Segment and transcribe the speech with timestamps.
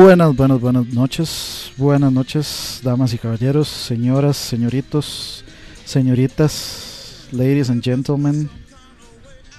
[0.00, 1.72] Buenas, buenas, buenas noches.
[1.76, 5.44] Buenas noches, damas y caballeros, señoras, señoritos,
[5.84, 8.48] señoritas, ladies and gentlemen.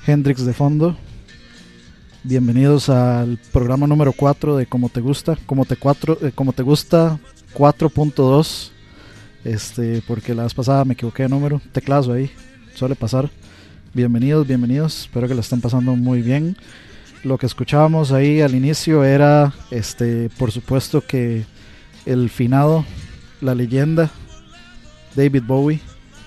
[0.07, 0.95] Hendrix de fondo.
[2.23, 6.63] Bienvenidos al programa número 4 de Como te gusta, como te, cuatro, eh, como te
[6.63, 7.19] gusta
[7.53, 8.71] 4.2.
[9.43, 12.31] Este, porque la vez pasada me equivoqué de número, teclazo ahí,
[12.75, 13.29] suele pasar.
[13.93, 15.01] Bienvenidos, bienvenidos.
[15.01, 16.55] Espero que la estén pasando muy bien.
[17.23, 21.45] Lo que escuchábamos ahí al inicio era, este, por supuesto que
[22.05, 22.85] el finado,
[23.41, 24.09] la leyenda,
[25.15, 25.81] David Bowie,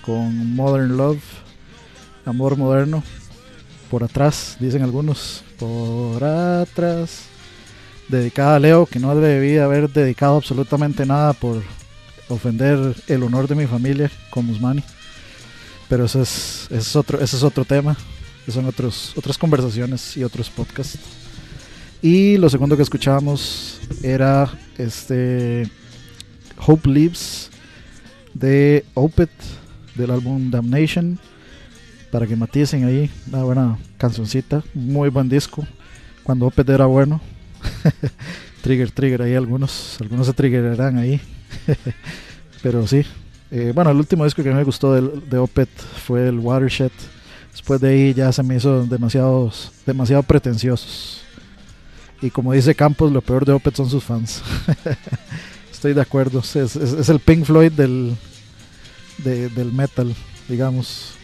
[0.05, 1.23] con Modern Love,
[2.25, 3.03] Amor Moderno,
[3.89, 7.23] por atrás, dicen algunos, por atrás,
[8.07, 11.63] dedicada a Leo, que no debí haber dedicado absolutamente nada por
[12.29, 14.83] ofender el honor de mi familia con Musmani.
[15.89, 17.97] Pero ese es, es otro, ese es otro tema,
[18.51, 20.99] son otros, otras conversaciones y otros podcasts.
[22.01, 25.69] Y lo segundo que escuchábamos era este
[26.65, 27.49] Hope Lives
[28.33, 29.31] de Opeth
[29.95, 31.19] del álbum Damnation
[32.11, 35.65] para que maticen ahí una buena cancioncita muy buen disco
[36.23, 37.21] cuando Opeth era bueno
[38.61, 41.21] trigger trigger ahí algunos algunos se triggerarán ahí
[42.63, 43.05] pero sí
[43.51, 46.91] eh, bueno el último disco que me gustó de, de Opeth fue el Watershed
[47.53, 51.21] después de ahí ya se me hizo demasiados demasiado pretenciosos
[52.21, 54.43] y como dice Campos lo peor de Opeth son sus fans
[55.83, 56.39] estoy de acuerdo.
[56.39, 58.15] Es, el Pink Floyd del,
[59.17, 60.15] de, del metal,
[60.47, 61.15] digamos.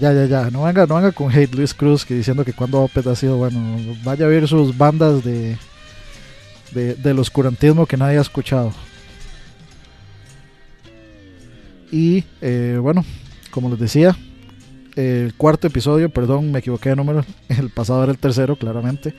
[0.00, 0.50] Ya, ya, ya.
[0.50, 3.36] No venga, no venga con hate Luis Cruz que diciendo que cuando Opeth ha sido
[3.36, 3.78] bueno.
[4.02, 5.56] Vaya a ver sus bandas de,
[6.72, 8.72] de del oscurantismo que nadie ha escuchado.
[11.92, 13.04] Y eh, bueno,
[13.52, 14.16] como les decía,
[14.96, 17.24] el cuarto episodio, perdón, me equivoqué de número.
[17.48, 19.14] El pasado era el tercero, claramente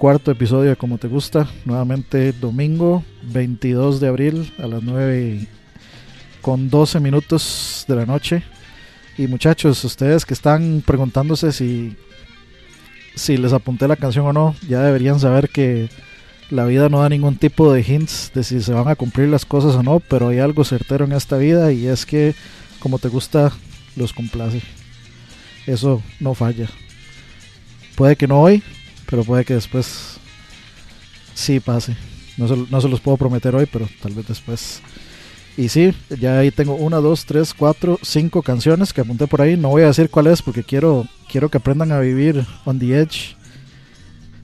[0.00, 5.46] cuarto episodio de Como Te Gusta, nuevamente domingo 22 de abril a las 9
[6.40, 8.42] con 12 minutos de la noche.
[9.18, 11.98] Y muchachos, ustedes que están preguntándose si,
[13.14, 15.90] si les apunté la canción o no, ya deberían saber que
[16.48, 19.44] la vida no da ningún tipo de hints de si se van a cumplir las
[19.44, 22.34] cosas o no, pero hay algo certero en esta vida y es que
[22.78, 23.52] como te gusta,
[23.96, 24.62] los complace.
[25.66, 26.68] Eso no falla.
[27.94, 28.62] Puede que no hoy,
[29.08, 30.18] pero puede que después
[31.34, 31.96] sí pase.
[32.36, 34.80] No se, no se, los puedo prometer hoy, pero tal vez después.
[35.56, 39.56] Y sí, ya ahí tengo una, dos, tres, cuatro, cinco canciones que apunté por ahí.
[39.56, 42.98] No voy a decir cuál es porque quiero, quiero que aprendan a vivir on the
[42.98, 43.36] edge.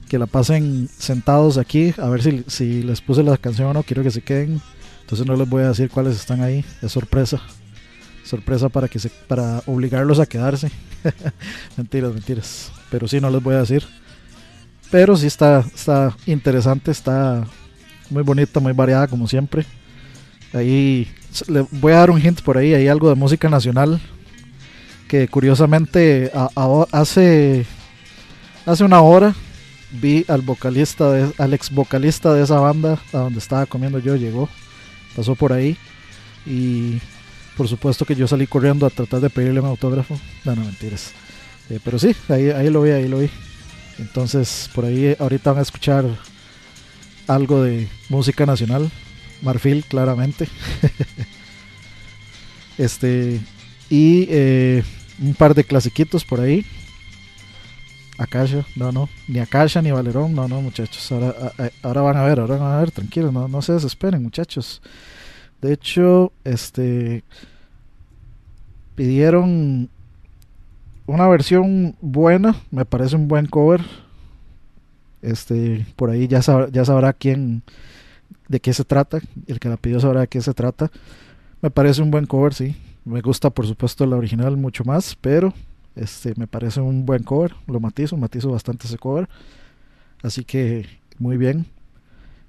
[0.07, 1.93] Que la pasen sentados aquí.
[1.97, 3.83] A ver si, si les puse la canción o no.
[3.83, 4.61] Quiero que se queden.
[5.01, 6.63] Entonces no les voy a decir cuáles están ahí.
[6.81, 7.41] Es sorpresa.
[8.27, 10.69] Sorpresa para que se, para obligarlos a quedarse.
[11.77, 12.71] mentiras, mentiras.
[12.91, 13.83] Pero sí, no les voy a decir.
[14.91, 17.45] Pero sí está, está interesante, está
[18.09, 19.65] muy bonita, muy variada como siempre.
[20.53, 21.07] Ahí
[21.47, 23.99] le voy a dar un hint por ahí, hay algo de música nacional
[25.07, 26.31] que curiosamente
[26.91, 27.65] hace
[28.65, 29.33] hace una hora
[29.91, 34.17] vi al vocalista de, al ex vocalista de esa banda a donde estaba comiendo yo
[34.17, 34.49] llegó
[35.15, 35.77] pasó por ahí
[36.45, 36.99] y
[37.57, 41.11] por supuesto que yo salí corriendo a tratar de pedirle un autógrafo no no mentiras
[41.69, 43.29] eh, pero sí ahí, ahí lo vi ahí lo vi
[43.99, 46.05] entonces, por ahí ahorita van a escuchar
[47.27, 48.91] algo de música nacional,
[49.41, 50.47] Marfil, claramente.
[52.77, 53.41] este,
[53.89, 54.83] y eh,
[55.19, 56.65] un par de clasiquitos por ahí.
[58.19, 61.11] Akasha, no, no, ni Akasha ni Valerón, no, no, muchachos.
[61.11, 64.81] Ahora, ahora van a ver, ahora van a ver, tranquilos, no, no se desesperen, muchachos.
[65.61, 67.23] De hecho, este
[68.95, 69.89] pidieron
[71.05, 73.81] una versión buena, me parece un buen cover.
[75.21, 77.63] Este, por ahí ya sabrá, ya sabrá quién,
[78.47, 79.19] de qué se trata.
[79.47, 80.91] El que la pidió sabrá de qué se trata.
[81.61, 82.75] Me parece un buen cover, sí.
[83.05, 85.53] Me gusta, por supuesto, la original mucho más, pero
[85.95, 87.55] este, me parece un buen cover.
[87.67, 89.29] Lo matizo, matizo bastante ese cover.
[90.21, 90.85] Así que,
[91.19, 91.65] muy bien.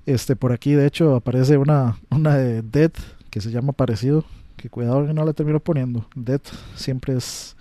[0.09, 2.93] Este, por aquí, de hecho, aparece una, una de Dead
[3.29, 4.25] que se llama parecido.
[4.57, 6.07] Que cuidado que no la termino poniendo.
[6.17, 6.41] Dead
[6.75, 7.55] siempre es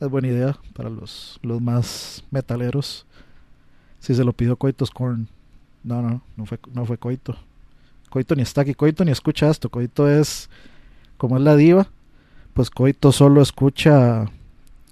[0.00, 3.06] es buena idea para los, los más metaleros.
[4.00, 5.28] Si se lo pidió Coito Scorn.
[5.84, 7.36] No, no, no fue, no fue Coito.
[8.08, 9.68] Coito ni está aquí, Coito ni escucha esto.
[9.68, 10.50] Coito es,
[11.18, 11.86] como es la diva,
[12.52, 14.26] pues Coito solo escucha,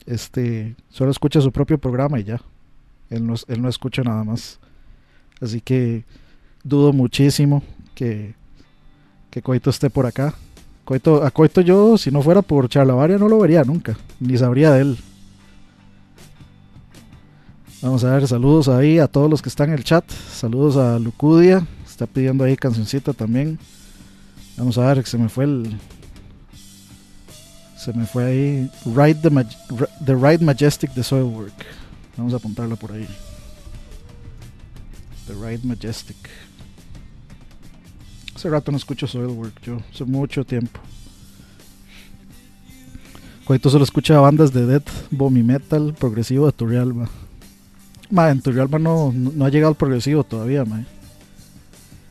[0.06, 2.40] este, solo escucha su propio programa y ya.
[3.10, 4.60] Él no, él no escucha nada más.
[5.40, 6.04] Así que
[6.64, 7.62] dudo muchísimo
[7.94, 8.34] que,
[9.30, 10.34] que Coito esté por acá.
[10.84, 14.72] Coito, a Coito yo, si no fuera por Charlavaria, no lo vería nunca, ni sabría
[14.72, 14.98] de él.
[17.80, 20.04] Vamos a ver, saludos ahí a todos los que están en el chat.
[20.10, 23.58] Saludos a Lucudia, está pidiendo ahí cancioncita también.
[24.56, 25.78] Vamos a ver, que se me fue el.
[27.76, 28.70] Se me fue ahí.
[28.84, 29.30] Ride the,
[30.04, 31.54] the Ride Majestic de Soilwork.
[32.16, 33.06] Vamos a apuntarla por ahí.
[35.28, 36.16] The Ride Majestic.
[38.38, 40.78] Hace rato no escucho Soilwork, yo, hace mucho tiempo.
[43.44, 47.08] Coito solo escucha bandas de death, bomi metal, progresivo de Turrialba.
[48.12, 50.84] Ma, en Turrialba no, no, ha llegado el progresivo todavía, ma.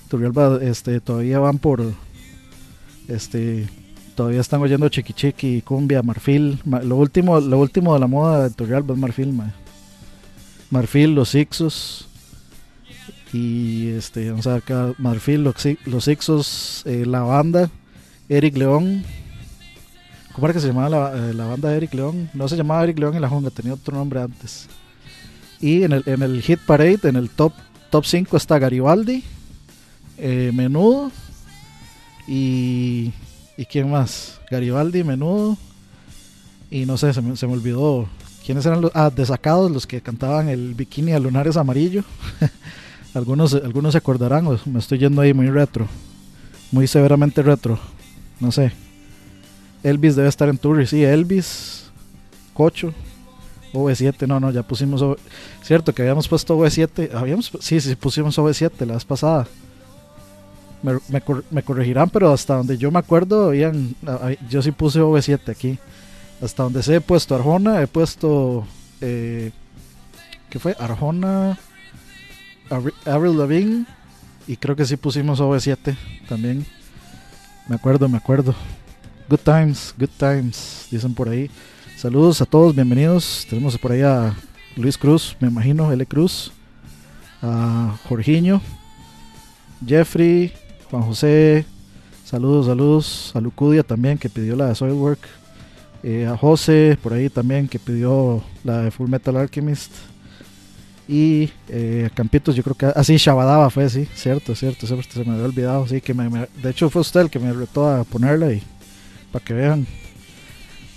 [0.10, 1.82] Turrialba este, todavía van por.
[3.08, 3.70] Este.
[4.14, 6.60] Todavía están oyendo Chiqui Chiqui, Cumbia, Marfil.
[6.66, 9.54] Ma- lo, último, lo último de la moda de Turrialba es Marfil, ma.
[10.72, 12.07] Marfil, los Ixos.
[13.34, 15.56] Y este, vamos a ver acá, Marfil, los,
[15.86, 17.70] los Ixos, eh, la banda,
[18.30, 19.04] Eric León.
[20.34, 22.30] ¿Cómo era que se llamaba la, eh, la banda Eric León?
[22.34, 24.68] No se llamaba Eric León y la Junga, tenía otro nombre antes.
[25.60, 27.54] Y en el, en el Hit Parade, en el top,
[27.90, 29.24] top 5 está Garibaldi,
[30.18, 31.12] eh, Menudo
[32.28, 33.14] y.
[33.60, 34.40] ¿Y quién más?
[34.52, 35.58] Garibaldi, Menudo.
[36.70, 38.08] Y no sé, se me, se me olvidó.
[38.46, 38.92] ¿Quiénes eran los.?
[38.94, 42.04] Ah, desacados, los que cantaban el bikini a lunares amarillo.
[43.18, 45.88] algunos, algunos se acordarán, me estoy yendo ahí muy retro.
[46.72, 47.80] Muy severamente retro.
[48.40, 48.72] No sé.
[49.84, 51.90] Elvis debe estar en Turri, sí, Elvis,
[52.54, 52.94] Cocho,
[53.74, 55.18] OV7, no, no, ya pusimos, OV
[55.64, 59.48] cierto que habíamos puesto OV7, habíamos, sí, sí, pusimos OV7 la vez pasada.
[60.84, 63.96] Me, me cor- me corregirán, pero hasta donde yo me acuerdo, habían,
[64.50, 65.78] yo sí puse OV7 aquí.
[66.42, 68.66] Hasta donde sé he puesto Arjona, he puesto,
[69.02, 69.52] eh,
[70.50, 70.76] ¿qué fue?
[70.80, 71.58] Arjona,
[72.70, 73.86] Avril Lavigne,
[74.48, 75.96] y creo que sí pusimos OV7
[76.28, 76.66] también.
[77.68, 78.56] Me acuerdo, me acuerdo.
[79.30, 81.50] Good times, good times, dicen por ahí.
[81.98, 83.46] Saludos a todos, bienvenidos.
[83.50, 84.34] Tenemos por ahí a
[84.76, 86.06] Luis Cruz, me imagino, L.
[86.06, 86.52] Cruz,
[87.42, 88.62] a Jorginho,
[89.86, 90.54] Jeffrey,
[90.90, 91.66] Juan José.
[92.24, 93.32] Saludos, saludos.
[93.36, 95.20] A Lucudia también, que pidió la de Soilwork.
[96.04, 99.92] Eh, a José, por ahí también, que pidió la de Full Metal Alchemist.
[101.08, 102.86] Y eh, Campitos, yo creo que.
[102.94, 104.86] Ah, sí, Shabadaba fue, sí, cierto, cierto.
[104.88, 106.02] Se, se me había olvidado, sí.
[106.02, 106.30] que me,
[106.62, 108.62] De hecho, fue usted el que me retó a ponerla y.
[109.32, 109.88] Para que vean.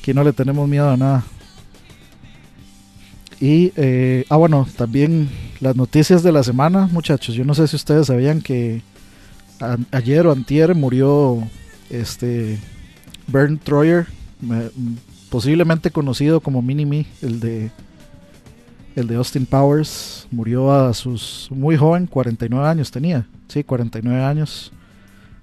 [0.01, 1.25] Aquí no le tenemos miedo a nada.
[3.41, 7.35] Y, eh, ah, bueno, también las noticias de la semana, muchachos.
[7.35, 8.83] Yo no sé si ustedes sabían que
[9.61, 11.43] a- ayer o antier murió
[11.89, 12.59] este
[13.29, 14.07] Bernd Troyer,
[14.41, 14.71] me-
[15.31, 17.71] posiblemente conocido como Mini Me, el de
[18.97, 20.27] el de Austin Powers.
[20.31, 23.27] Murió a sus muy joven, 49 años tenía.
[23.49, 24.73] Sí, 49 años.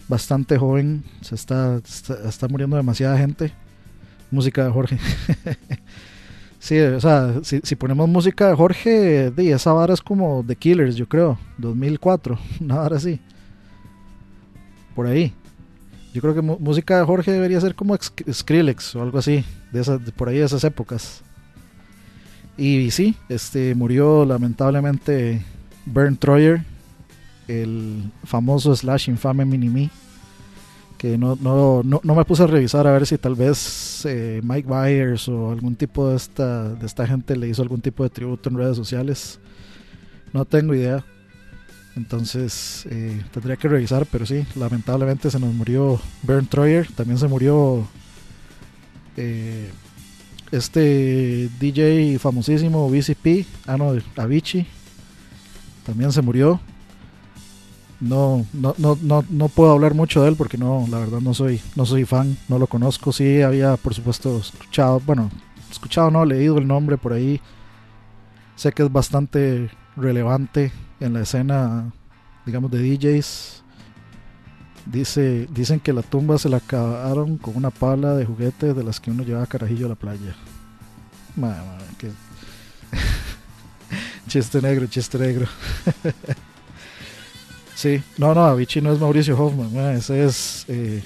[0.08, 1.04] Bastante joven.
[1.22, 1.82] Se está,
[2.26, 3.52] está, muriendo demasiada gente.
[4.32, 4.98] Música de Jorge.
[6.60, 10.96] Sí, o sea, si, ponemos música de Jorge, di, esa vara es como The Killers,
[10.96, 13.20] yo creo, 2004, una vara así.
[14.96, 15.34] Por ahí.
[16.14, 19.82] Yo creo que música de Jorge debería ser como Sk- Skrillex o algo así, de
[19.82, 21.22] esas, de por ahí de esas épocas.
[22.58, 25.43] Y sí, este murió lamentablemente
[25.86, 26.63] Bernd Troyer,
[27.48, 29.89] el famoso slash infame Mini-Me
[30.98, 34.41] que no, no, no, no me puse a revisar a ver si tal vez eh,
[34.43, 38.10] Mike Myers o algún tipo de esta, de esta gente le hizo algún tipo de
[38.10, 39.39] tributo en redes sociales.
[40.34, 41.04] No tengo idea.
[41.96, 46.88] Entonces eh, tendría que revisar, pero sí, lamentablemente se nos murió Bernd Troyer.
[46.91, 47.88] También se murió
[49.15, 49.70] eh,
[50.52, 54.66] este DJ famosísimo BCP, ah no, Avicii.
[55.86, 56.60] También se murió
[58.00, 61.34] no, no, no, no, no puedo hablar mucho de él porque no, la verdad no
[61.34, 63.12] soy, no soy fan, no lo conozco.
[63.12, 65.32] Sí había por supuesto escuchado, bueno,
[65.72, 67.42] escuchado no, leído el nombre por ahí.
[68.56, 71.92] Sé que es bastante relevante en la escena,
[72.46, 73.64] digamos, de DJs.
[74.91, 79.00] Dice, dicen que la tumba se la acabaron con una pala de juguete de las
[79.02, 80.34] que uno llevaba carajillo a la playa.
[81.36, 82.12] Ma- ma- que-
[84.28, 85.47] chiste negro, chiste negro.
[87.76, 91.04] Sí, no, no, Avicii no es Mauricio Hoffman, ma, ese es eh,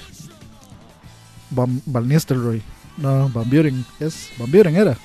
[1.50, 2.62] Van, Nistelrooy.
[2.96, 4.96] No, Van Buren, es Van Buren era.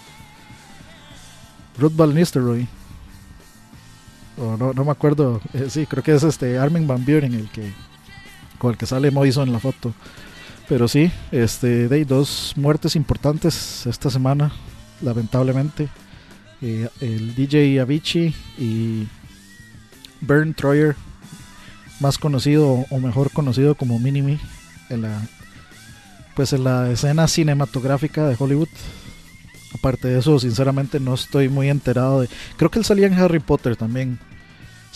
[1.77, 2.69] Ruth Van Nistelrooy.
[4.37, 7.73] No, no me acuerdo, eh, sí, creo que es este Armin Van Buren el que
[8.57, 9.95] con el que sale Moiso en la foto.
[10.69, 14.53] Pero sí, este, ahí dos muertes importantes esta semana,
[15.01, 15.89] lamentablemente.
[16.63, 19.07] Eh, el DJ Avicii y
[20.21, 20.97] Bernd Troyer
[22.01, 24.39] más conocido o mejor conocido como Minimi
[24.91, 25.23] en la
[26.35, 28.69] pues en la escena cinematográfica de Hollywood.
[29.75, 32.29] Aparte de eso, sinceramente no estoy muy enterado de.
[32.59, 34.19] Creo que él salía en Harry Potter también.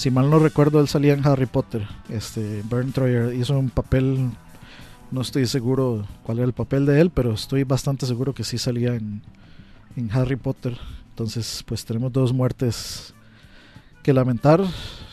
[0.00, 1.86] Si mal no recuerdo, él salía en Harry Potter.
[2.08, 4.30] Este Bernd Troyer hizo un papel.
[5.10, 8.56] No estoy seguro cuál era el papel de él, pero estoy bastante seguro que sí
[8.56, 9.20] salía en,
[9.96, 10.78] en Harry Potter.
[11.10, 13.12] Entonces, pues tenemos dos muertes
[14.02, 14.62] que lamentar.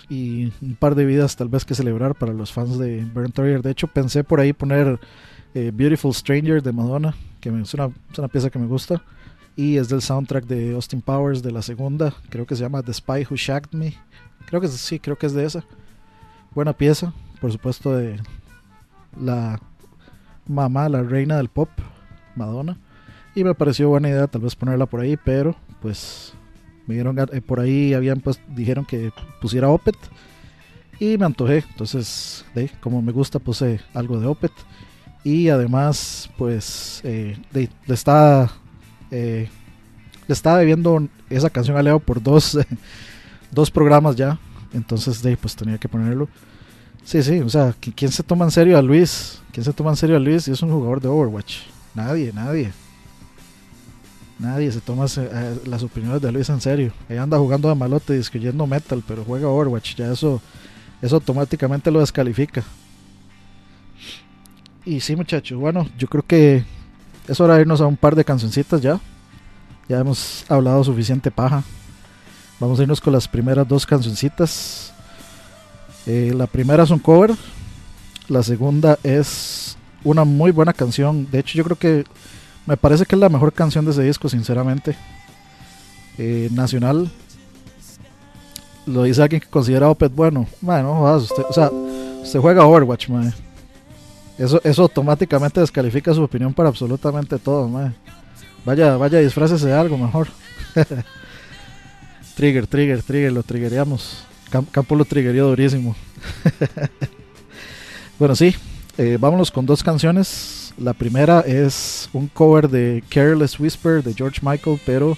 [0.08, 3.62] y un par de vidas tal vez que celebrar para los fans de Burn Terrier.
[3.62, 5.02] De hecho, pensé por ahí poner
[5.54, 9.04] eh, Beautiful Stranger de Madonna, que es, una, es una pieza que me gusta.
[9.58, 12.94] Y es del soundtrack de Austin Powers de la segunda, creo que se llama The
[12.94, 13.94] Spy Who Shagged Me.
[14.48, 15.64] Creo que sí, creo que es de esa.
[16.56, 18.18] Buena pieza, por supuesto, de
[19.20, 19.60] la
[20.48, 21.70] mamá, la reina del pop,
[22.36, 22.78] Madonna.
[23.36, 26.34] Y me pareció buena idea tal vez ponerla por ahí, pero pues
[26.88, 29.96] me dieron eh, por ahí habían pues dijeron que pusiera Opet
[31.00, 34.54] y me antojé, entonces de, como me gusta puse algo de Opet
[35.24, 38.50] y además pues eh, de- le estaba
[39.12, 39.50] eh,
[40.28, 42.58] le estaba debiendo esa canción a Leo por dos
[43.52, 44.38] dos programas ya,
[44.74, 46.28] entonces de, pues tenía que ponerlo.
[47.04, 49.42] Sí, sí, o sea, ¿qui- ¿quién se toma en serio a Luis?
[49.52, 51.60] ¿Quién se toma en serio a Luis y es un jugador de Overwatch?
[51.96, 52.72] Nadie, nadie.
[54.40, 56.92] Nadie se toma eh, las opiniones de Luis en serio.
[57.10, 59.96] Ella anda jugando de malote y escribiendo metal, pero juega Overwatch.
[59.96, 60.42] Ya eso,
[61.02, 62.64] eso automáticamente lo descalifica.
[64.86, 66.64] Y sí, muchachos, bueno, yo creo que
[67.28, 69.00] es hora de irnos a un par de cancioncitas ya.
[69.90, 71.64] Ya hemos hablado suficiente paja.
[72.60, 74.92] Vamos a irnos con las primeras dos cancioncitas.
[76.06, 77.32] Eh, la primera es un cover.
[78.30, 81.30] La segunda es una muy buena canción.
[81.30, 82.06] De hecho, yo creo que
[82.66, 84.96] me parece que es la mejor canción de ese disco, sinceramente.
[86.18, 87.12] Eh, nacional.
[88.88, 90.48] Lo dice alguien que considera Opet bueno.
[90.62, 93.32] Bueno, no jodas, usted, o sea, usted juega Overwatch, mae.
[94.38, 97.92] Eso, eso automáticamente descalifica su opinión para absolutamente todo, mae.
[98.66, 100.28] Vaya, vaya, disfrácese de algo mejor.
[102.38, 104.24] trigger, trigger, trigger, lo triggeríamos.
[104.52, 105.96] Cam- Campo lo triggerió durísimo.
[108.20, 108.56] bueno, sí,
[108.98, 110.74] eh, vámonos con dos canciones.
[110.78, 115.18] La primera es un cover de Careless Whisper de George Michael, pero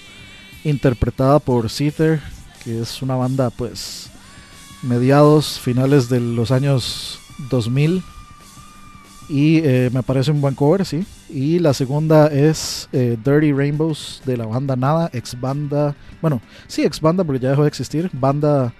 [0.64, 2.20] interpretada por Seether,
[2.64, 4.08] que es una banda pues
[4.82, 7.18] mediados, finales de los años
[7.50, 8.02] 2000.
[9.30, 11.06] Y eh, me parece un buen cover, sí.
[11.28, 16.82] Y la segunda es eh, Dirty Rainbows de la banda Nada, ex banda, bueno, sí,
[16.82, 18.74] ex banda porque ya dejó de existir, banda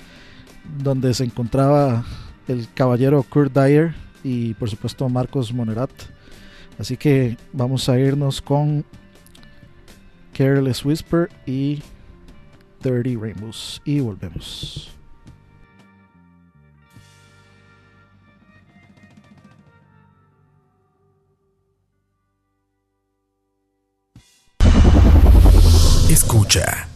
[0.83, 2.05] donde se encontraba
[2.49, 5.93] el caballero Kurt Dyer y por supuesto Marcos Monerat.
[6.81, 8.85] Así que vamos a irnos con
[10.33, 11.81] Careless Whisper y
[12.83, 15.00] Dirty Rainbows y volvemos.
[26.31, 26.87] Escucha.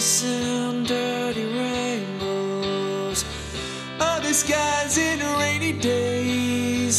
[0.00, 3.22] Chasing dirty rainbows.
[4.00, 6.96] Other skies in rainy days.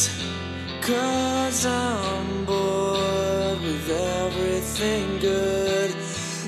[0.82, 5.96] Cause I'm bored with everything good.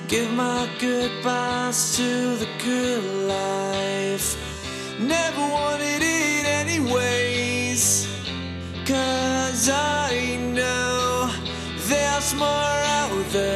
[0.07, 4.27] Give my goodbyes to the good life.
[4.99, 8.07] Never wanted it anyways.
[8.85, 11.31] Cause I know
[11.89, 13.52] there's more out there.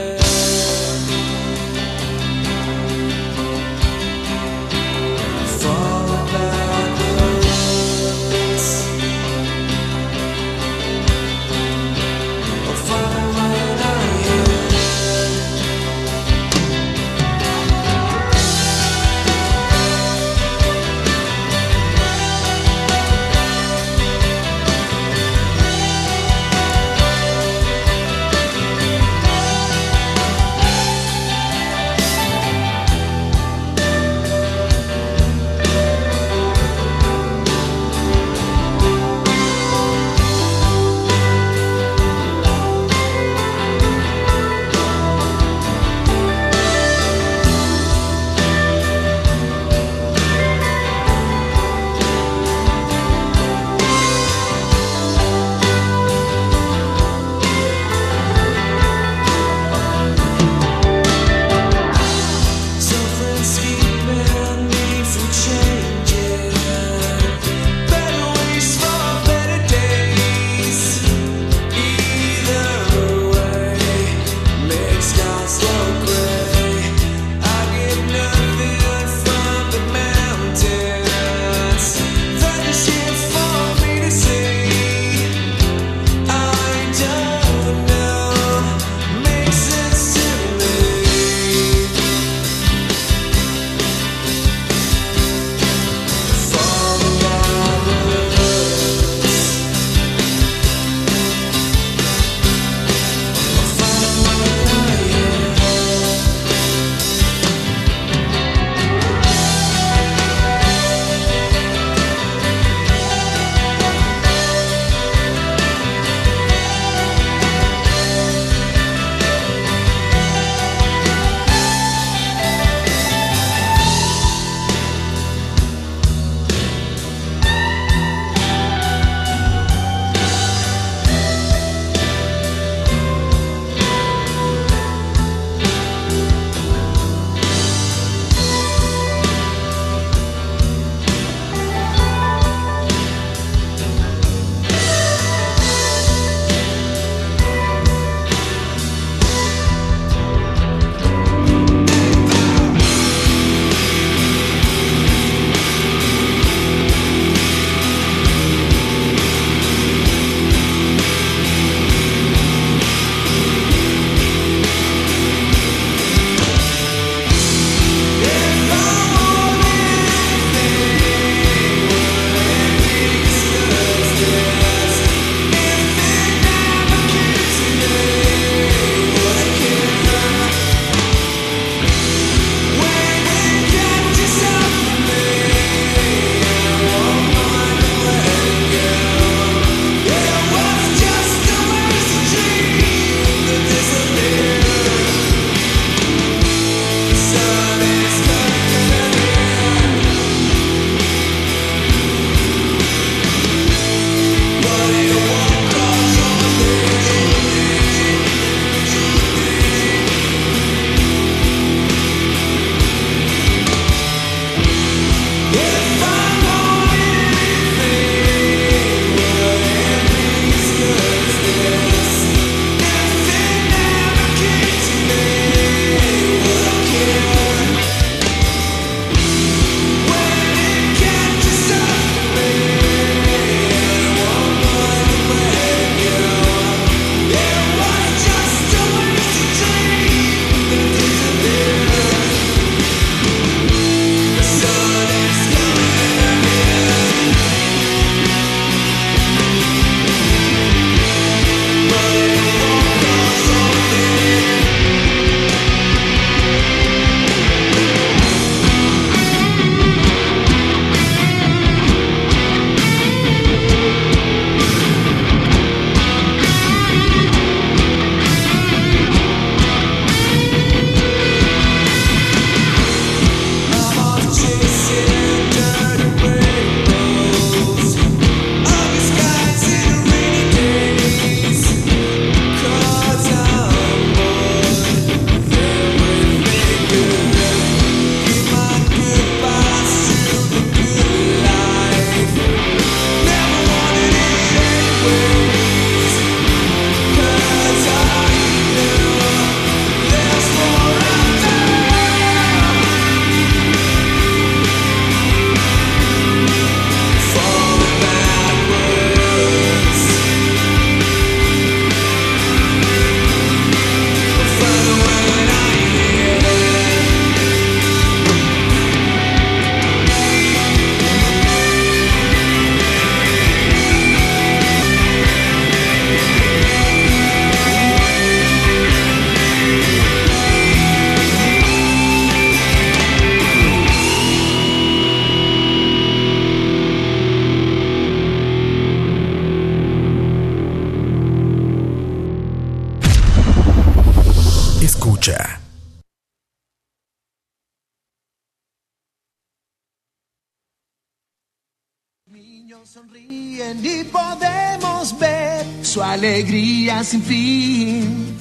[357.07, 358.35] Sin fin.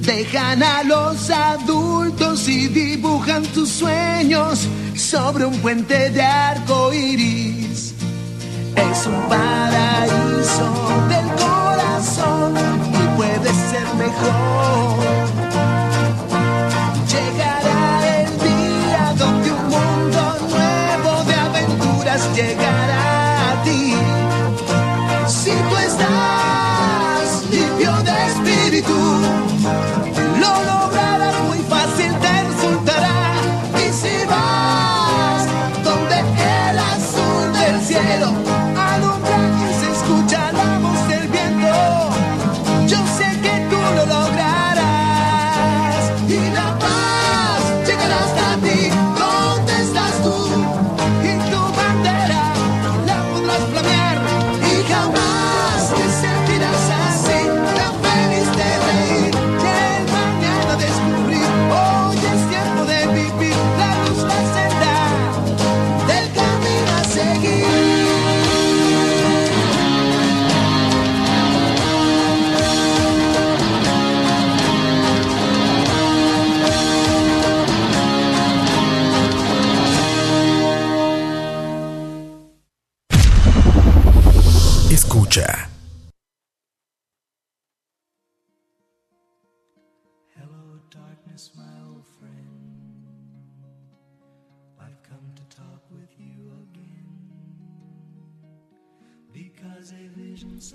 [0.00, 5.95] Dejan a los adultos y dibujan tus sueños sobre un puente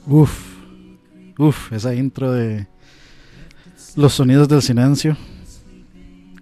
[0.08, 0.58] Uf,
[1.38, 2.68] uf, esa intro de
[3.96, 5.16] los sonidos del silencio.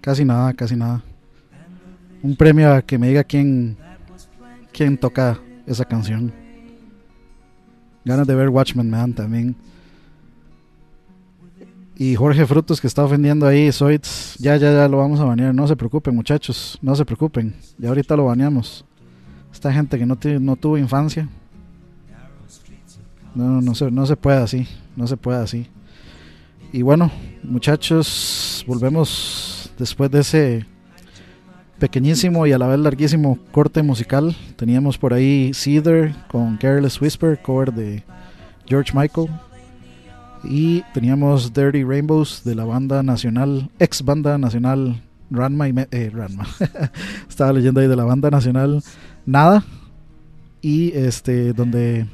[0.00, 1.02] Casi nada, casi nada.
[2.22, 3.76] Un premio a que me diga quién,
[4.72, 6.32] quién toca esa canción.
[8.04, 9.56] Ganas de ver Watchmen me dan también.
[11.96, 15.54] Y Jorge Frutos que está ofendiendo ahí, Zoids, ya, ya, ya lo vamos a banear.
[15.54, 17.54] No se preocupen, muchachos, no se preocupen.
[17.76, 18.86] Ya ahorita lo baneamos.
[19.52, 21.28] Esta gente que no, no tuvo infancia,
[23.34, 24.66] no, no, se, no se puede así,
[24.96, 25.66] no se puede así.
[26.72, 27.10] Y bueno,
[27.42, 30.66] muchachos, volvemos después de ese
[31.78, 34.36] pequeñísimo y a la vez larguísimo corte musical.
[34.56, 38.04] Teníamos por ahí Cedar con Careless Whisper, cover de
[38.66, 39.28] George Michael.
[40.44, 46.10] Y teníamos Dirty Rainbows de la banda nacional, ex banda nacional Ranma y Me- eh,
[46.12, 46.46] Ranma.
[47.28, 48.82] Estaba leyendo ahí de la banda nacional
[49.26, 49.64] Nada.
[50.62, 52.06] Y este, donde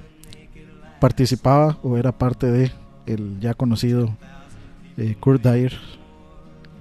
[1.01, 2.73] participaba o era parte de
[3.07, 4.17] el ya conocido
[4.97, 5.73] eh, Kurt Dyer,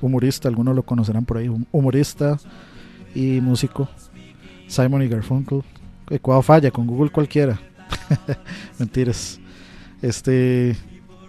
[0.01, 2.37] humorista, algunos lo conocerán por ahí, hum- humorista
[3.13, 3.87] y músico,
[4.67, 5.63] Simon y Garfunkel,
[6.07, 7.59] que cuando falla con Google cualquiera,
[8.79, 9.39] mentiras,
[10.01, 10.75] este,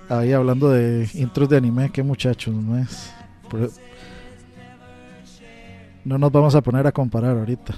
[0.08, 3.12] ahí hablando de intros de anime, qué muchachos, no es,
[3.50, 3.70] Por-
[6.04, 7.74] no nos vamos a poner a comparar ahorita.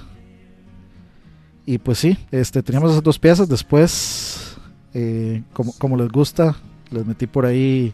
[1.65, 3.47] Y pues sí, este, teníamos esas dos piezas.
[3.49, 4.48] Después,
[4.93, 6.55] eh, como, les gusta,
[6.91, 7.93] les metí por ahí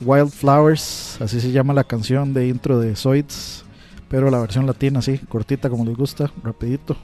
[0.00, 3.64] Wildflowers, así se llama la canción de intro de Zoids,
[4.08, 6.96] pero la versión latina, sí, cortita como les gusta, rapidito.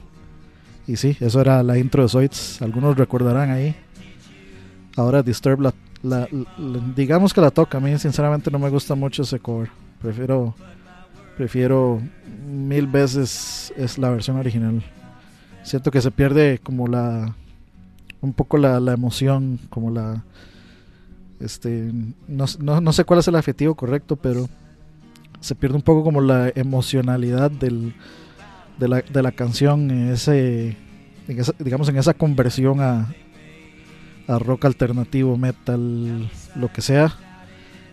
[0.87, 3.75] Y sí, eso era la intro de Zoids, algunos recordarán ahí.
[4.95, 5.73] Ahora Disturb la-
[6.95, 9.69] digamos que la toca, a mí sinceramente no me gusta mucho ese cover.
[10.01, 10.55] Prefiero
[11.37, 12.01] prefiero
[12.49, 14.83] mil veces es la versión original.
[15.63, 17.33] Siento que se pierde como la
[18.21, 20.23] un poco la, la emoción, como la
[21.39, 21.91] este
[22.27, 24.49] no, no, no sé cuál es el adjetivo correcto, pero
[25.39, 27.93] se pierde un poco como la emocionalidad del,
[28.77, 30.75] de, la, de la canción en ese
[31.29, 33.13] esa- digamos en esa conversión a,
[34.27, 37.15] a rock alternativo, metal, lo que sea.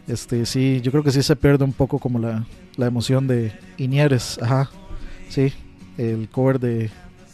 [0.08, 2.44] Este sí, yo creo que sí se pierde un poco como la,
[2.76, 4.70] la emoción de Inieres, ajá.
[5.28, 5.52] Sí,
[5.98, 6.90] el cover de,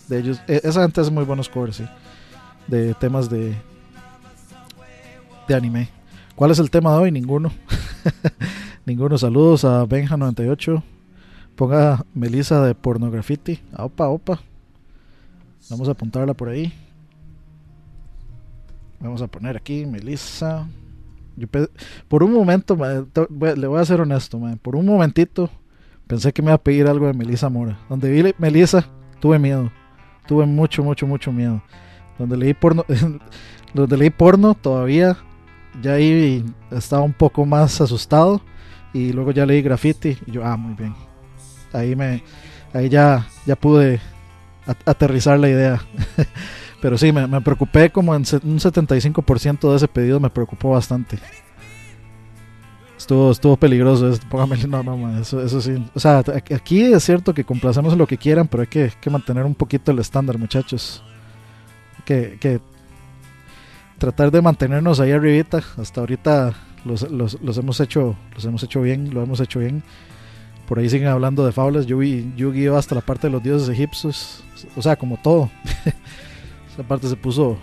[0.09, 0.41] de ellos.
[0.49, 1.85] e- Esa gente hace muy buenos covers, sí.
[2.67, 3.55] De temas de
[5.49, 5.89] de anime.
[6.35, 7.13] ¿Cuál es el tema de hoy?
[7.13, 7.53] Ninguno.
[8.87, 9.19] Ninguno.
[9.19, 10.83] Saludos a Benja98.
[11.57, 13.61] Ponga Melissa de Pornografiti.
[13.77, 14.41] Opa, opa.
[15.71, 16.73] Vamos a apuntarla por ahí.
[19.01, 20.69] Vamos a poner aquí Melissa.
[21.37, 21.47] Yo
[22.09, 25.49] por un momento, le voy a ser honesto, ma, por un momentito
[26.07, 27.79] pensé que me iba a pedir algo de Melissa Mora.
[27.89, 28.87] Donde vi Melissa,
[29.19, 29.71] tuve miedo.
[30.27, 31.63] Tuve mucho, mucho, mucho miedo.
[32.19, 32.85] Donde leí porno,
[33.75, 35.17] donde leí porno todavía,
[35.81, 38.41] ya ahí estaba un poco más asustado.
[38.95, 40.95] Y luego ya leí graffiti y yo, ah, muy bien.
[41.73, 42.23] Ahí me,
[42.75, 44.01] ahí ya, ya pude
[44.67, 45.81] at- aterrizar la idea.
[46.83, 51.19] Pero sí, me, me preocupé como en un 75% de ese pedido, me preocupó bastante.
[52.99, 55.85] Estuvo, estuvo peligroso, póngame, no, no, eso, eso sí.
[55.95, 56.23] O sea,
[56.55, 59.91] aquí es cierto que complacemos lo que quieran, pero hay que, que mantener un poquito
[59.91, 61.03] el estándar, muchachos.
[62.05, 62.61] Que,
[63.99, 65.63] tratar de mantenernos ahí arribita.
[65.77, 69.83] Hasta ahorita los, los, hemos hecho los hemos hecho bien, lo hemos hecho bien.
[70.67, 71.87] Por ahí siguen hablando de fábulas.
[71.87, 74.45] Yo vi Yu-Gi-Oh hasta la parte de los dioses egipcios.
[74.77, 75.51] O sea, como todo.
[76.73, 77.59] Esa parte se puso,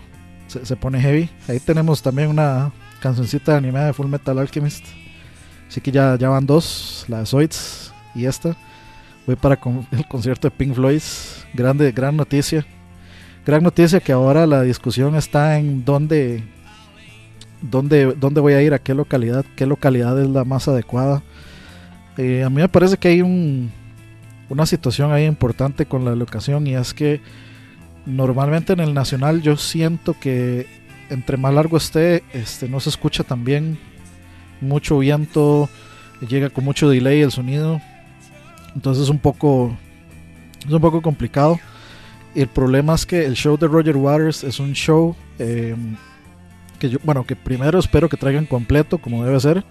[0.48, 1.30] se, se pone heavy.
[1.48, 2.72] Ahí tenemos también una
[3.02, 4.86] cancioncita animada de Full Metal Alchemist.
[5.68, 8.56] Así que ya, ya van dos, la de Zoids y esta.
[9.26, 9.60] Voy para
[9.92, 11.02] el concierto de Pink Floyd.
[11.54, 12.66] Grande, gran noticia.
[13.50, 16.44] Gran noticia que ahora la discusión está en dónde,
[17.64, 21.24] dónde, dónde voy a ir, a qué localidad, qué localidad es la más adecuada.
[22.16, 23.72] Eh, a mí me parece que hay un,
[24.50, 27.22] una situación ahí importante con la locación y es que
[28.06, 30.68] normalmente en el nacional yo siento que
[31.10, 33.80] entre más largo esté, este, no se escucha tan bien,
[34.62, 35.70] mucho viento,
[36.22, 37.82] llega con mucho delay el sonido,
[38.76, 39.76] entonces es un poco,
[40.68, 41.60] es un poco complicado.
[42.40, 45.76] El problema es que el show de Roger Waters es un show eh,
[46.80, 49.66] que yo, bueno, que primero espero que traigan completo como debe ser,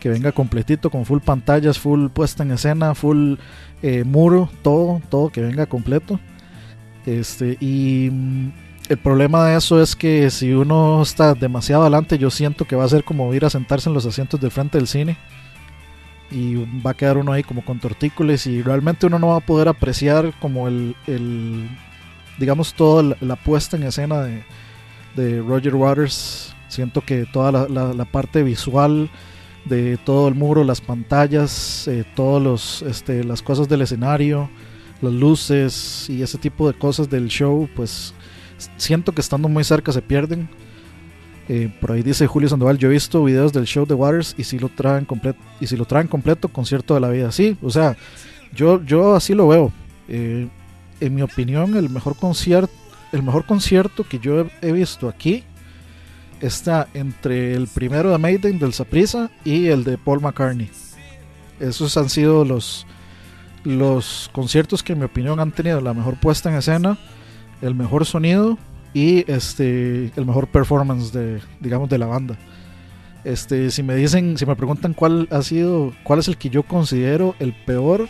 [0.00, 3.34] que venga completito con full pantallas, full puesta en escena, full
[3.82, 6.18] eh, muro, todo, todo que venga completo.
[7.04, 8.48] Este, y mm,
[8.88, 12.84] el problema de eso es que si uno está demasiado adelante, yo siento que va
[12.84, 15.18] a ser como ir a sentarse en los asientos del frente del cine.
[16.30, 19.40] Y va a quedar uno ahí como con tortícolis y realmente uno no va a
[19.40, 20.94] poder apreciar como el
[22.40, 24.42] digamos, toda la, puesta en escena de,
[25.14, 26.56] de Roger Waters.
[26.68, 29.10] Siento que toda la, la- parte visual
[29.66, 34.48] de todo el muro, las pantallas, eh, todos este, las cosas del escenario,
[35.02, 38.14] las luces y ese tipo de cosas del show, pues
[38.76, 40.48] siento que estando muy cerca se pierden.
[41.48, 44.44] Eh, por ahí dice Julio Sandoval, yo he visto videos del show de Waters y
[44.44, 47.32] si lo traen completo, y si lo traen completo, concierto de la vida.
[47.32, 47.96] Sí, o sea,
[48.54, 49.72] yo, yo así lo veo.
[50.08, 50.48] Eh,
[51.00, 52.72] en mi opinión, el mejor concierto,
[53.12, 55.44] el mejor concierto que yo he, visto aquí
[56.40, 60.70] está entre el primero de Maiden del Saprissa y el de Paul McCartney.
[61.58, 62.86] Esos han sido los
[63.62, 66.96] los conciertos que en mi opinión han tenido la mejor puesta en escena,
[67.60, 68.56] el mejor sonido
[68.94, 72.38] y este el mejor performance de digamos de la banda.
[73.22, 76.62] Este, si me dicen, si me preguntan cuál ha sido, cuál es el que yo
[76.62, 78.08] considero el peor,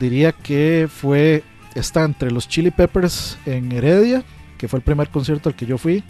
[0.00, 1.44] diría que fue
[1.74, 4.22] está entre los Chili Peppers en Heredia,
[4.58, 6.02] que fue el primer concierto al que yo fui.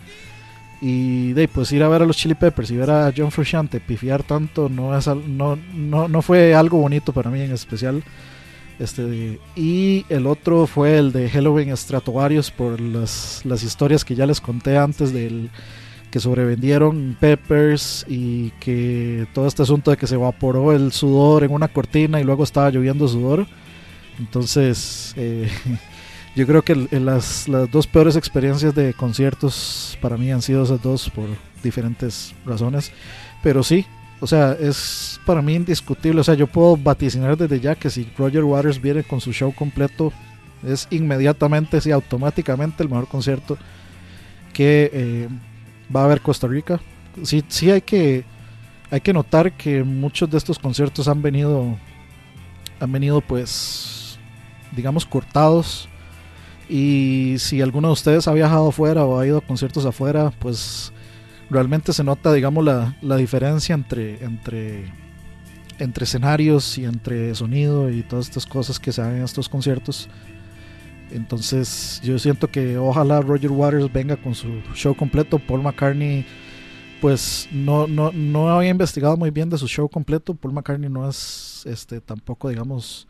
[0.81, 3.79] Y de pues ir a ver a los Chili Peppers y ver a John Frusciante
[3.79, 8.03] pifiar tanto no es no, no, no fue algo bonito para mí en especial.
[8.81, 14.27] Este, y el otro fue el de Halloween Stratovarius por las, las historias que ya
[14.27, 15.51] les conté antes del
[16.11, 21.53] que sobrevendieron Peppers y que todo este asunto de que se evaporó el sudor en
[21.53, 23.47] una cortina y luego estaba lloviendo sudor.
[24.19, 25.49] Entonces, eh,
[26.37, 30.83] yo creo que las, las dos peores experiencias de conciertos para mí han sido esas
[30.83, 31.27] dos por
[31.63, 32.93] diferentes razones.
[33.43, 33.87] Pero sí,
[34.21, 36.21] o sea, es para mí indiscutible.
[36.21, 39.53] O sea, yo puedo vaticinar desde ya que si Roger Waters viene con su show
[39.53, 40.13] completo,
[40.65, 43.59] es inmediatamente, sí, automáticamente el mejor concierto
[44.53, 45.29] que eh,
[45.95, 46.81] va a haber Costa Rica.
[47.25, 48.25] Sí, sí hay que,
[48.91, 51.77] hay que notar que muchos de estos conciertos han venido,
[52.79, 54.02] han venido pues,
[54.75, 55.89] digamos, cortados.
[56.69, 60.93] Y si alguno de ustedes ha viajado afuera o ha ido a conciertos afuera, pues
[61.51, 64.85] realmente se nota, digamos, la, la diferencia entre, entre,
[65.79, 70.09] entre escenarios y entre sonido y todas estas cosas que se dan en estos conciertos.
[71.11, 75.39] Entonces yo siento que ojalá Roger Waters venga con su show completo.
[75.39, 76.25] Paul McCartney,
[77.01, 80.35] pues no, no, no había investigado muy bien de su show completo.
[80.35, 83.07] Paul McCartney no es este tampoco, digamos,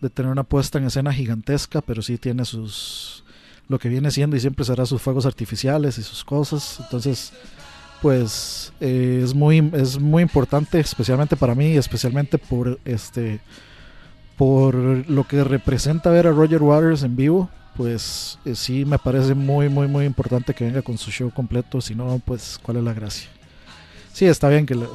[0.00, 3.24] de tener una puesta en escena gigantesca, pero sí tiene sus
[3.68, 6.78] lo que viene siendo y siempre será sus fuegos artificiales y sus cosas.
[6.80, 7.32] Entonces,
[8.00, 13.40] pues eh, es muy es muy importante, especialmente para mí, especialmente por este
[14.36, 19.34] por lo que representa ver a Roger Waters en vivo, pues eh, sí me parece
[19.34, 22.84] muy muy muy importante que venga con su show completo, si no pues cuál es
[22.84, 23.28] la gracia.
[24.12, 24.86] Sí, está bien que le-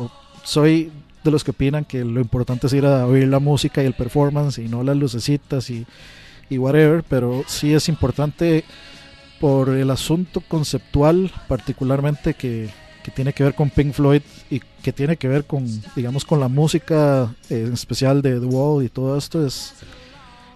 [0.43, 0.91] soy
[1.23, 3.93] de los que opinan que lo importante es ir a oír la música y el
[3.93, 5.85] performance y no las lucecitas y,
[6.51, 8.63] whatever, pero sí es importante
[9.39, 12.69] por el asunto conceptual particularmente que,
[13.03, 14.21] que tiene que ver con Pink Floyd
[14.51, 15.65] y que tiene que ver con,
[15.95, 19.73] digamos, con la música eh, en especial de The Wall y todo esto es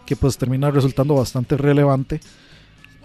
[0.05, 2.19] que pues termina resultando bastante relevante.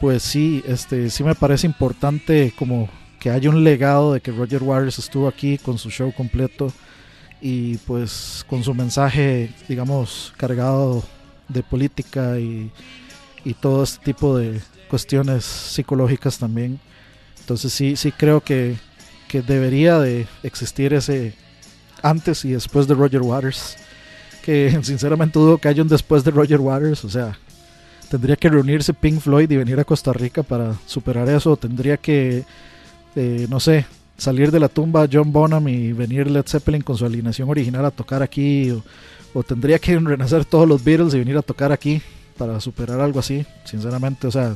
[0.00, 4.62] Pues sí, este, sí me parece importante como que haya un legado de que Roger
[4.62, 6.72] Waters estuvo aquí con su show completo
[7.42, 11.02] y pues con su mensaje, digamos, cargado
[11.48, 12.70] de política y,
[13.44, 16.78] y todo este tipo de cuestiones psicológicas también.
[17.40, 18.76] Entonces sí, sí creo que,
[19.26, 21.34] que debería de existir ese
[22.00, 23.76] antes y después de Roger Waters.
[24.42, 27.04] Que sinceramente dudo que haya un después de Roger Waters.
[27.04, 27.36] O sea,
[28.08, 31.56] tendría que reunirse Pink Floyd y venir a Costa Rica para superar eso.
[31.56, 32.44] Tendría que,
[33.16, 33.84] eh, no sé,
[34.22, 37.90] salir de la tumba John Bonham y venir Led Zeppelin con su alineación original a
[37.90, 38.70] tocar aquí.
[39.34, 42.00] O, tendría que renacer todos los Beatles y venir a tocar aquí
[42.38, 43.44] para superar algo así.
[43.64, 44.54] Sinceramente, o sea,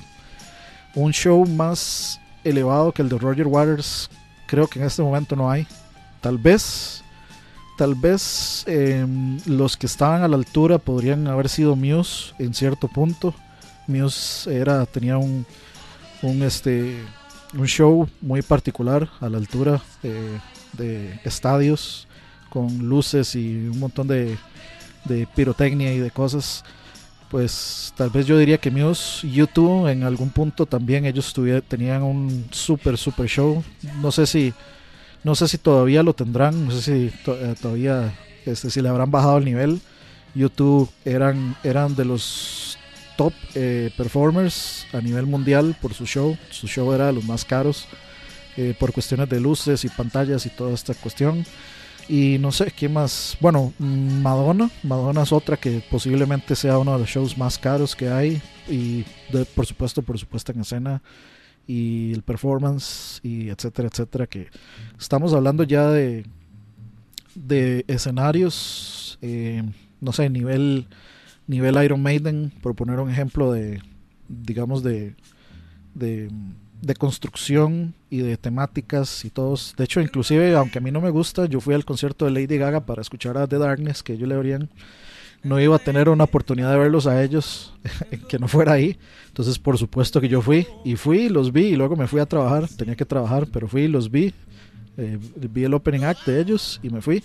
[0.94, 4.08] un show más elevado que el de Roger Waters
[4.46, 5.66] creo que en este momento no hay.
[6.20, 7.02] Tal vez,
[7.76, 9.04] tal vez eh,
[9.46, 13.34] los que estaban a la altura podrían haber sido Muse en cierto punto.
[13.88, 15.44] Muse era, tenía un,
[16.22, 17.00] un, este,
[17.56, 22.06] un show muy particular a la altura de estadios
[22.50, 24.36] con luces y un montón de,
[25.34, 26.64] pirotecnia y de cosas
[27.30, 31.34] pues tal vez yo diría que Muse, YouTube en algún punto también ellos
[31.68, 33.64] tenían un super super show.
[34.00, 34.54] No sé si
[35.24, 38.88] no sé si todavía lo tendrán, no sé si to- eh, todavía este, si le
[38.88, 39.80] habrán bajado el nivel.
[40.36, 42.78] YouTube eran eran de los
[43.16, 46.36] top eh, performers a nivel mundial por su show.
[46.50, 47.86] Su show era de los más caros
[48.56, 51.44] eh, por cuestiones de luces y pantallas y toda esta cuestión.
[52.08, 53.36] Y no sé, ¿quién más?
[53.40, 54.70] Bueno, mm, Madonna.
[54.84, 58.40] Madonna es otra que posiblemente sea uno de los shows más caros que hay.
[58.68, 61.02] Y de- por supuesto, por supuesto en escena.
[61.66, 64.26] Y el performance, y etcétera, etcétera.
[64.28, 64.46] Que
[64.98, 66.24] estamos hablando ya de,
[67.34, 69.62] de escenarios, eh,
[70.00, 70.86] no sé, nivel,
[71.46, 73.80] nivel Iron Maiden, por poner un ejemplo de,
[74.28, 75.14] digamos, de,
[75.94, 76.30] de,
[76.82, 79.74] de construcción y de temáticas y todos.
[79.76, 82.58] De hecho, inclusive, aunque a mí no me gusta, yo fui al concierto de Lady
[82.58, 84.70] Gaga para escuchar a The Darkness, que ellos le habrían
[85.46, 87.72] no iba a tener una oportunidad de verlos a ellos
[88.28, 88.98] que no fuera ahí.
[89.28, 92.26] Entonces, por supuesto que yo fui y fui, los vi y luego me fui a
[92.26, 92.68] trabajar.
[92.68, 94.34] Tenía que trabajar, pero fui los vi.
[94.96, 97.22] Eh, vi el opening act de ellos y me fui.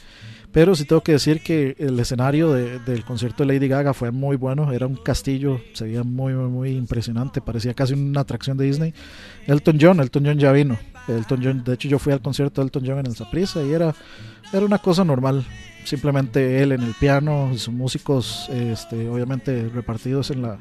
[0.51, 4.11] Pero sí tengo que decir que el escenario de- del concierto de Lady Gaga fue
[4.11, 4.71] muy bueno.
[4.73, 7.39] Era un castillo, se veía muy, muy, muy impresionante.
[7.39, 8.93] Parecía casi una atracción de Disney.
[9.47, 10.77] Elton John, Elton John ya vino.
[11.07, 13.71] Elton John, de hecho, yo fui al concierto de Elton John en el Saprissa y
[13.71, 13.95] era,
[14.51, 15.45] era una cosa normal.
[15.85, 20.59] Simplemente él en el piano, y sus músicos, este, obviamente repartidos en la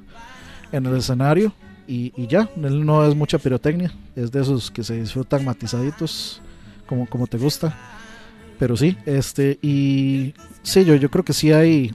[0.72, 1.52] en el escenario
[1.88, 2.48] y, y ya.
[2.62, 6.40] Él no es mucha pirotecnia, es de esos que se disfrutan matizaditos
[6.86, 7.76] como, como te gusta.
[8.60, 11.94] Pero sí, este, y sí, yo, yo creo que sí hay,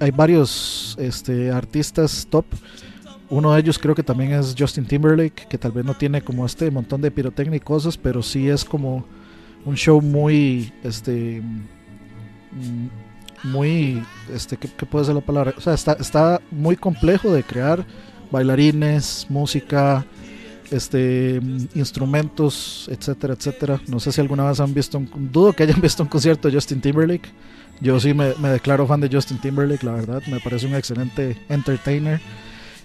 [0.00, 2.46] hay, varios este, artistas top.
[3.28, 6.46] Uno de ellos creo que también es Justin Timberlake, que tal vez no tiene como
[6.46, 9.04] este montón de pirotecnia y cosas, pero sí es como
[9.66, 12.88] un show muy, este, mm,
[13.50, 14.02] muy,
[14.32, 15.52] este, ¿qué, qué puede ser la palabra?
[15.58, 17.84] O sea, está, está muy complejo de crear
[18.30, 20.06] bailarines, música,
[20.70, 21.40] este
[21.74, 23.80] instrumentos, etcétera, etcétera.
[23.88, 26.80] No sé si alguna vez han visto dudo que hayan visto un concierto de Justin
[26.80, 27.28] Timberlake.
[27.80, 32.20] Yo sí me, declaro fan de Justin Timberlake, la verdad, me parece un excelente entertainer.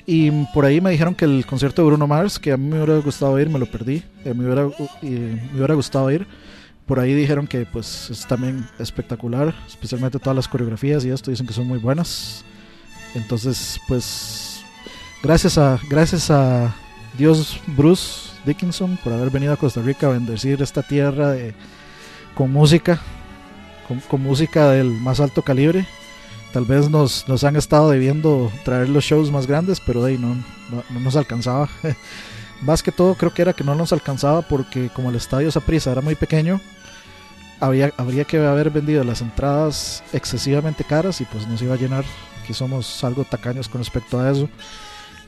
[0.05, 2.83] Y por ahí me dijeron que el concierto de Bruno Mars, que a mí me
[2.83, 4.67] hubiera gustado ir, me lo perdí, eh, me, hubiera,
[5.01, 6.27] y me hubiera gustado ir.
[6.85, 11.47] Por ahí dijeron que pues es también espectacular, especialmente todas las coreografías y esto dicen
[11.47, 12.43] que son muy buenas.
[13.13, 14.63] Entonces, pues
[15.23, 16.75] gracias a gracias a
[17.21, 21.53] Dios Bruce Dickinson por haber venido a Costa Rica a bendecir esta tierra de-
[22.33, 22.99] con música,
[23.87, 25.85] con, con música del más alto calibre.
[26.51, 30.29] Tal vez nos, nos han estado debiendo traer los shows más grandes, pero ahí no,
[30.71, 31.69] no, no nos alcanzaba.
[32.63, 35.91] más que todo creo que era que no nos alcanzaba porque como el estadio Saprissa
[35.91, 36.59] era muy pequeño,
[37.59, 42.03] había, habría que haber vendido las entradas excesivamente caras y pues nos iba a llenar.
[42.43, 44.49] Aquí somos algo tacaños con respecto a eso.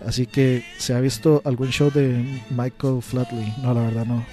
[0.05, 3.53] Así que se ha visto algún show de Michael Flatley.
[3.61, 4.25] No, la verdad no.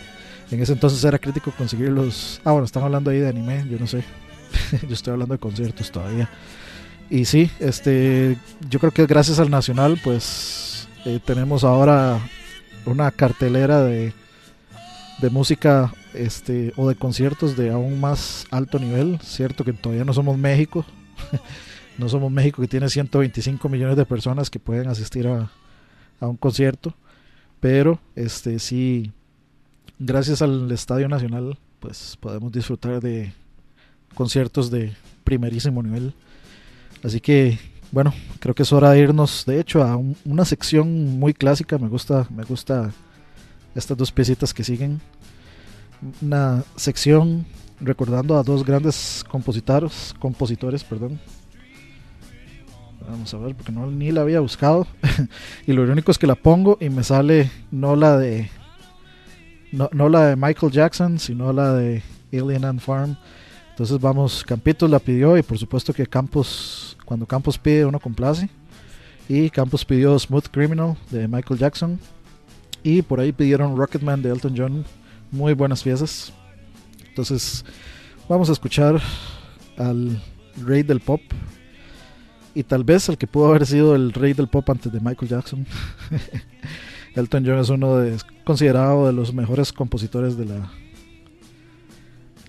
[0.50, 2.40] En ese entonces era crítico conseguir los...
[2.44, 4.02] Ah, bueno, están hablando ahí de anime, yo no sé.
[4.88, 6.28] yo estoy hablando de conciertos todavía.
[7.08, 8.36] Y sí, este,
[8.68, 12.20] yo creo que gracias al Nacional, pues eh, tenemos ahora
[12.84, 14.12] una cartelera de,
[15.20, 19.20] de música este, o de conciertos de aún más alto nivel.
[19.22, 20.84] Cierto que todavía no somos México.
[22.00, 25.50] no somos México que tiene 125 millones de personas que pueden asistir a,
[26.20, 26.94] a un concierto.
[27.60, 29.12] Pero este sí,
[29.98, 33.32] gracias al Estadio Nacional, pues podemos disfrutar de
[34.14, 34.92] conciertos de
[35.24, 36.14] primerísimo nivel.
[37.04, 37.58] Así que
[37.92, 41.76] bueno, creo que es hora de irnos, de hecho, a un- una sección muy clásica.
[41.76, 42.92] Me gusta, me gusta
[43.74, 45.00] estas dos piecitas que siguen.
[46.22, 47.44] Una sección
[47.80, 51.18] recordando a dos grandes compositores, compositores, perdón.
[53.10, 54.86] Vamos a ver, porque no ni la había buscado.
[55.66, 58.48] y lo único es que la pongo y me sale no la de
[59.72, 62.02] no, no la de Michael Jackson, sino la de
[62.32, 63.16] Alien and Farm.
[63.70, 68.48] Entonces vamos, Campitos la pidió y por supuesto que Campos, cuando Campos pide uno complace.
[69.28, 71.98] Y Campos pidió Smooth Criminal de Michael Jackson.
[72.82, 74.84] Y por ahí pidieron Rocketman de Elton John.
[75.30, 76.32] Muy buenas piezas.
[77.08, 77.64] Entonces
[78.28, 79.00] vamos a escuchar
[79.78, 80.20] al
[80.64, 81.20] rey del pop.
[82.54, 85.30] Y tal vez el que pudo haber sido el rey del pop antes de Michael
[85.30, 85.66] Jackson.
[87.14, 90.70] Elton John es uno de considerado de los mejores compositores de la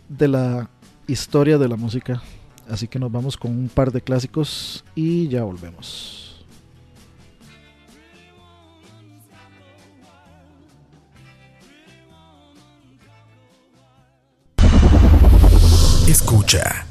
[0.10, 0.70] de la
[1.08, 2.22] historia de la música.
[2.70, 6.46] Así que nos vamos con un par de clásicos y ya volvemos.
[16.08, 16.91] Escucha.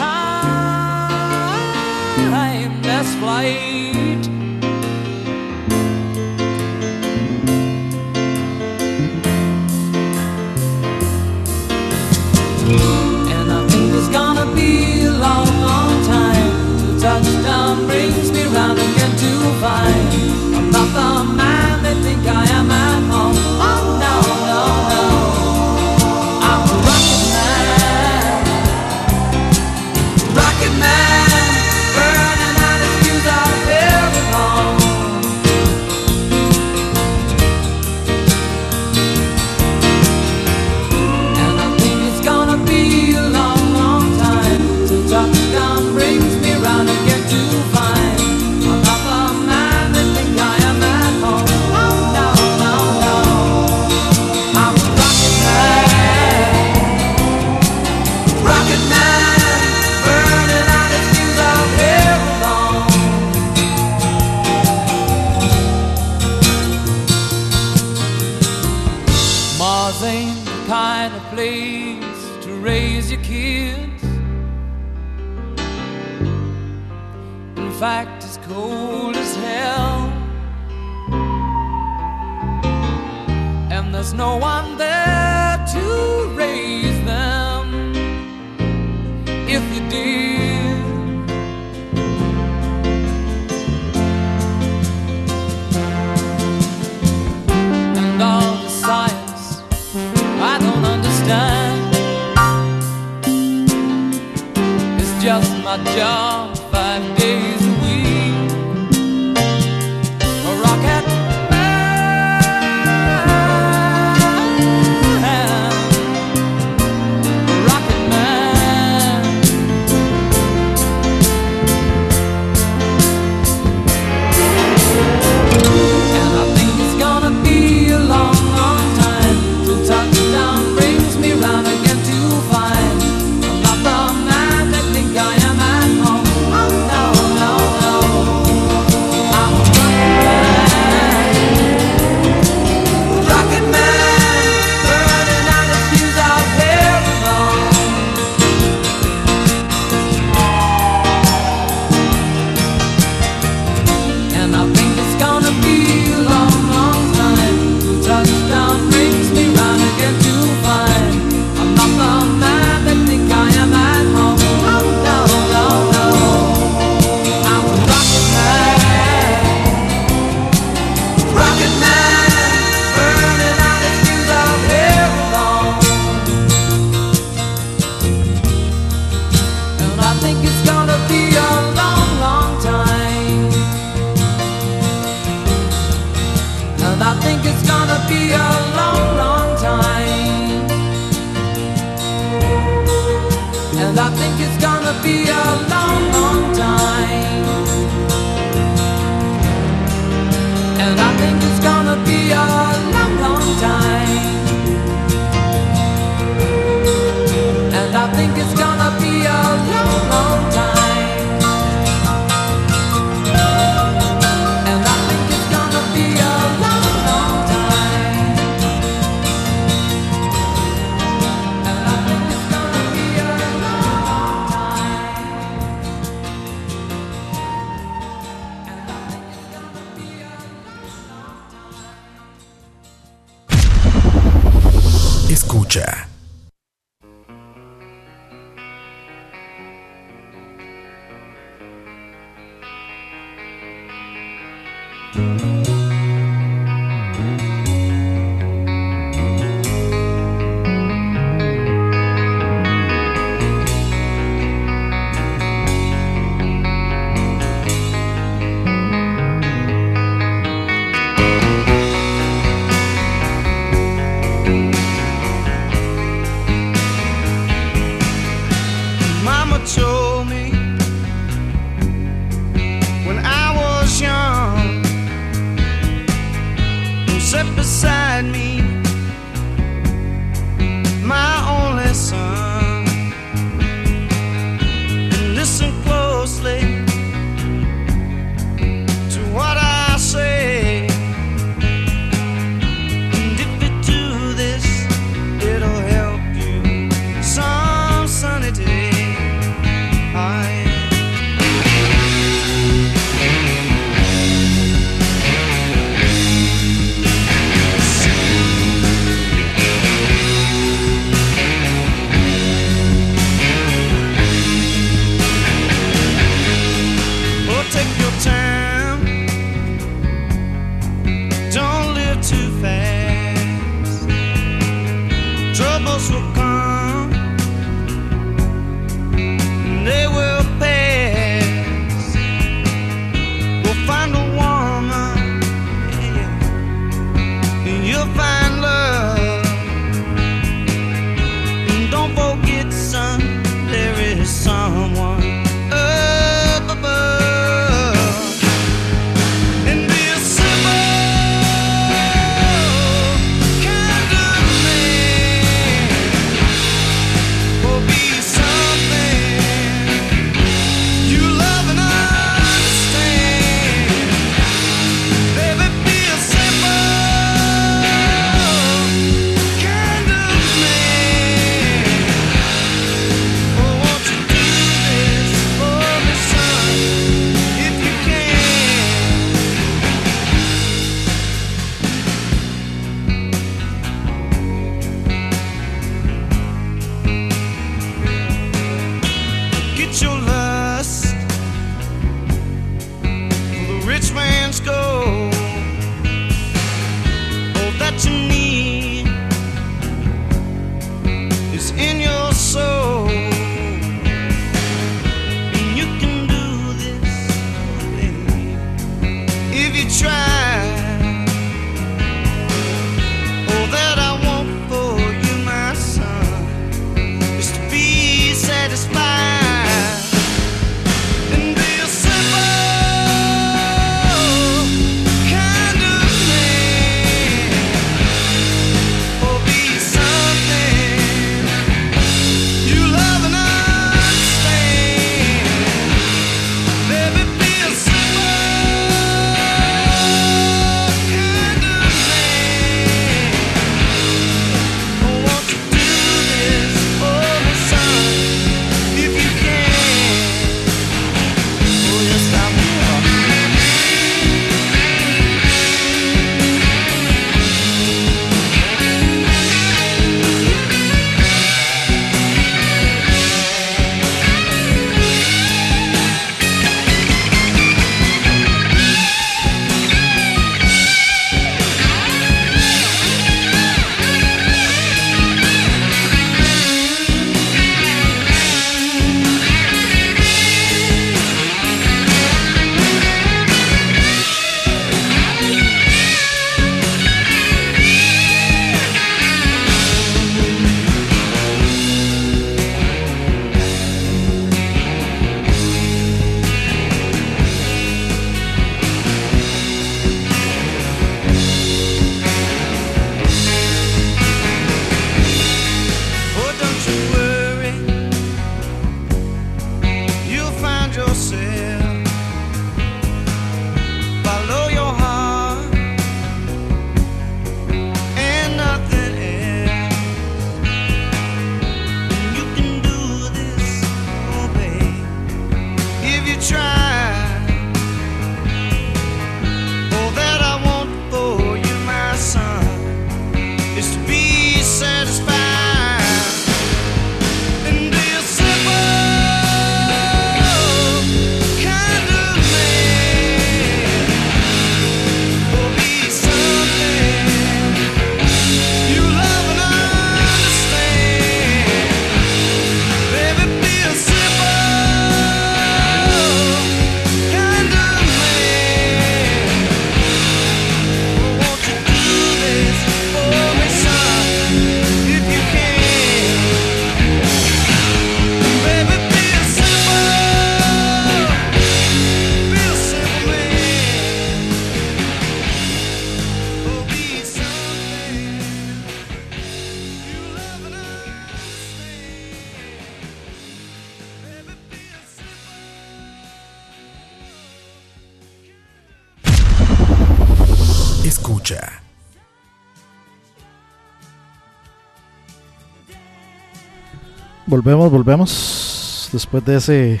[597.62, 599.10] Volvemos, volvemos.
[599.12, 600.00] Después de ese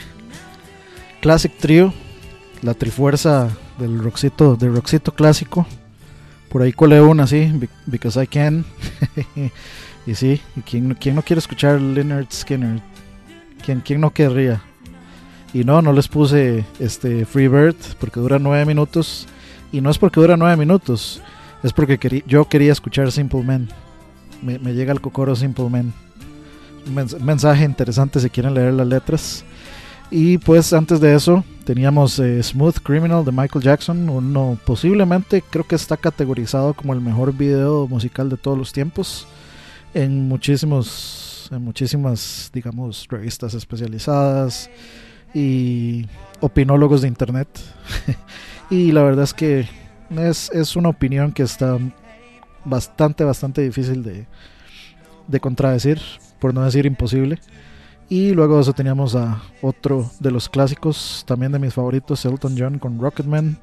[1.20, 1.92] Classic Trio,
[2.62, 5.66] la trifuerza del Roxito, del Roxito clásico.
[6.48, 8.64] Por ahí colé una, sí, be- because I can.
[10.06, 12.80] y sí, ¿y quién, quién no quiere escuchar Leonard Skinner?
[13.62, 14.62] ¿Quién, quién no querría?
[15.52, 19.26] Y no, no les puse este Freebird porque dura nueve minutos.
[19.70, 21.20] Y no es porque dura nueve minutos,
[21.62, 23.68] es porque querí- yo quería escuchar Simple Man.
[24.40, 25.92] Me, me llega el cocoro Simple Man
[26.86, 29.44] mensaje interesante si quieren leer las letras.
[30.10, 35.64] Y pues antes de eso teníamos eh, Smooth Criminal de Michael Jackson, uno posiblemente creo
[35.64, 39.28] que está categorizado como el mejor video musical de todos los tiempos
[39.94, 44.68] en muchísimos en muchísimas digamos revistas especializadas
[45.32, 46.06] y
[46.40, 47.48] opinólogos de internet.
[48.70, 49.68] y la verdad es que
[50.10, 51.78] es, es una opinión que está
[52.64, 54.26] bastante bastante difícil de,
[55.28, 56.00] de contradecir
[56.40, 57.38] por no decir imposible.
[58.08, 62.78] Y luego eso teníamos a otro de los clásicos, también de mis favoritos, Elton John
[62.80, 63.58] con Rocketman.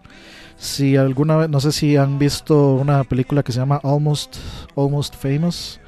[0.55, 4.38] Si alguna vez, no sé si han visto una película que se llama Almost,
[4.78, 5.82] Almost Famous,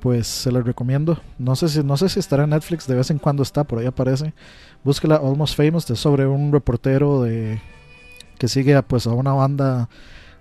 [0.00, 1.20] pues se les recomiendo.
[1.38, 3.78] No sé si, no sé si estará en Netflix, de vez en cuando está, por
[3.78, 4.34] ahí aparece.
[4.82, 7.60] Búsquela Almost Famous, es sobre un reportero de
[8.38, 9.88] que sigue a, pues a una banda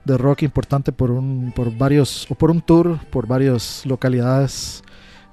[0.05, 4.83] de rock importante por un, por varios, o por un tour por varias localidades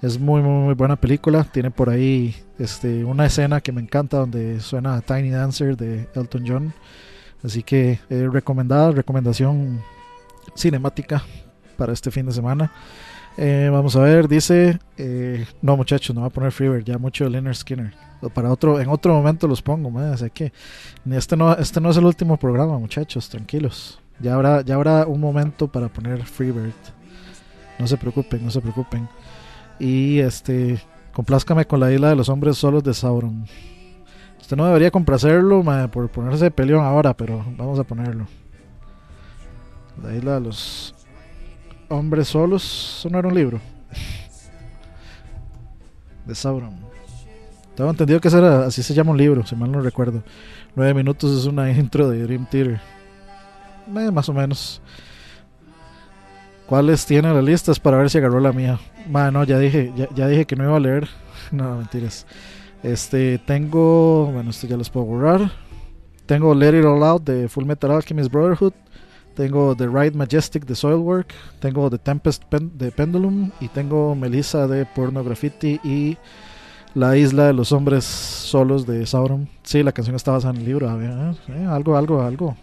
[0.02, 1.44] es muy, muy, muy buena película.
[1.44, 6.44] Tiene por ahí este, una escena que me encanta donde suena Tiny Dancer de Elton
[6.46, 6.74] John.
[7.44, 9.80] Así que eh, recomendada, recomendación
[10.54, 11.22] cinemática
[11.76, 12.72] para este fin de semana.
[13.36, 17.24] Eh, vamos a ver, dice, eh, no muchachos, no va a poner Freebird, ya mucho
[17.24, 17.94] de Leonard Skinner.
[18.34, 20.52] Para otro, en otro momento los pongo, man, así que
[21.10, 23.98] este no, este no es el último programa, muchachos, tranquilos.
[24.18, 26.74] Ya habrá, ya habrá un momento para poner Freebird.
[27.78, 29.08] No se preocupen, no se preocupen.
[29.80, 30.80] Y este,
[31.12, 33.46] complázcame con la isla de los hombres solos de Sauron.
[34.40, 38.26] Usted no debería complacerlo por ponerse de peleón ahora, pero vamos a ponerlo.
[40.02, 40.94] La isla de los
[41.88, 42.96] hombres solos.
[42.98, 43.60] Eso no era un libro.
[46.26, 46.76] De Sauron.
[47.74, 50.22] Tengo entendido que era- así se llama un libro, si mal no recuerdo.
[50.76, 52.80] Nueve minutos es una intro de Dream Theater.
[53.96, 54.80] Eh, más o menos.
[56.70, 57.70] ¿Cuáles tiene la lista?
[57.72, 58.78] Es para ver si agarró la mía.
[59.10, 61.08] Ma, no, ya dije, ya, dije que no iba a leer.
[61.52, 62.26] No, mentiras.
[62.84, 65.50] Este, tengo, bueno, esto ya los puedo borrar.
[66.26, 68.72] Tengo Let It All Out de Full Metal Alchemist Brotherhood.
[69.34, 71.34] Tengo The Ride Majestic de Soilwork.
[71.58, 73.50] Tengo The Tempest Pen- de Pendulum.
[73.60, 75.80] Y tengo Melissa de Porno Graffiti.
[75.82, 76.18] Y
[76.94, 79.48] La Isla de los Hombres Solos de Sauron.
[79.64, 80.88] Sí, la canción está basada en el libro.
[80.88, 82.56] a ver, eh, eh, algo, algo, algo.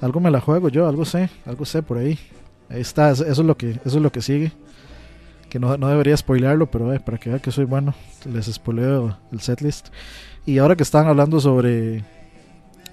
[0.00, 2.16] Algo me la juego yo, algo sé, algo sé por ahí.
[2.72, 4.52] Ahí está, eso es lo que, eso es lo que sigue.
[5.50, 7.94] Que no, no debería spoilearlo, pero eh, para que vean que soy bueno,
[8.24, 9.88] les spoileo el setlist.
[10.46, 12.02] Y ahora que están hablando sobre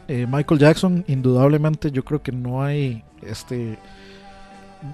[0.09, 3.77] eh, Michael Jackson, indudablemente yo creo que no hay este.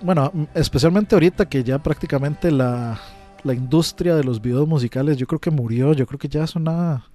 [0.03, 2.99] Bueno, especialmente ahorita que ya prácticamente la,
[3.43, 5.93] la industria de los videos musicales, yo creo que murió.
[5.93, 7.05] Yo creo que ya eso nada.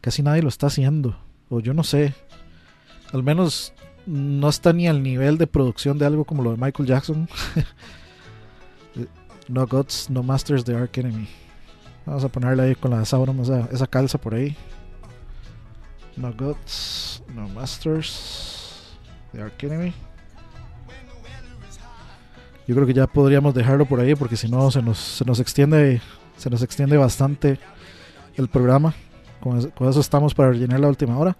[0.00, 1.16] Casi nadie lo está haciendo.
[1.48, 2.14] O yo no sé.
[3.12, 3.72] Al menos
[4.06, 7.28] no está ni al nivel de producción de algo como lo de Michael Jackson.
[9.48, 11.28] no Gods, no Masters de Ark Enemy.
[12.06, 14.56] Vamos a ponerle ahí con la Sauron, esa, esa calza por ahí.
[16.16, 18.96] No Gods, no Masters
[19.32, 19.92] de Ark Enemy.
[22.66, 25.40] Yo creo que ya podríamos dejarlo por ahí porque si no se nos, se nos
[25.40, 26.00] extiende
[26.40, 27.58] se nos extiende bastante
[28.36, 28.94] el programa.
[29.40, 31.36] Con eso estamos para rellenar la última hora.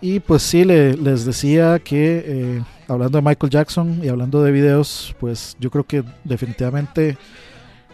[0.00, 4.52] Y pues sí, le- les decía que eh, hablando de Michael Jackson y hablando de
[4.52, 7.18] videos, pues yo creo que definitivamente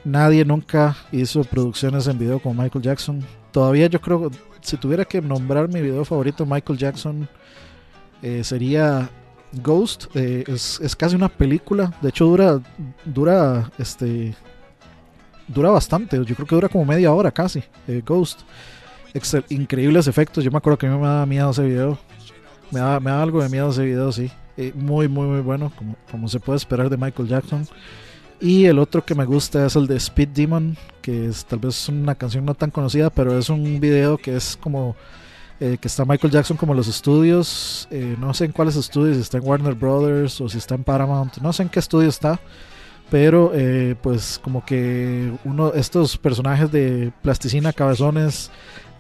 [0.05, 3.24] nadie nunca hizo producciones en video como Michael Jackson.
[3.52, 7.26] Todavía yo creo, si tuviera que nombrar mi video favorito Michael Jackson,
[8.20, 9.09] eh, sería
[9.62, 10.06] Ghost.
[10.14, 11.94] Eh, es, es casi una película.
[12.02, 12.60] De hecho dura,
[13.06, 14.35] dura, este,
[15.48, 16.22] dura bastante.
[16.22, 17.62] Yo creo que dura como media hora casi.
[18.05, 18.40] Ghost.
[19.15, 20.45] Excel- increíbles efectos.
[20.45, 21.99] Yo me acuerdo que a mí me daba miedo ese video.
[22.70, 24.31] Me daba, me daba algo de miedo ese video, sí.
[24.57, 25.73] Eh, muy, muy, muy bueno,
[26.11, 27.66] como, se puede esperar de Michael Jackson.
[28.41, 31.89] Y el otro que me gusta es el de Speed Demon, que es tal vez
[31.89, 34.97] una canción no tan conocida, pero es un video que es como
[35.61, 37.86] eh, que está Michael Jackson como los estudios.
[37.91, 40.85] eh, no sé en cuáles estudios, si está en Warner Brothers o si está en
[40.85, 42.41] Paramount, no sé en qué estudio está.
[43.11, 43.53] pero
[44.03, 48.51] pues como que uno estos personajes de plasticina cabezones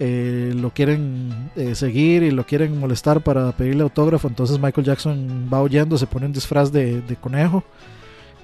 [0.00, 5.48] eh, lo quieren eh, seguir y lo quieren molestar para pedirle autógrafo entonces Michael Jackson
[5.52, 7.62] va huyendo se pone un disfraz de, de conejo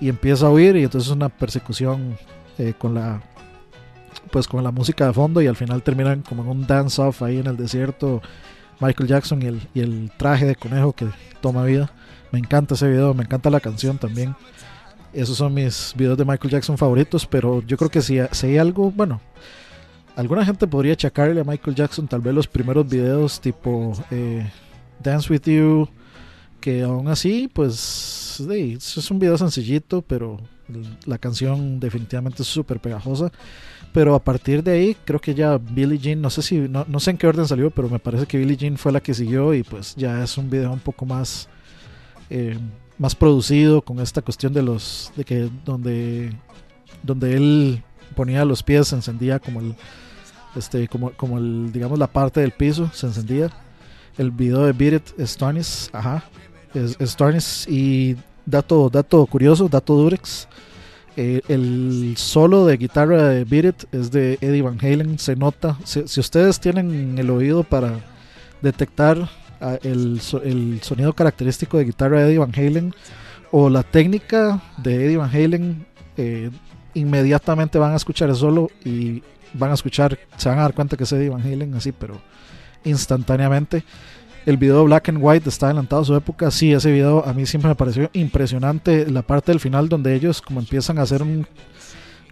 [0.01, 2.17] y empieza a huir y entonces es una persecución
[2.59, 3.23] eh, con la
[4.31, 7.23] pues con la música de fondo y al final terminan como en un dance off
[7.23, 8.23] ahí en el desierto
[8.81, 11.07] Michael Jackson y el, y el traje de conejo que
[11.41, 11.93] toma vida.
[12.33, 14.35] Me encanta ese video me encanta la canción también.
[15.13, 18.59] Esos son mis videos de Michael Jackson favoritos, pero yo creo que si, si hay
[18.59, 19.21] algo, bueno,
[20.21, 24.49] alguna gente podría achacarle a Michael Jackson tal vez los primeros videos tipo eh,
[25.03, 25.89] Dance With You,
[26.61, 30.39] que aún así, pues, es un video sencillito, pero
[31.07, 33.33] la canción definitivamente es súper pegajosa.
[33.93, 37.01] Pero a partir de ahí, creo que ya Billie Jean, no sé si, no, no
[37.01, 39.53] sé en qué orden salió, pero me parece que Billie Jean fue la que siguió
[39.55, 41.49] y pues ya es un video un poco más...
[42.29, 42.57] Eh,
[42.99, 46.37] más producido con esta cuestión de los de que donde
[47.03, 47.83] donde él
[48.15, 49.75] ponía los pies encendía como el
[50.57, 53.51] este como como el digamos la parte del piso se encendía.
[54.19, 56.25] El video de Beat It ajá
[56.75, 60.49] es, y dato dato curioso dato durex
[61.17, 65.19] eh, el solo de guitarra de Beat es de Eddie Van Halen.
[65.19, 68.01] Se nota si, ustedes tienen el oído para
[68.63, 69.29] detectar
[69.61, 72.95] a el, el sonido característico de guitarra de Eddie Van Halen
[73.51, 75.87] o la técnica de Eddie Van Halen,
[76.17, 76.51] eh,
[76.95, 79.23] inmediatamente van a escuchar el solo y
[79.55, 82.21] van a escuchar, se van a dar cuenta que es Eddie Van Halen así, pero
[82.85, 83.85] instantáneamente.
[84.47, 86.51] El video Black and White está adelantado a su época.
[86.51, 89.11] Sí, ese video a mí siempre me pareció impresionante.
[89.11, 91.47] La parte del final donde ellos como empiezan a hacer un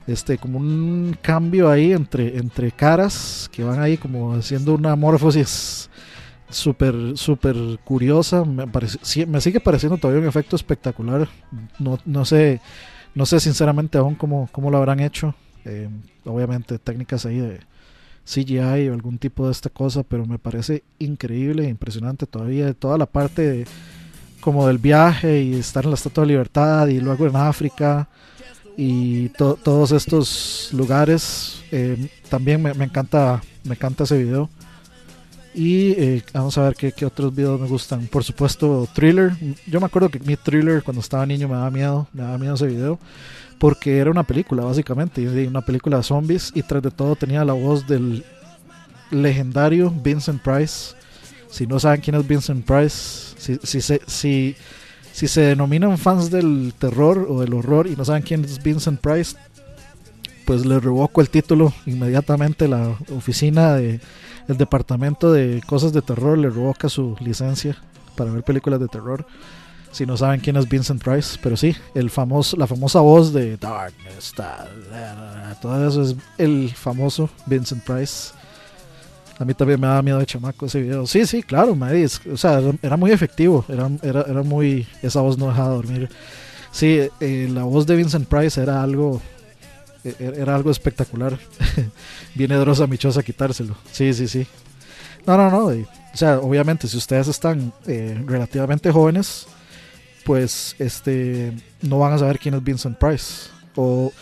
[0.07, 5.91] este como un cambio ahí entre entre caras que van ahí como haciendo una morfosis
[6.49, 7.55] súper súper
[7.85, 11.29] curiosa me, parece- me sigue pareciendo todavía un efecto espectacular
[11.79, 12.63] no, no sé
[13.15, 15.35] no sé sinceramente aún cómo, cómo lo habrán hecho
[15.69, 15.89] Eh,
[16.25, 17.61] obviamente técnicas ahí de
[18.25, 22.97] CGI o algún tipo de esta cosa pero me parece increíble e impresionante todavía toda
[22.99, 23.67] la parte de-
[24.41, 28.09] como del viaje y estar en la Estatua de Libertad y luego en África
[28.77, 31.63] y to- todos estos lugares.
[31.73, 34.49] Eh, también me encanta me encanta ese video
[35.59, 38.07] y eh, vamos a ver qué, qué otros videos me gustan.
[38.07, 39.33] Por supuesto, Thriller.
[39.67, 42.07] Yo me acuerdo que mi Thriller cuando estaba niño me daba miedo.
[42.13, 43.01] Me daba miedo ese video.
[43.59, 45.27] Porque era una película, básicamente.
[45.49, 46.53] Una película de zombies.
[46.55, 48.25] Y tras de todo tenía la voz del
[49.11, 50.95] legendario Vincent Price.
[51.51, 54.55] Si no saben quién es Vincent Price, si, si, se, si,
[55.13, 59.01] si se denominan fans del terror o del horror y no saben quién es Vincent
[59.01, 59.35] Price,
[60.45, 62.69] pues le revoco el título inmediatamente.
[62.69, 64.01] La oficina de
[64.49, 67.77] el departamento de cosas de terror le revoca su licencia
[68.17, 69.27] para ver películas de terror.
[69.93, 73.57] Si no saben quién es Vincent Price, pero sí, el famoso, la famosa voz de
[73.57, 74.35] Darkness,
[75.63, 78.33] todo eso es el famoso Vincent Price.
[79.39, 81.07] A mí también me daba miedo de chamaco ese video.
[81.07, 85.39] Sí, sí, claro, madre, o sea, era, muy efectivo, era, era, era muy, esa voz
[85.39, 86.11] no dejaba dormir.
[86.71, 89.23] Sí, eh, la voz de Vincent Price era algo,
[90.19, 91.39] era algo espectacular.
[92.35, 93.77] Viene Drosa Michosa a quitárselo.
[93.93, 94.47] Sí, sí, sí.
[95.27, 95.67] No, no, no.
[95.67, 95.87] o
[96.17, 99.47] sea, obviamente, si ustedes están eh, relativamente jóvenes,
[100.25, 101.53] pues este
[101.83, 103.51] no van a saber quién es Vincent Price.
[103.77, 104.13] O,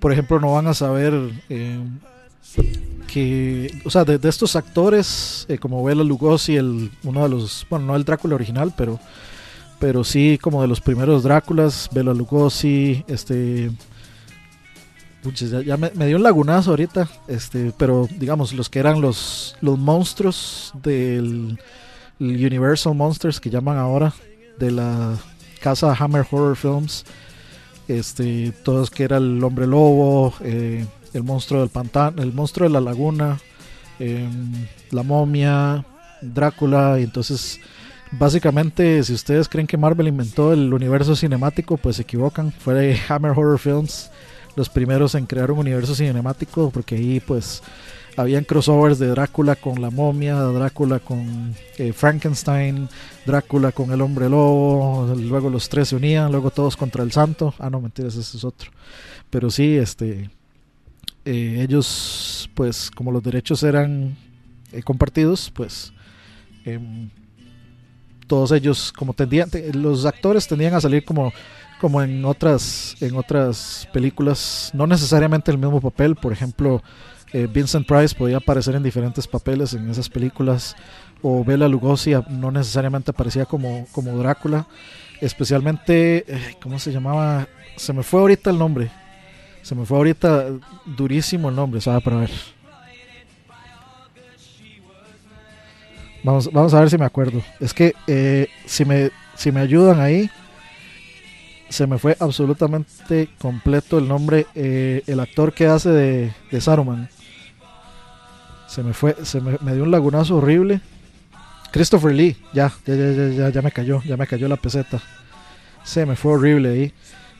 [0.00, 1.14] por ejemplo, no van a saber
[1.48, 1.78] eh,
[3.06, 7.66] que, o sea, de, de estos actores, eh, como Bela Lugosi, el, uno de los,
[7.70, 9.00] bueno, no el Drácula original, pero,
[9.78, 13.70] pero sí como de los primeros Dráculas, Bela Lugosi, este,
[15.28, 19.78] Puches, ya, me, dio un lagunazo ahorita, este, pero digamos, los que eran los, los
[19.78, 21.58] monstruos del
[22.18, 24.14] el Universal Monsters que llaman ahora,
[24.58, 25.18] de la
[25.60, 27.04] casa Hammer Horror Films,
[27.88, 32.72] este, todos que era el hombre lobo, eh, el monstruo del pantano, el monstruo de
[32.72, 33.38] la laguna,
[33.98, 34.50] em,
[34.92, 35.84] la momia,
[36.22, 37.60] Drácula, y entonces
[38.12, 42.98] básicamente si ustedes creen que Marvel inventó el universo cinemático, pues se equivocan, fue de
[43.10, 44.10] Hammer Horror Films
[44.58, 47.62] los primeros en crear un universo cinemático, porque ahí pues
[48.16, 52.88] habían crossovers de Drácula con la momia, Drácula con eh, Frankenstein,
[53.24, 57.54] Drácula con el hombre lobo, luego los tres se unían, luego todos contra el santo.
[57.60, 58.70] Ah, no, mentiras, ese es otro.
[59.30, 60.28] Pero sí, este,
[61.24, 64.16] eh, ellos, pues como los derechos eran
[64.72, 65.92] eh, compartidos, pues
[66.64, 67.10] em,
[68.26, 71.32] todos ellos, como tendían, te- los actores tendían a salir como
[71.78, 76.82] como en otras en otras películas no necesariamente el mismo papel por ejemplo
[77.32, 80.76] eh, Vincent Price podía aparecer en diferentes papeles en esas películas
[81.22, 84.66] o Bela Lugosi no necesariamente aparecía como como Drácula
[85.20, 87.48] especialmente eh, cómo se llamaba
[87.78, 88.90] se me fue ahorita el nombre.
[89.62, 90.46] Se me fue ahorita
[90.84, 92.02] durísimo el nombre, ¿sabes?
[92.02, 92.30] Para ver.
[96.24, 97.42] Vamos, vamos a ver si me acuerdo.
[97.60, 100.30] Es que eh, si, me, si me ayudan ahí,
[101.68, 104.46] se me fue absolutamente completo el nombre.
[104.54, 107.08] eh, el actor que hace de, de Saruman.
[108.66, 110.80] Se me fue, se me, me dio un lagunazo horrible.
[111.72, 115.00] Christopher Lee, ya, ya, ya, ya, ya, me cayó, ya me cayó la peseta.
[115.84, 116.92] Se me fue horrible ahí.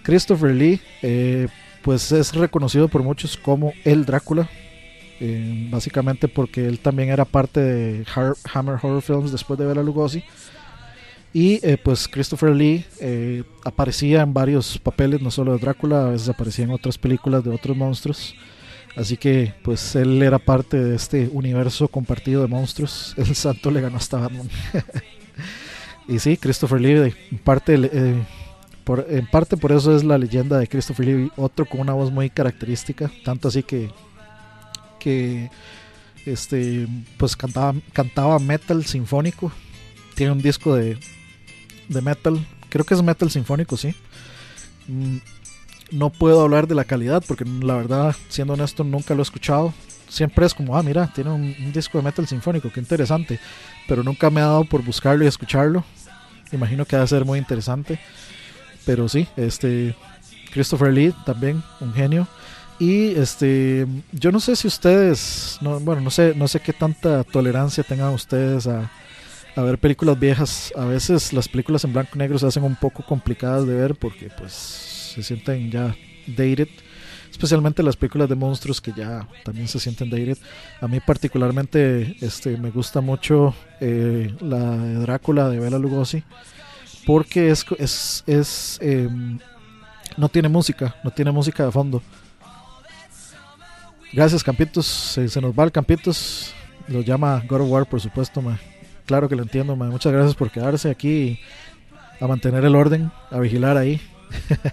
[0.02, 1.48] Christopher Lee, eh,
[1.82, 4.48] pues es reconocido por muchos como el Drácula.
[5.20, 8.06] eh, básicamente porque él también era parte de
[8.54, 10.22] Hammer Horror Films después de Bela Lugosi.
[11.38, 16.10] Y eh, pues Christopher Lee eh, aparecía en varios papeles, no solo de Drácula, a
[16.10, 18.34] veces aparecía en otras películas de otros monstruos.
[18.96, 23.14] Así que pues él era parte de este universo compartido de monstruos.
[23.16, 24.50] El santo le ganó hasta Batman.
[26.08, 28.20] y sí, Christopher Lee, en parte, eh,
[28.82, 32.10] por, en parte por eso es la leyenda de Christopher Lee, otro con una voz
[32.10, 33.92] muy característica, tanto así que,
[34.98, 35.52] que
[36.26, 39.52] este, pues cantaba, cantaba metal sinfónico.
[40.16, 40.98] Tiene un disco de,
[41.88, 43.94] de metal, creo que es metal sinfónico, sí.
[44.86, 45.18] Mm,
[45.90, 49.72] no puedo hablar de la calidad porque la verdad, siendo honesto, nunca lo he escuchado.
[50.08, 53.38] Siempre es como, ah, mira, tiene un, disco de metal sinfónico, qué interesante.
[53.86, 55.84] Pero nunca me ha dado por buscarlo y escucharlo.
[56.52, 57.98] Imagino que va a ser muy interesante.
[58.86, 59.94] Pero sí, este
[60.52, 62.26] Christopher Lee también, un genio.
[62.78, 67.24] Y este, yo no sé si ustedes, no, bueno, no sé, no sé qué tanta
[67.24, 68.90] tolerancia tengan ustedes a,
[69.58, 70.72] a ver películas viejas.
[70.76, 73.96] A veces las películas en blanco y negro se hacen un poco complicadas de ver
[73.96, 75.96] porque pues se sienten ya
[76.28, 76.68] dated.
[77.28, 80.38] Especialmente las películas de monstruos que ya también se sienten dated.
[80.80, 86.22] A mí particularmente este, me gusta mucho eh, la de Drácula de Bela Lugosi.
[87.04, 89.40] Porque es, es, es em,
[90.16, 92.00] no tiene música, no tiene música de fondo.
[94.12, 96.54] Gracias Campitos, se, se nos va el Campitos.
[96.86, 98.40] Lo llama God of War por supuesto.
[98.40, 98.56] ma.
[99.08, 99.74] Claro que lo entiendo.
[99.74, 101.40] Muchas gracias por quedarse aquí
[102.20, 104.02] a mantener el orden, a vigilar ahí.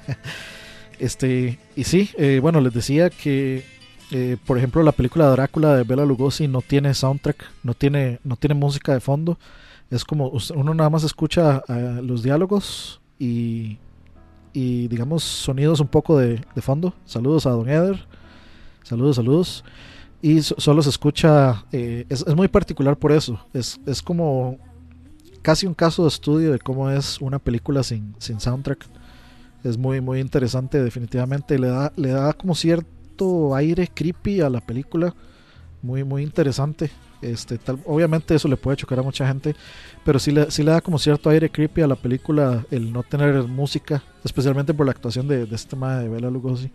[0.99, 3.63] este y sí, eh, bueno, les decía que
[4.11, 8.35] eh, por ejemplo la película Drácula de Bela Lugosi no tiene soundtrack, no tiene no
[8.35, 9.39] tiene música de fondo.
[9.89, 13.77] Es como uno nada más escucha eh, los diálogos y
[14.51, 16.93] y digamos sonidos un poco de, de fondo.
[17.05, 18.05] Saludos a Don Eder.
[18.83, 19.63] Saludos, saludos.
[20.25, 23.39] Y so- solo se escucha, eh, es, muy particular por eso.
[23.53, 24.57] Es, es como
[25.43, 28.87] casi un caso de estudio de cómo es una película sin, sin soundtrack.
[29.63, 31.59] Es muy, muy interesante, definitivamente.
[31.59, 35.13] Le da, le da como cierto aire creepy a la película.
[35.83, 36.89] Muy, muy interesante.
[37.21, 39.55] Este, obviamente eso le puede chocar a mucha gente,
[40.03, 43.03] pero sí le, sí le da como cierto aire creepy a la película el no
[43.03, 46.71] tener música, especialmente por la actuación de, de este tema de Bela Lugosi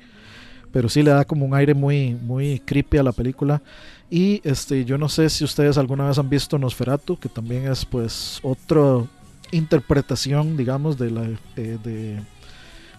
[0.72, 3.62] pero sí le da como un aire muy muy creepy a la película.
[4.10, 7.84] Y este yo no sé si ustedes alguna vez han visto Nosferatu que también es
[7.84, 9.04] pues otra
[9.52, 11.22] interpretación digamos de la
[11.56, 12.20] eh, de,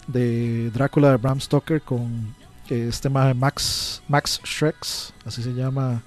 [0.06, 2.34] de Drácula de Bram Stoker con
[2.70, 6.02] eh, este ma- Max Max Schrex así se llama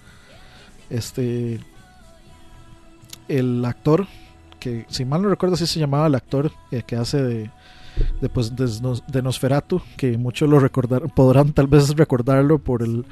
[0.90, 1.60] este
[3.28, 4.08] el actor
[4.60, 7.52] que si mal no recuerdo así se llamaba el actor eh, que hace de
[8.22, 12.82] de, pues, de, Nos- de Nosferatu, que muchos lo recordar, podrán tal vez recordarlo por
[12.84, 13.06] el,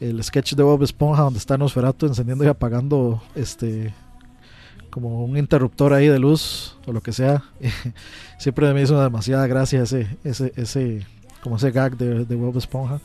[0.00, 3.94] el sketch de Bob Esponja donde está Nosferatu encendiendo y apagando este
[4.90, 7.44] como un interruptor ahí de luz o lo que sea.
[8.38, 11.06] Siempre me hizo demasiada gracia ese, ese, ese,
[11.42, 13.00] como ese gag de, de Bob Esponja.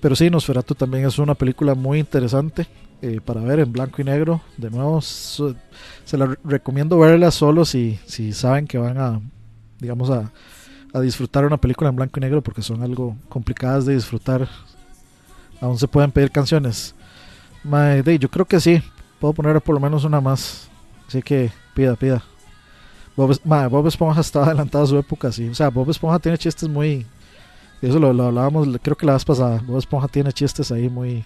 [0.00, 2.66] Pero sí, Nosferatu también es una película muy interesante
[3.00, 4.42] eh, para ver en blanco y negro.
[4.58, 9.20] De nuevo, se la re- recomiendo verla solo si, si saben que van a,
[9.78, 10.30] digamos, a,
[10.92, 14.48] a disfrutar una película en blanco y negro porque son algo complicadas de disfrutar.
[15.60, 16.94] Aún se pueden pedir canciones.
[17.62, 18.82] Mae, de, yo creo que sí.
[19.20, 20.68] Puedo poner por lo menos una más.
[21.06, 22.22] Así que pida, pida.
[23.16, 25.48] Bob, Bob Esponja estaba adelantado a su época, sí.
[25.48, 27.06] O sea, Bob Esponja tiene chistes muy.
[27.82, 29.62] Eso lo, lo hablábamos, creo que la vez pasada.
[29.66, 31.24] Bob Esponja tiene chistes ahí muy.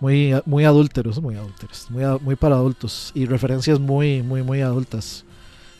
[0.00, 5.24] Muy, muy adúlteros, muy adúlteros, muy, muy para adultos y referencias muy, muy, muy adultas.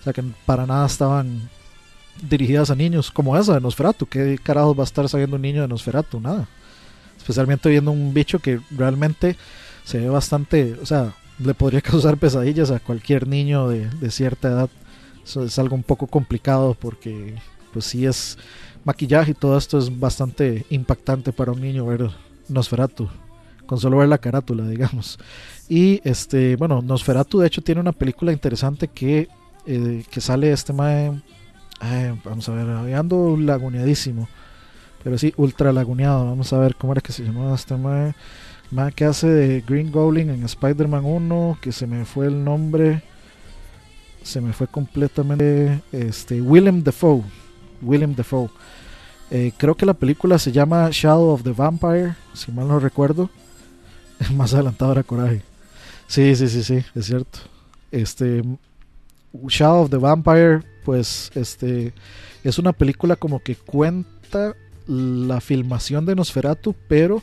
[0.00, 1.50] O sea que para nada estaban
[2.22, 4.06] dirigidas a niños, como esa de Nosferatu.
[4.06, 6.20] ¿Qué carajos va a estar sabiendo un niño de Nosferatu?
[6.20, 6.48] Nada.
[7.16, 9.36] Especialmente viendo un bicho que realmente
[9.84, 14.48] se ve bastante, o sea, le podría causar pesadillas a cualquier niño de, de cierta
[14.48, 14.70] edad.
[15.24, 17.34] Eso es algo un poco complicado porque,
[17.72, 18.36] pues sí es
[18.84, 22.10] maquillaje y todo esto es bastante impactante para un niño ver
[22.48, 23.08] Nosferatu.
[23.66, 25.18] Con solo ver la carátula, digamos.
[25.68, 29.28] Y este, bueno, Nosferatu de hecho tiene una película interesante que,
[29.66, 31.22] eh, que sale este mae.
[31.84, 34.26] Ay, vamos a ver, ando laguneadísimo.
[35.02, 36.24] Pero sí, ultra laguneado.
[36.24, 38.14] Vamos a ver cómo era que se llamaba este mae.
[38.70, 43.02] Mae que hace de Green Goblin en Spider-Man 1, que se me fue el nombre.
[44.22, 45.82] Se me fue completamente.
[45.92, 47.22] Este, Willem Dafoe.
[47.82, 48.48] Willem Dafoe.
[49.30, 53.28] Eh, creo que la película se llama Shadow of the Vampire, si mal no recuerdo.
[54.34, 55.42] Más adelantado era Coraje.
[56.06, 57.40] Sí, sí, sí, sí, es cierto.
[57.90, 58.42] Este
[59.48, 61.92] Shadow of the Vampire, pues este
[62.44, 64.54] es una película como que cuenta
[64.86, 67.22] la filmación de Nosferatu, pero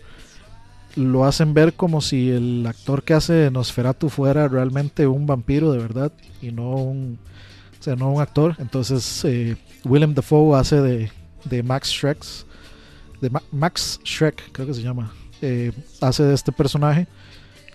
[0.95, 5.77] lo hacen ver como si el actor que hace Nosferatu fuera realmente un vampiro de
[5.77, 6.11] verdad
[6.41, 7.19] y no un,
[7.79, 8.55] o sea, no un actor.
[8.59, 9.55] Entonces eh,
[9.85, 11.11] Willem Dafoe hace de,
[11.45, 12.17] de Max Shrek,
[13.21, 15.71] de Ma- Max Shrek, creo que se llama, eh,
[16.01, 17.07] hace de este personaje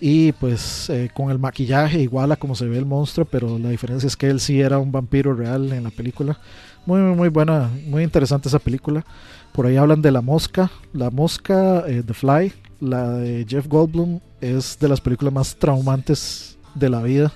[0.00, 3.70] y pues eh, con el maquillaje igual a como se ve el monstruo, pero la
[3.70, 6.38] diferencia es que él sí era un vampiro real en la película.
[6.84, 9.04] Muy, muy, buena, muy interesante esa película.
[9.52, 10.70] Por ahí hablan de La Mosca.
[10.92, 16.58] La Mosca, eh, The Fly, la de Jeff Goldblum, es de las películas más traumantes
[16.74, 17.32] de la vida.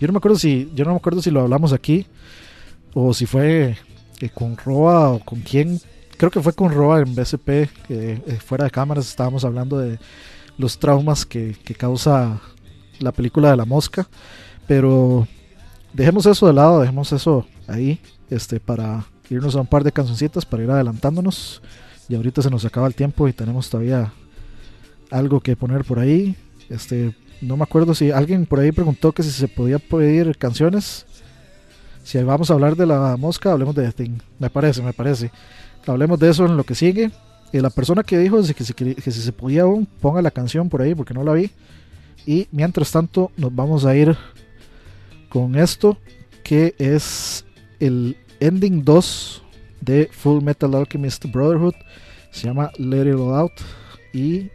[0.00, 2.06] Yo no me acuerdo si, yo no me acuerdo si lo hablamos aquí
[2.94, 3.76] o si fue
[4.20, 5.80] eh, con Roa o con quién.
[6.16, 7.48] Creo que fue con Roa en BSP,
[7.90, 9.98] eh, fuera de cámaras estábamos hablando de
[10.58, 12.40] los traumas que, que causa
[13.00, 14.08] la película de la mosca.
[14.66, 15.26] Pero
[15.92, 18.00] dejemos eso de lado, dejemos eso ahí,
[18.30, 21.62] este, para irnos a un par de cancioncitas, para ir adelantándonos.
[22.08, 24.12] Y ahorita se nos acaba el tiempo y tenemos todavía
[25.10, 26.36] algo que poner por ahí.
[26.68, 31.06] Este, no me acuerdo si alguien por ahí preguntó que si se podía pedir canciones.
[32.04, 34.12] Si vamos a hablar de la mosca, hablemos de The.
[34.38, 35.32] Me parece, me parece.
[35.86, 37.10] Hablemos de eso en lo que sigue.
[37.52, 40.82] La persona que dijo que si, que si se podía aún, ponga la canción por
[40.82, 41.50] ahí porque no la vi.
[42.26, 44.16] Y mientras tanto, nos vamos a ir
[45.28, 45.96] con esto
[46.42, 47.44] que es
[47.80, 49.42] el ending 2
[49.80, 51.74] de Full Metal Alchemist Brotherhood.
[52.30, 53.52] Se llama Let It All Out.
[54.12, 54.50] Y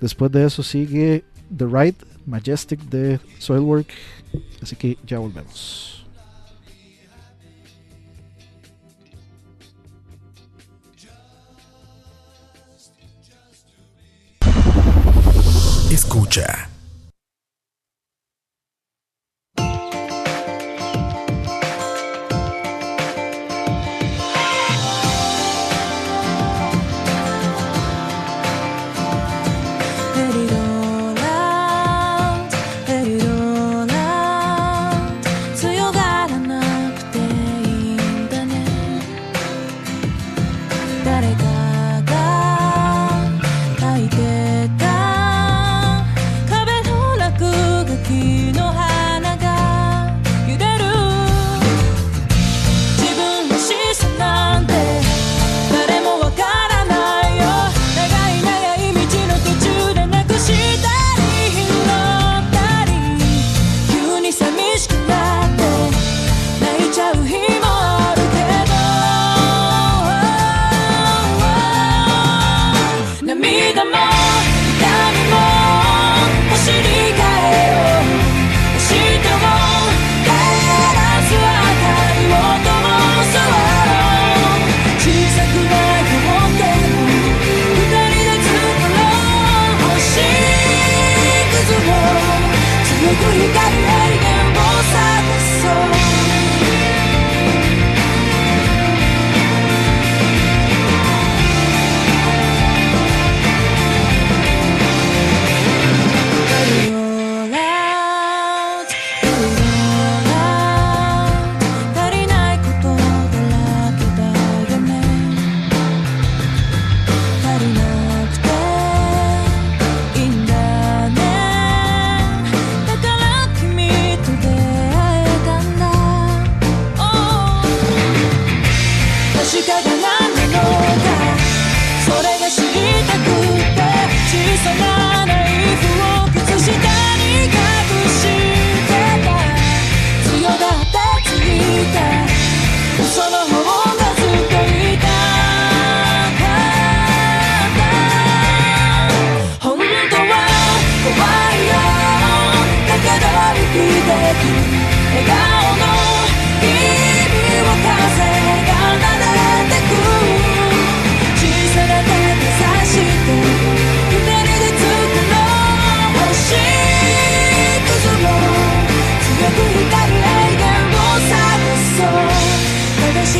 [0.00, 1.24] después de eso sigue
[1.56, 1.96] The Ride
[2.26, 3.88] Majestic de Soilwork.
[4.62, 5.93] Así que ya volvemos.
[15.94, 16.73] Escucha.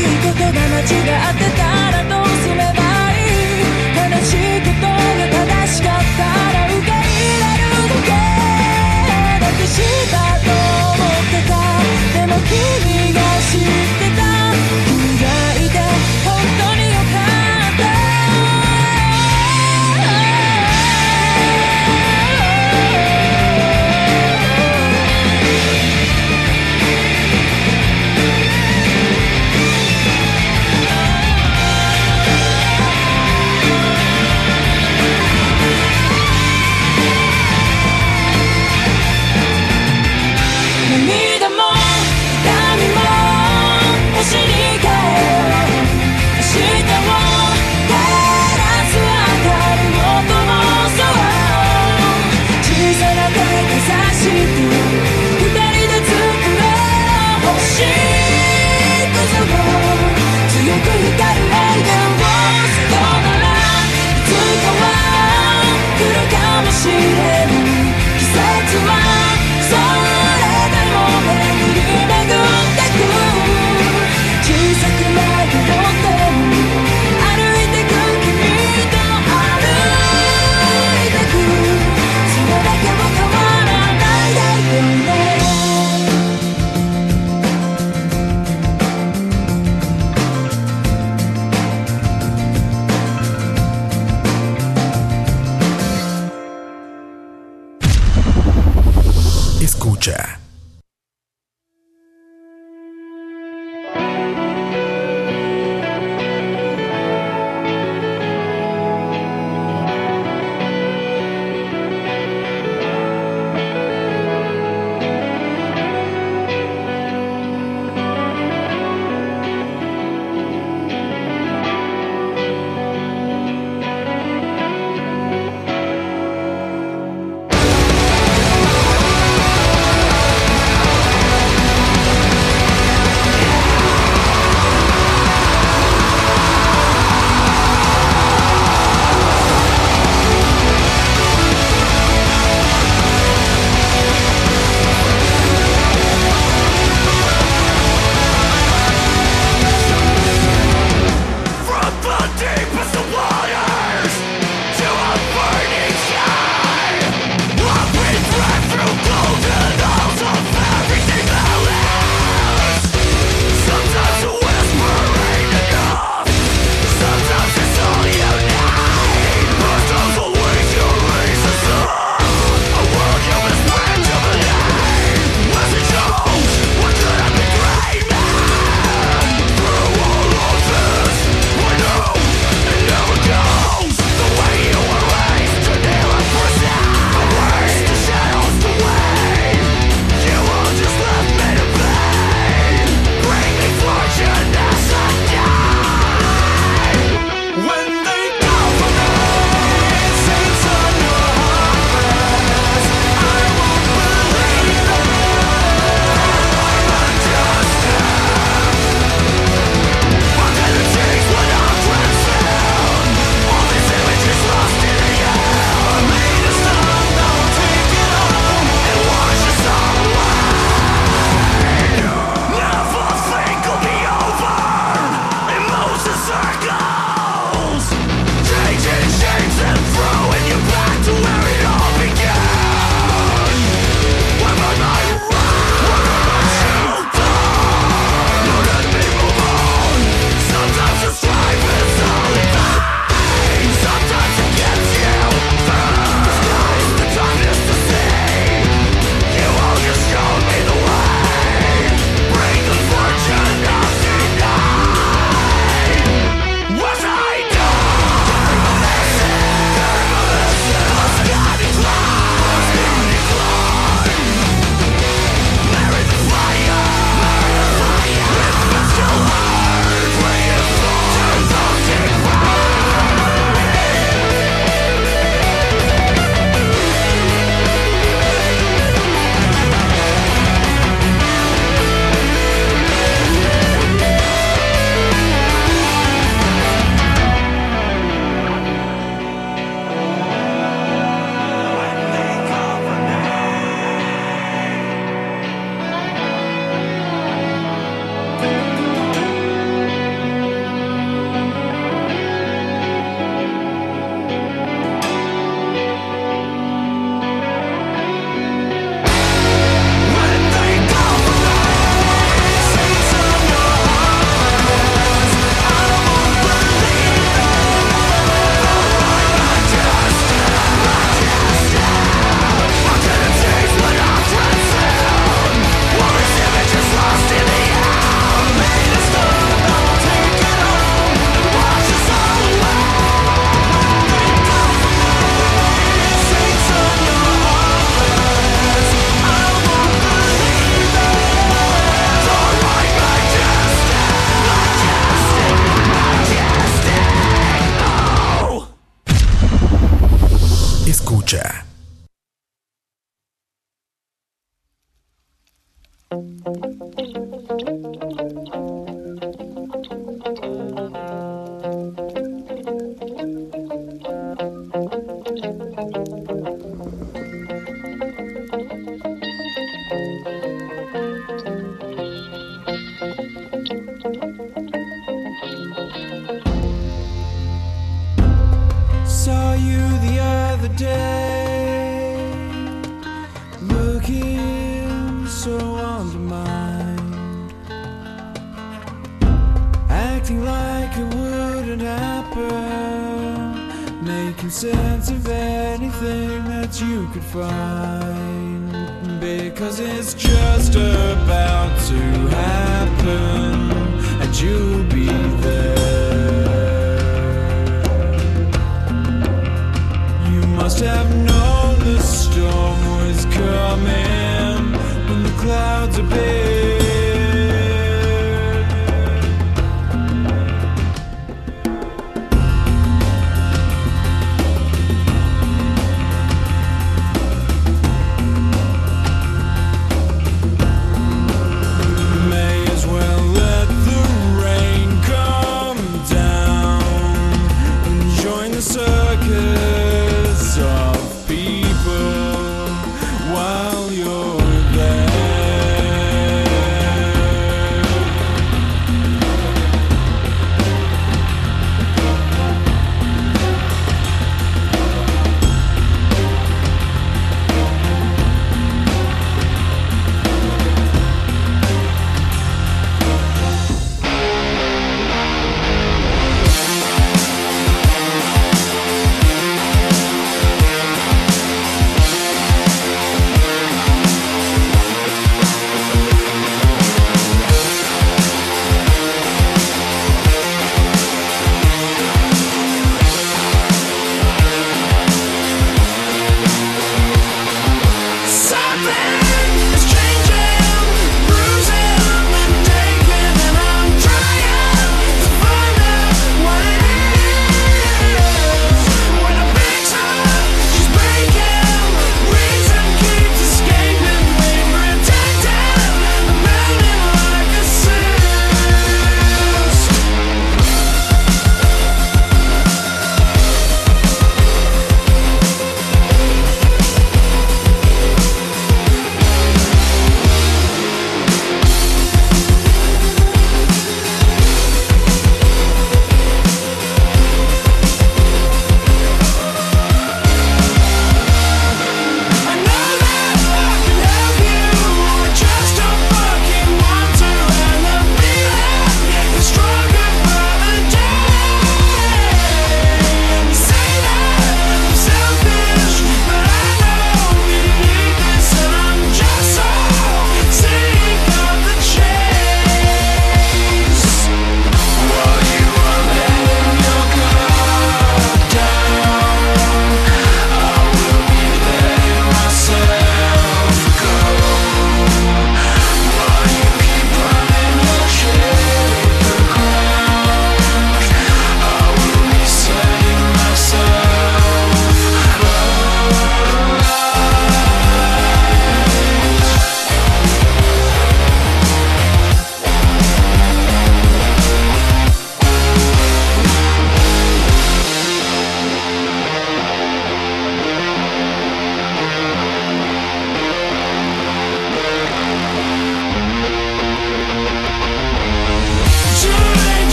[0.00, 0.86] いいことが間違っ
[1.36, 1.89] てた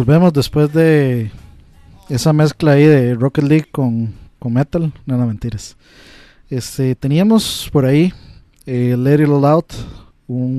[0.00, 1.30] Volvemos después de
[2.08, 4.90] esa mezcla ahí de Rocket League con, con Metal.
[5.04, 5.76] No, mentiras.
[6.48, 8.10] Este, teníamos por ahí
[8.64, 9.74] eh, Let It All Out,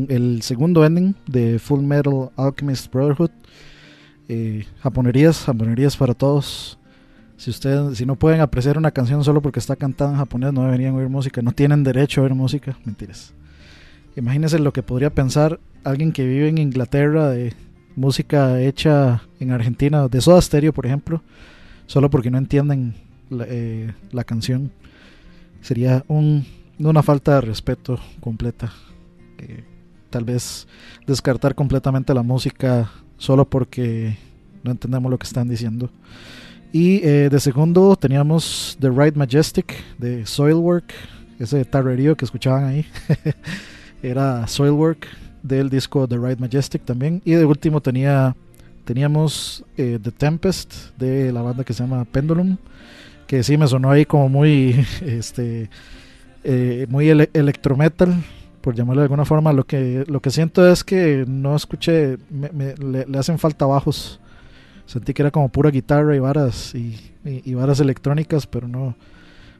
[0.09, 3.31] el segundo ending de Full Metal Alchemist Brotherhood.
[4.29, 6.77] Eh, japonerías, japonerías para todos.
[7.35, 10.65] Si ustedes, si no pueden apreciar una canción solo porque está cantada en japonés, no
[10.65, 11.41] deberían oír música.
[11.41, 12.77] No tienen derecho a oír música.
[12.85, 13.33] Mentiras.
[14.15, 17.55] Imagínense lo que podría pensar alguien que vive en Inglaterra de
[17.95, 21.21] música hecha en Argentina, de Soda Stereo, por ejemplo,
[21.85, 22.95] solo porque no entienden
[23.29, 23.93] la, eh,
[24.25, 24.71] canción.
[25.61, 26.45] Sería un,
[26.79, 28.71] una falta de respeto completa.
[29.37, 29.63] Eh,
[30.09, 30.67] tal vez
[31.07, 34.17] descartar completamente la música solo porque
[34.63, 35.89] no entendemos lo que están diciendo.
[36.73, 40.93] Y eh, de segundo teníamos The Right Majestic de Soilwork,
[41.39, 42.85] ese tarrerío que escuchaban ahí.
[44.03, 45.07] Era Soilwork
[45.43, 47.21] del disco The Right Majestic también.
[47.25, 48.35] Y de último tenía
[48.85, 52.57] teníamos eh, The Tempest de la banda que se llama Pendulum,
[53.27, 55.69] que sí me sonó ahí como muy este
[56.43, 58.13] eh, muy ele- electrometal
[58.61, 62.75] por llamarlo de alguna forma lo que lo que siento es que no escuché me-
[62.75, 64.19] le, hacen falta bajos
[64.85, 66.95] sentí que era como pura guitarra y varas y,
[67.25, 68.95] y- y varas electrónicas pero no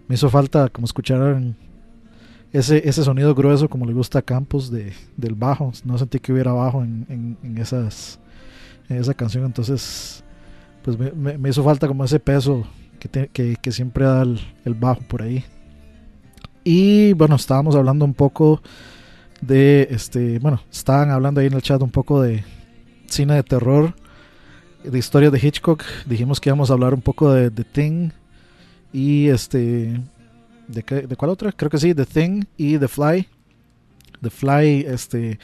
[0.08, 1.42] me hizo falta como escuchar
[2.54, 5.72] ese, ese sonido grueso como le gusta a Campos de, del bajo.
[5.86, 8.20] No sentí que hubiera bajo en, en- esas
[8.90, 9.46] en esa canción.
[9.46, 10.24] Entonces
[10.84, 12.66] pues me, me- hizo falta como ese peso
[13.00, 15.44] que, que, que siempre da el, el bajo por ahí.
[16.64, 18.62] Y bueno estábamos hablando un poco
[19.42, 22.44] de este bueno estaban hablando ahí en el chat un poco de
[23.08, 23.96] cine de terror
[24.84, 25.84] de historias de Hitchcock.
[26.06, 28.10] Dijimos que íbamos a hablar un poco de The Thing.
[28.94, 30.02] Y este
[30.72, 31.52] ¿de, qué- de cuál otra?
[31.52, 33.28] creo que sí The Thing y The Fly.
[34.22, 35.40] The Fly este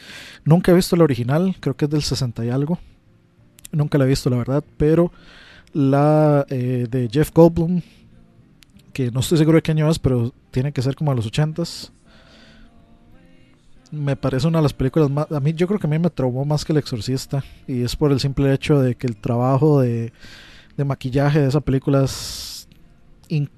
[0.46, 2.80] nunca he visto el original creo que es del 60 y algo.
[3.72, 5.12] Nunca la he visto la verdad pero
[5.74, 7.82] la eh, de Jeff Goldblum
[8.94, 11.26] que no estoy seguro de qué año es pero tiene que ser como a los
[11.32, 11.92] 80s
[13.92, 16.10] me parece una de las películas más a mí yo creo que a mí me
[16.10, 19.80] traumó más que el exorcista y es por el simple hecho de que el trabajo
[19.82, 20.12] de,
[20.76, 22.57] de maquillaje de esa película es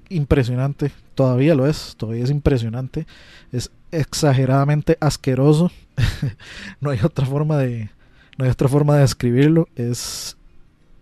[0.08, 3.06] impresionante todavía lo es todavía es impresionante
[3.52, 5.70] es exageradamente asqueroso.
[6.80, 7.90] No hay otra forma de
[8.38, 9.68] no hay otra forma de describirlo.
[9.76, 10.36] Es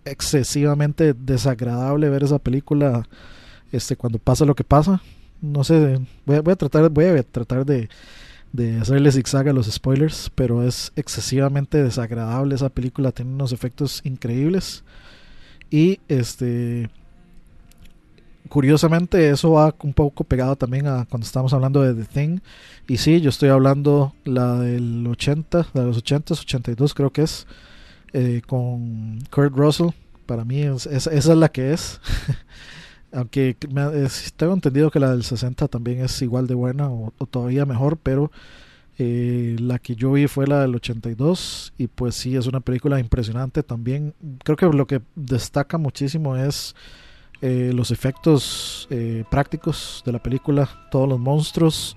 [0.05, 3.07] excesivamente desagradable ver esa película
[3.70, 5.03] este cuando pasa lo que pasa.
[5.40, 7.89] No sé voy a, voy a tratar voy a tratar de
[8.53, 14.01] de hacerle zigzag a los spoilers, pero es excesivamente desagradable esa película, tiene unos efectos
[14.05, 14.85] increíbles.
[15.70, 16.89] Y este
[18.48, 22.38] curiosamente eso va un poco pegado también a cuando estamos hablando de The Thing.
[22.88, 27.46] Y sí, yo estoy hablando la del 80, de los 80, 82 creo que es
[28.14, 29.88] eh, con Kurt Russell,
[30.26, 32.00] para mí es- es- esa es la que es.
[33.12, 37.12] Aunque me- es- tengo entendido que la del 60 también es igual de buena o,
[37.30, 38.30] todavía mejor, pero
[38.98, 42.98] eh, la que yo vi fue la del 82 y pues sí, es una película
[43.00, 44.14] impresionante también.
[44.44, 46.74] Creo que lo que destaca muchísimo es
[47.43, 51.97] eh, los efectos eh, prácticos de la película, todos los monstruos,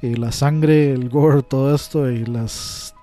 [0.00, 2.94] la sangre, el gore, todo esto y las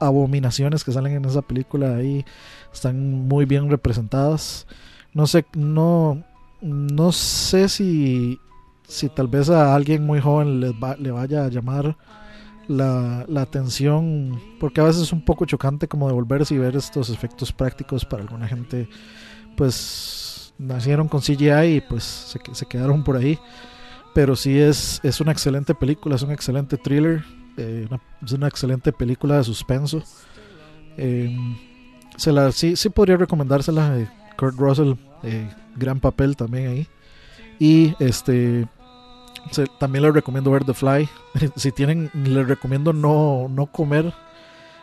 [0.00, 2.24] abominaciones que salen en esa película ahí
[2.72, 4.66] están muy bien representadas.
[5.12, 6.22] No sé, no,
[6.60, 8.38] no sé si,
[8.86, 11.96] si tal vez a alguien muy joven le, va- le vaya a llamar
[12.68, 17.10] la, la atención, porque a veces es un poco chocante como devolverse y ver estos
[17.10, 18.88] efectos prácticos para alguna gente,
[19.56, 20.23] pues
[20.58, 23.38] nacieron con CGI y pues se, se quedaron por ahí.
[24.14, 27.24] Pero sí es, es una excelente película, es un excelente thriller,
[27.56, 30.02] eh, una- es una excelente película de suspenso.
[30.96, 31.36] Eh,
[32.16, 33.98] se la, sí, sí podría recomendársela.
[33.98, 36.88] eh, Kurt Russell, eh, gran papel también ahí.
[37.58, 38.66] Y este
[39.50, 41.08] se- también les recomiendo ver The Fly.
[41.56, 44.12] si tienen, les recomiendo no, no comer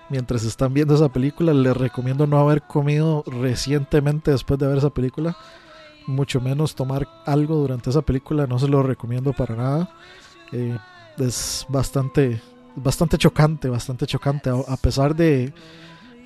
[0.10, 1.53] mientras están viendo esa película.
[1.53, 5.38] Les recomiendo no haber comido recientemente después de ver esa película.
[6.07, 8.48] Mucho menos tomar algo durante esa película.
[8.48, 9.90] No se lo recomiendo para nada.
[10.52, 10.78] Eh,
[11.18, 12.41] es bastante,
[12.76, 14.49] bastante chocante, bastante chocante.
[14.49, 15.53] A, pesar de,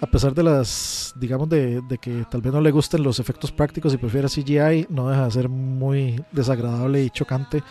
[0.02, 3.52] a pesar de las, digamos, de, de que tal vez no le gusten los efectos
[3.52, 7.64] prácticos y prefiera CGI, no deja de ser muy desagradable y chocante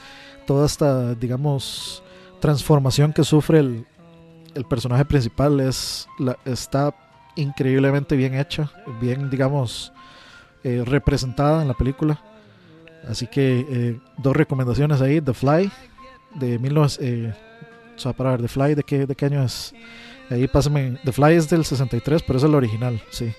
[0.47, 2.02] toda esta, digamos,
[2.40, 3.86] transformación que sufre el,
[4.55, 6.94] el personaje principal es la, está
[7.36, 8.70] increíblemente bien hecha,
[9.01, 9.93] bien, digamos,
[10.65, 12.20] eh, representada en la película.
[13.09, 15.70] Así que eh, dos recomendaciones ahí, The Fly,
[16.36, 17.35] de 19, eh,
[17.95, 19.74] O sea, para ver, The Fly, ¿de qué, de qué año es?
[20.31, 20.99] Ahí pásame.
[21.05, 23.32] The Fly es del 63, pero es el original, sí.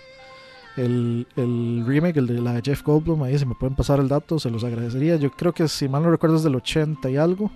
[0.78, 4.40] El, el remake, el de la Jeff Goldblum, ahí si me pueden pasar el dato,
[4.40, 5.16] se los agradecería.
[5.16, 7.50] Yo creo que si mal no recuerdo es del 80 y algo,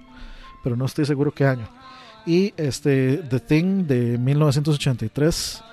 [0.63, 1.67] pero no estoy seguro qué año.
[2.25, 5.63] Y este The Thing de 1983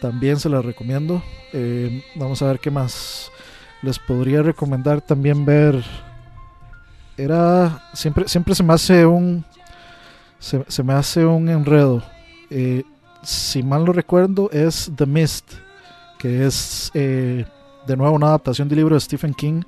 [0.00, 1.22] también se la recomiendo.
[1.52, 3.30] Eh, vamos a ver qué más
[3.82, 5.82] les podría recomendar también ver.
[7.16, 9.44] Era siempre siempre se me hace un
[10.38, 12.02] se, me hace un enredo.
[12.50, 12.84] Eh,
[13.22, 15.52] si mal no recuerdo es The Mist,
[16.18, 17.44] que es eh,
[17.86, 19.62] de nuevo una adaptación del libro de Stephen King,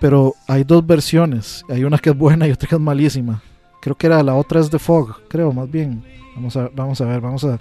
[0.00, 1.64] pero hay dos versiones.
[1.68, 3.42] Hay una que es buena y otra que es malísima.
[3.80, 6.02] Creo que era la otra es The Fog, creo más bien.
[6.34, 7.58] Vamos a, vamos a ver, vamos a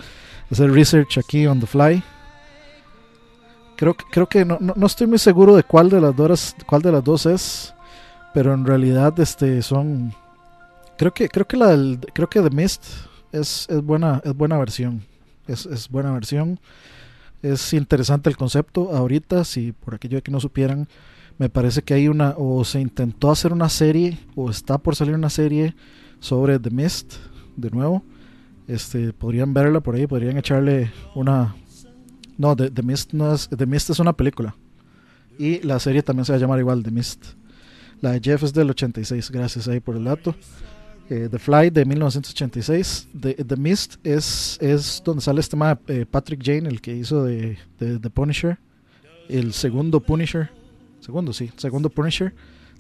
[0.50, 2.02] hacer research aquí on the fly.
[3.76, 6.56] Creo, que- creo que no, no, no estoy muy seguro de cuál de las dos
[6.66, 7.74] cuál de las dos es,
[8.34, 10.14] pero en realidad este son
[10.98, 11.76] creo que creo que la
[12.14, 12.84] creo que The Mist
[13.32, 15.02] es, es buena es buena versión.
[15.48, 16.60] Es, es buena versión.
[17.42, 18.96] Es interesante el concepto.
[18.96, 20.88] Ahorita, si por aquello de que no supieran,
[21.38, 25.16] me parece que hay una, o se intentó hacer una serie, o está por salir
[25.16, 25.76] una serie
[26.22, 27.16] sobre The Mist,
[27.58, 28.04] de nuevo.
[28.70, 31.54] Este, podrían verla por ahí, podrían echarle una...
[32.44, 33.48] No, The, Mist no es...
[33.48, 34.54] The Mist es una película.
[35.40, 37.24] Y la serie también se va a llamar igual, The Mist.
[38.02, 40.36] La de Jeff es del 86, gracias ahí por el dato.
[41.10, 43.08] Eh, The Fly de 1986.
[43.18, 45.80] The, The Mist es, es donde sale este tema
[46.12, 48.60] Patrick Jane, el que hizo de The Punisher.
[49.30, 50.50] El segundo Punisher.
[51.00, 51.50] Segundo, sí.
[51.56, 52.36] Segundo Punisher.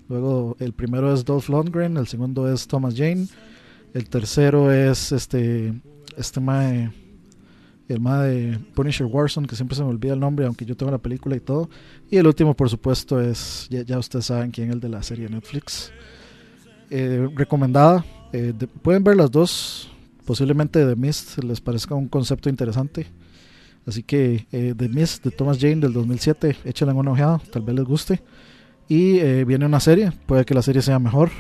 [0.09, 3.27] Luego el primero es Dolph Lundgren, el segundo es Thomas Jane.
[3.93, 5.73] El tercero es este
[6.17, 6.91] este mae
[7.87, 10.91] el mae de Punisher Warzone, que siempre se me olvida el nombre, aunque yo tengo
[10.91, 11.69] la película y todo.
[12.09, 15.27] Y el último, por supuesto, es, ya, ustedes saben quién es el de la serie
[15.29, 15.91] Netflix.
[16.89, 18.05] Eh, recomendada.
[18.31, 19.89] Eh, de- pueden ver las dos.
[20.25, 23.07] Posiblemente The Mist les parezca un concepto interesante.
[23.85, 27.75] Así que eh, The Mist de Thomas Jane del 2007, échenle una ojeada, tal vez
[27.75, 28.21] les guste.
[28.87, 31.31] Y viene una serie, puede que la serie sea mejor.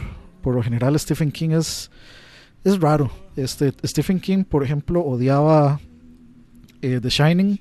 [0.41, 1.91] Por lo general Stephen King es,
[2.63, 3.11] es raro.
[3.35, 5.79] Este, Stephen King, por ejemplo, odiaba
[6.83, 7.59] eh, The Shining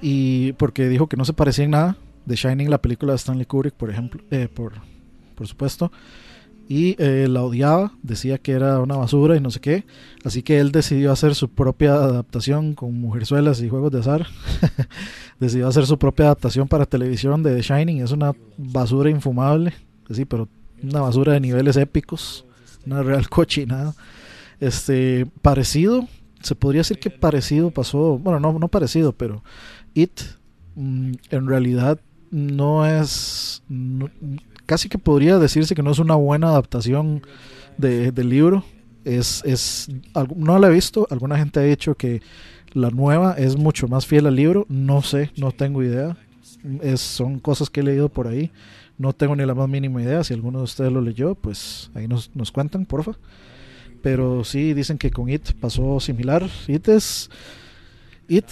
[0.00, 1.96] y porque dijo que no se parecía en nada.
[2.26, 4.74] The Shining, la película de Stanley Kubrick, por ejemplo, eh, por,
[5.36, 5.92] por supuesto.
[6.68, 9.84] Y eh, la odiaba, decía que era una basura y no sé qué.
[10.24, 14.26] Así que él decidió hacer su propia adaptación con mujerzuelas y juegos de azar.
[15.40, 18.02] decidió hacer su propia adaptación para televisión de The Shining.
[18.02, 19.74] Es una basura infumable,
[20.10, 20.48] sí, pero
[20.82, 22.44] una basura de niveles épicos,
[22.86, 23.94] una real cochinada.
[24.60, 26.08] Este, parecido,
[26.42, 29.42] se podría decir que parecido pasó, bueno, no, no parecido, pero
[29.94, 30.20] It
[30.74, 32.00] mm, en realidad
[32.30, 33.62] no es,
[34.66, 37.22] casi que podría decirse que no es una buena adaptación
[37.78, 38.64] de- del libro.
[39.04, 39.88] Es, es,
[40.36, 42.22] no la he visto, alguna gente ha dicho que
[42.72, 46.16] la nueva es mucho más fiel al libro, no sé, no tengo idea.
[46.80, 48.50] Es, son cosas que he leído por ahí.
[48.98, 50.22] No tengo ni la más mínima idea.
[50.22, 53.12] Si alguno de ustedes lo leyó, pues ahí nos, nos cuentan, porfa.
[54.02, 56.48] Pero sí dicen que con It pasó similar.
[56.66, 57.30] It es.
[58.28, 58.46] It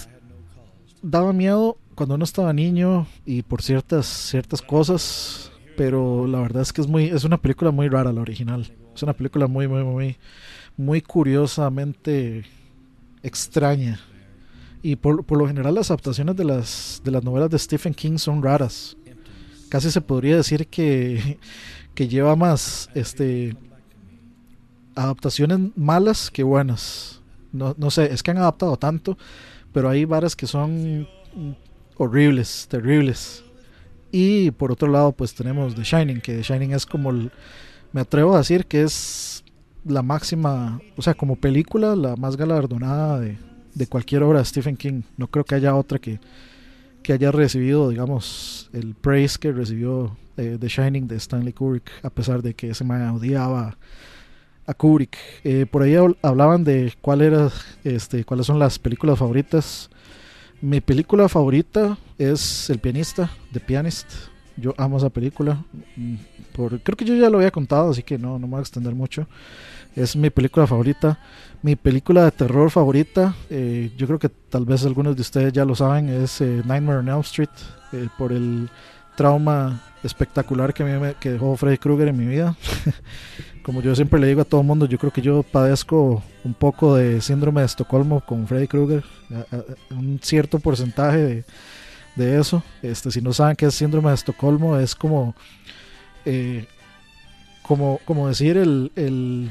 [1.01, 5.51] daba miedo cuando uno estaba niño y por ciertas, ciertas cosas.
[5.75, 8.71] Pero la verdad es que es muy, es una película muy rara la original.
[8.95, 10.17] Es una película muy, muy, muy,
[10.77, 12.45] muy curiosamente
[13.23, 13.99] extraña.
[14.83, 18.17] Y por, por lo general las adaptaciones de las, de las novelas de Stephen King
[18.17, 18.97] son raras.
[19.69, 21.37] Casi se podría decir que,
[21.93, 23.55] que lleva más este
[24.95, 27.21] adaptaciones malas que buenas.
[27.51, 29.17] No, no sé, es que han adaptado tanto,
[29.73, 31.07] pero hay varas que son
[31.97, 33.43] horribles, terribles.
[34.11, 37.31] Y por otro lado, pues tenemos The Shining, que The Shining es como, el-
[37.93, 39.43] me atrevo a decir que es
[39.85, 43.37] la máxima, o sea, como película, la más galardonada de,
[43.73, 45.01] de cualquier obra de Stephen King.
[45.17, 46.19] No creo que haya otra que,
[47.03, 52.09] que haya recibido, digamos, el praise que recibió eh, The Shining de Stanley Kubrick, a
[52.09, 53.77] pesar de que ese man odiaba
[54.71, 55.17] a Kubrick.
[55.43, 57.49] Eh, por ahí habl- hablaban de cuál era,
[57.83, 59.89] este, cuáles son las películas favoritas.
[60.61, 64.07] Mi película favorita es El pianista, The Pianist.
[64.57, 65.63] Yo amo esa película.
[65.95, 66.15] Mm,
[66.53, 68.61] Por, creo que yo ya lo había contado, así que no, no me voy a
[68.61, 69.25] extender mucho.
[69.95, 71.17] Es mi película favorita.
[71.63, 75.63] Mi película de terror favorita, eh, yo creo que tal vez algunos de ustedes ya
[75.65, 77.49] lo saben, es eh, Nightmare on Elm Street,
[77.93, 78.69] eh, por el
[79.15, 82.55] trauma espectacular que, me- que dejó Freddy Krueger en mi vida.
[83.71, 86.53] Como yo siempre le digo a todo el mundo, yo creo que yo padezco un
[86.53, 89.01] poco de síndrome de Estocolmo con Freddy Krueger,
[89.91, 91.45] un cierto porcentaje
[92.17, 92.61] de, eso.
[92.81, 95.35] Este, si no saben qué es síndrome de Estocolmo, es como,
[96.25, 96.67] eh,
[97.61, 99.49] como, como decir el, el-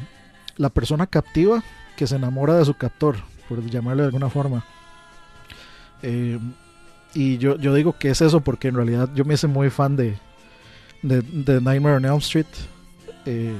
[0.58, 1.64] la persona captiva
[1.96, 3.16] que se enamora de su captor,
[3.48, 4.66] por llamarle de alguna forma.
[6.02, 6.38] Eh,
[7.14, 9.96] y yo, yo digo que es eso porque en realidad yo me hice muy fan
[9.96, 10.18] de,
[11.02, 12.44] de, de Nightmare on Elm Street.
[13.24, 13.56] eh,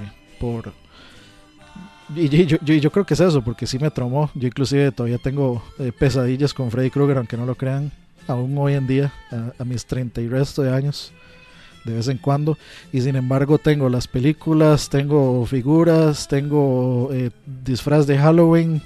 [2.14, 4.30] y yo, creo que es eso, porque sí me traumó.
[4.34, 7.92] Yo inclusive todavía tengo eh, pesadillas con Freddy Krueger, aunque no lo crean,
[8.26, 11.12] aún hoy en día, a, a mis 30 y resto de años,
[11.84, 12.58] de vez en cuando.
[12.92, 17.30] Y sin embargo tengo las películas, tengo figuras, tengo eh,
[17.64, 18.82] disfraz de Halloween,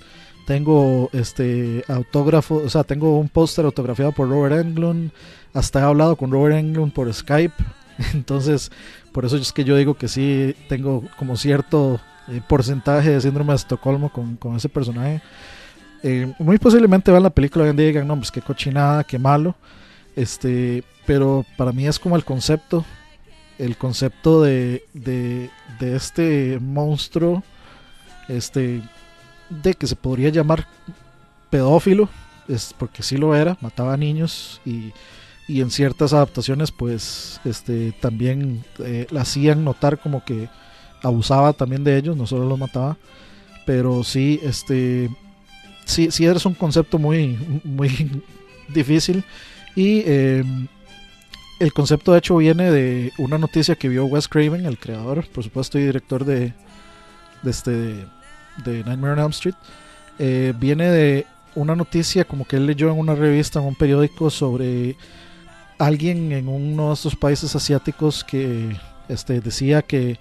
[0.46, 5.10] tengo este autógrafo, o sea, tengo un póster autografiado por Robert Englund,
[5.54, 7.54] hasta he hablado con Robert Englund por Skype.
[8.14, 8.70] Entonces,
[9.12, 13.52] por eso es que yo digo que sí tengo como cierto eh, porcentaje de síndrome
[13.52, 15.20] de Estocolmo con, con ese personaje.
[16.02, 19.54] Eh, muy posiblemente vean la película y digan, no, pues qué cochinada, qué malo.
[20.16, 22.84] Este, pero para mí es como el concepto,
[23.58, 25.50] el concepto de, de,
[25.80, 27.42] de este monstruo,
[28.28, 28.82] este,
[29.48, 30.66] de que se podría llamar
[31.50, 32.08] pedófilo,
[32.48, 34.92] es porque sí lo era, mataba niños y,
[35.46, 40.48] y en ciertas adaptaciones pues este también eh, la hacían notar como que
[41.02, 42.96] abusaba también de ellos, no solo los mataba,
[43.66, 45.10] pero sí este
[45.84, 48.22] sí, sí es un concepto muy muy
[48.68, 49.24] difícil
[49.76, 50.44] y eh,
[51.60, 55.44] el concepto de hecho viene de una noticia que vio Wes Craven, el creador, por
[55.44, 56.52] supuesto, y director de,
[57.42, 59.54] de este de Nightmare on Elm Street.
[60.18, 64.30] Eh, viene de una noticia como que él leyó en una revista, en un periódico
[64.30, 64.96] sobre
[65.78, 68.76] alguien en uno de estos países asiáticos que
[69.08, 70.18] este, decía que,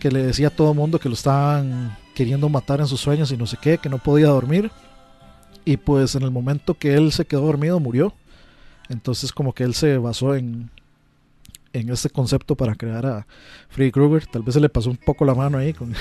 [0.00, 3.36] que le decía a todo mundo que lo estaban queriendo matar en sus sueños y
[3.36, 4.70] no sé qué, que no podía dormir.
[5.64, 8.12] Y pues en el momento que él se quedó dormido murió.
[8.88, 10.70] Entonces como que él se basó en,
[11.72, 13.26] en este concepto para crear a
[13.70, 14.26] Freddy Krueger.
[14.26, 15.94] Tal vez se le pasó un poco la mano ahí con,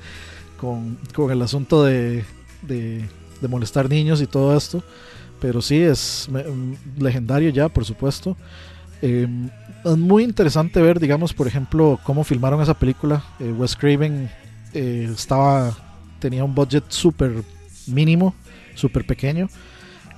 [0.60, 2.24] con, con el asunto de,
[2.62, 3.08] de,
[3.40, 4.82] de molestar niños y todo esto.
[5.40, 8.36] Pero sí, es mm, legendario ya, por supuesto.
[9.02, 9.28] Eh,
[9.84, 13.22] es muy interesante ver, digamos, por ejemplo, cómo filmaron esa película.
[13.38, 14.30] Eh, Wes Craven
[14.74, 15.76] eh, estaba,
[16.18, 17.44] tenía un budget súper
[17.86, 18.34] mínimo,
[18.74, 19.48] súper pequeño.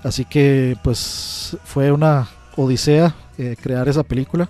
[0.02, 4.48] Así que pues fue una odisea eh, crear esa película.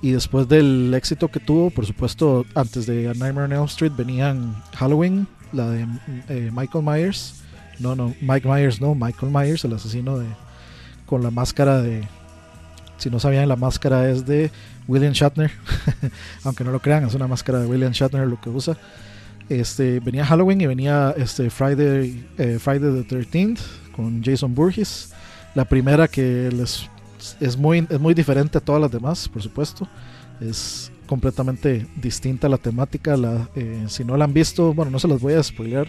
[0.00, 3.92] Y después del éxito que tuvo, por supuesto, antes de A Nightmare on Elm Street
[3.96, 5.86] venían Halloween, la de
[6.28, 7.41] eh, Michael Myers.
[7.82, 10.26] No, no, Mike Myers, no, Michael Myers, el asesino de
[11.06, 12.08] con la máscara de.
[12.96, 14.50] Si no sabían, la máscara es de
[14.86, 15.50] William Shatner.
[16.44, 18.76] Aunque no lo crean, es una máscara de William Shatner lo que usa.
[19.48, 23.58] Este, venía Halloween y venía este Friday, eh, Friday the 13th
[23.94, 25.12] con Jason Burgess.
[25.54, 26.88] La primera que les
[27.40, 29.88] es muy, es muy diferente a todas las demás, por supuesto.
[30.40, 33.16] Es completamente distinta la temática.
[33.16, 35.88] La, eh, si no la han visto, bueno, no se las voy a spoilear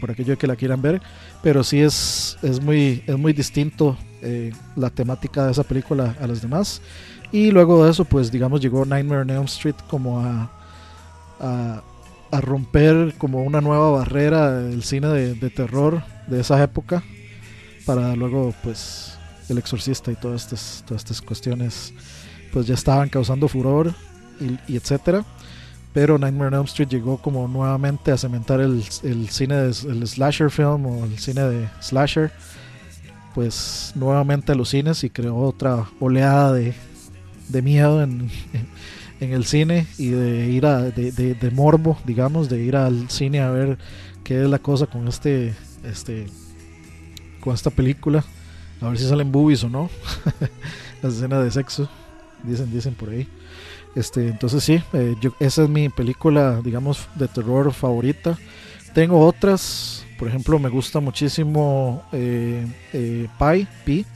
[0.00, 1.00] por aquello que la quieran ver,
[1.42, 6.26] pero sí es, es, muy, es muy distinto eh, la temática de esa película a
[6.26, 6.80] las demás.
[7.30, 10.50] Y luego de eso, pues digamos, llegó Nightmare on Elm Street como a,
[11.40, 11.82] a,
[12.30, 17.02] a romper como una nueva barrera del cine de, de terror de esa época
[17.86, 21.94] para luego pues el exorcista y todas estas, todas estas cuestiones
[22.52, 23.94] pues ya estaban causando furor
[24.40, 25.24] y, y etcétera
[25.92, 30.06] pero Nightmare on Elm Street llegó como nuevamente a cementar el, el cine de, el
[30.06, 32.30] slasher film o el cine de slasher
[33.34, 36.74] pues nuevamente a los cines y creó otra oleada de,
[37.48, 38.30] de miedo en,
[39.20, 43.08] en el cine y de ir a de, de, de morbo digamos de ir al
[43.10, 43.78] cine a ver
[44.24, 45.54] qué es la cosa con este
[45.84, 46.26] este
[47.40, 48.24] con esta película.
[48.80, 49.90] A ver si salen boobies o no.
[51.02, 51.88] Las escenas de sexo
[52.42, 53.26] dicen dicen por ahí
[53.98, 58.38] este entonces sí eh, esa es mi película digamos de terror favorita.
[58.94, 64.06] Tengo otras por ejemplo me gusta muchísimo eh, eh, Pi Pi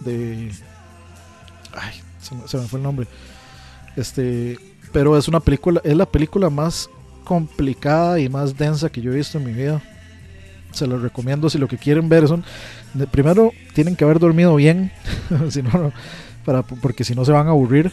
[0.00, 0.50] de
[1.72, 3.06] ay se me, fue el nombre.
[3.96, 4.58] Este
[4.92, 6.88] pero es una película es la película más
[7.24, 9.82] complicada y más densa que yo he visto en mi vida.
[10.72, 12.44] Se los recomiendo si lo que quieren ver son
[12.94, 14.92] de- primero tienen que haber dormido bien
[15.50, 15.62] si
[16.44, 17.90] para, porque si no se van a aburrir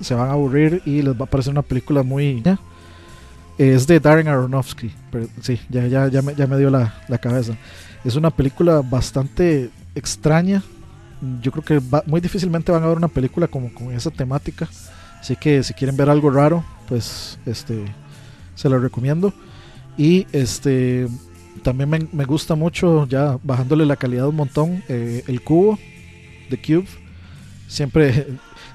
[0.00, 2.58] se van a aburrir y les va a parecer una película muy ya.
[3.58, 7.18] es de Darren Aronofsky pero sí ya, ya, ya, me, ya me dio la, la
[7.18, 7.54] cabeza
[8.04, 10.62] es una película bastante extraña
[11.42, 14.68] yo creo que va- muy difícilmente van a ver una película como con esa temática
[15.20, 17.84] así que si quieren ver algo raro pues este
[18.54, 19.32] se lo recomiendo
[19.98, 21.08] y este
[21.62, 25.78] también me, me gusta mucho, ya bajándole la calidad un montón, eh, el cubo
[26.48, 26.86] de Cube.
[27.68, 28.26] Siempre,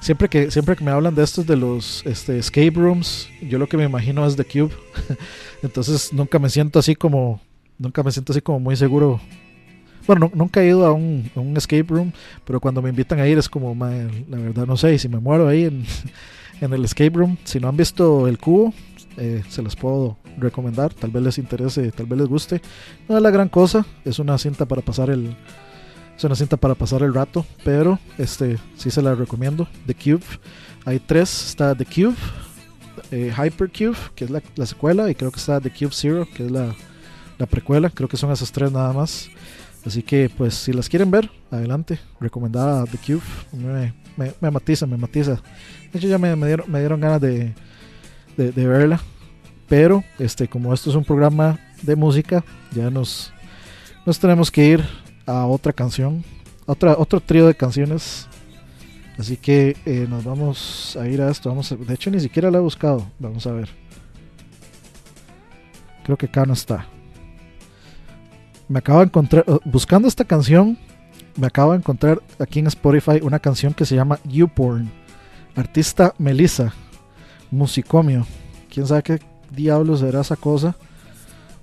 [0.05, 3.67] siempre que siempre que me hablan de estos de los este, escape rooms, yo lo
[3.67, 4.71] que me imagino es The Cube.
[5.63, 7.41] Entonces nunca me siento así como
[7.77, 9.19] nunca me siento así como muy seguro.
[10.07, 12.11] Bueno, nu- nunca he ido a un, a un escape room,
[12.45, 15.09] pero cuando me invitan a ir es como, "Mae, la verdad no sé, y si
[15.09, 15.83] me muero ahí en,
[16.61, 18.71] en el escape room, si no han visto el cubo,
[19.17, 22.61] eh, se los puedo recomendar, tal vez les interese, tal vez les guste.
[23.09, 25.35] No es la gran cosa, es una cinta para pasar el
[26.17, 29.67] es una cinta para pasar el rato, pero este sí se la recomiendo.
[29.85, 30.23] The Cube,
[30.85, 32.15] hay tres, está The Cube,
[33.11, 36.45] eh, Hypercube, que es la, la secuela, y creo que está The Cube Zero, que
[36.45, 36.73] es la,
[37.37, 39.29] la precuela, creo que son esas tres nada más.
[39.85, 43.21] Así que pues si las quieren ver, adelante, recomendada The Cube,
[43.51, 43.93] me,
[44.39, 45.41] me, matiza, me matiza.
[45.91, 47.53] De hecho ya me, me dieron ganas de,
[48.35, 48.99] de, de verla,
[49.67, 53.31] pero este como esto es un programa de música, ya nos,
[54.05, 56.23] nos tenemos que ir a otra canción,
[56.65, 58.27] otra, otro trío de canciones.
[59.17, 61.49] Así que eh, nos vamos a ir a esto.
[61.49, 63.05] Vamos a- de hecho, ni siquiera la he buscado.
[63.19, 63.69] Vamos a ver.
[66.03, 66.85] Creo que acá no está.
[68.67, 70.77] Me acabo de encontrar, eh, buscando esta canción,
[71.37, 74.89] me acabo de encontrar aquí en Spotify una canción que se llama YouPorn.
[75.55, 76.73] Artista Melissa,
[77.51, 78.25] musicomio.
[78.69, 79.19] ¿Quién sabe qué
[79.51, 80.75] diablos será esa cosa?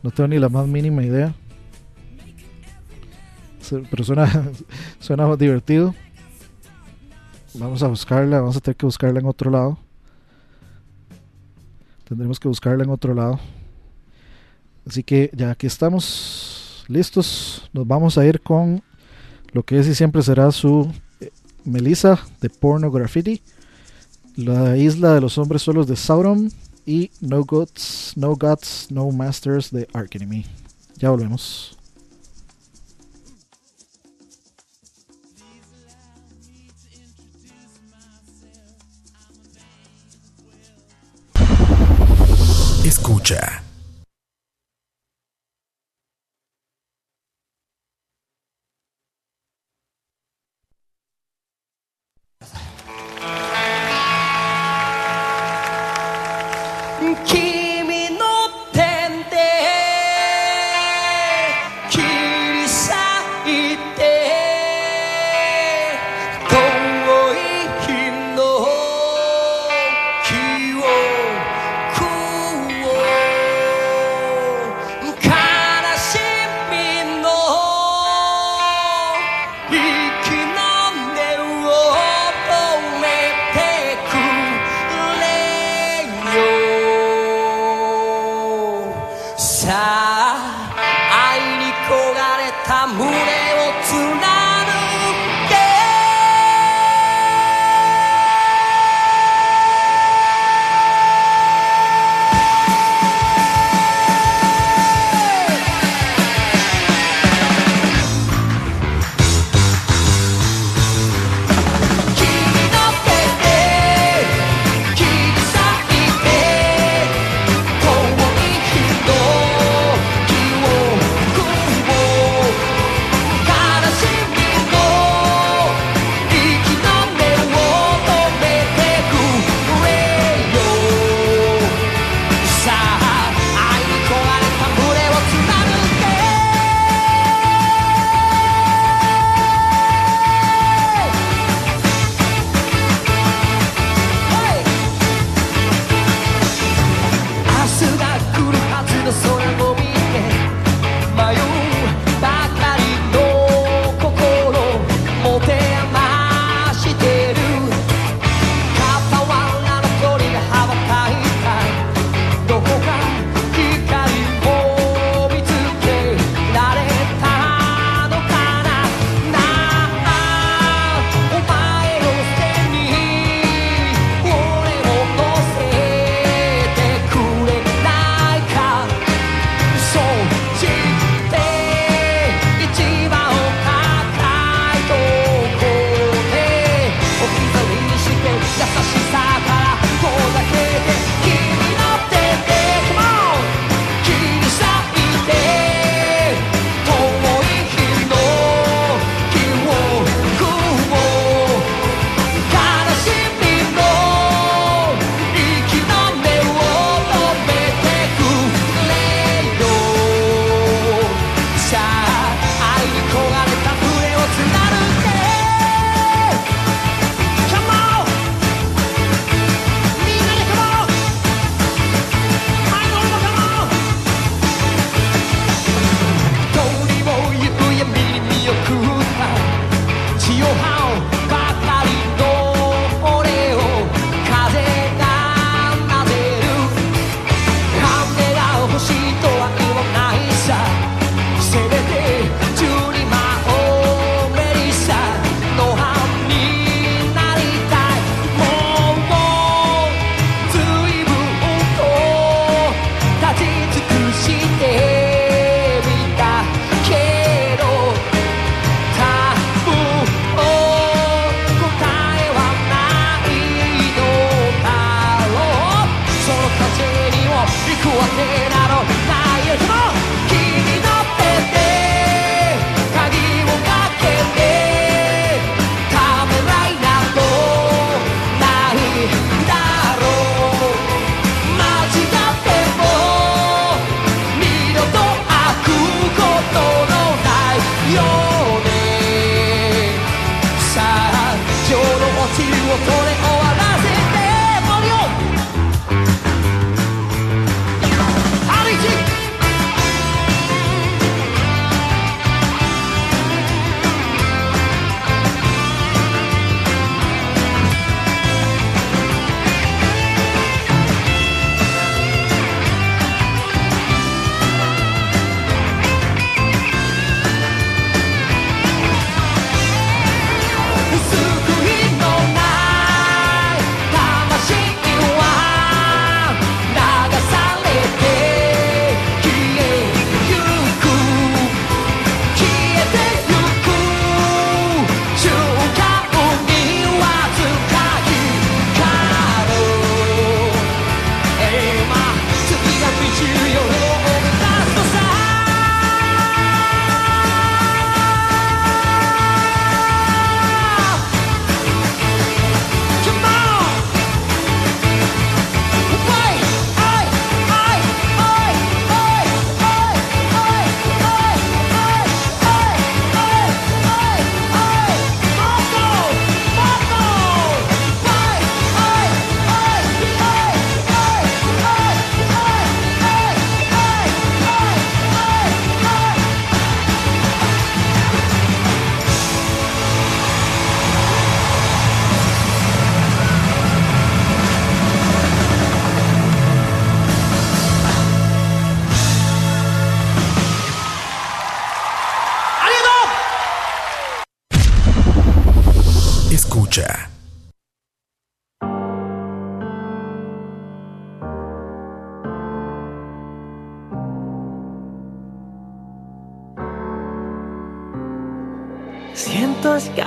[0.03, 1.35] No tengo ni la más mínima idea.
[3.91, 4.51] Pero suena,
[5.01, 5.95] suena divertido.
[7.55, 9.79] Vamos a buscarla, vamos a tener que buscarla en otro lado.
[12.09, 13.39] Tendremos que buscarla en otro lado.
[14.87, 17.69] Así que ya aquí estamos listos.
[17.73, 18.83] Nos vamos a ir con
[19.53, 20.91] lo que es y siempre será su
[21.21, 21.31] eh,
[21.65, 23.43] Melissa de Porno Graffiti.
[24.37, 26.51] La isla de los hombres solos de Sauron.
[26.85, 30.45] Y No Gods, No Gods, No Masters de Ark Enemy.
[30.97, 31.72] Ya volvemos.
[42.85, 43.62] Escucha.「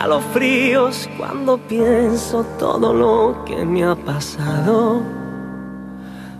[0.06, 5.02] escalofríos cuando pienso todo lo que me ha pasado.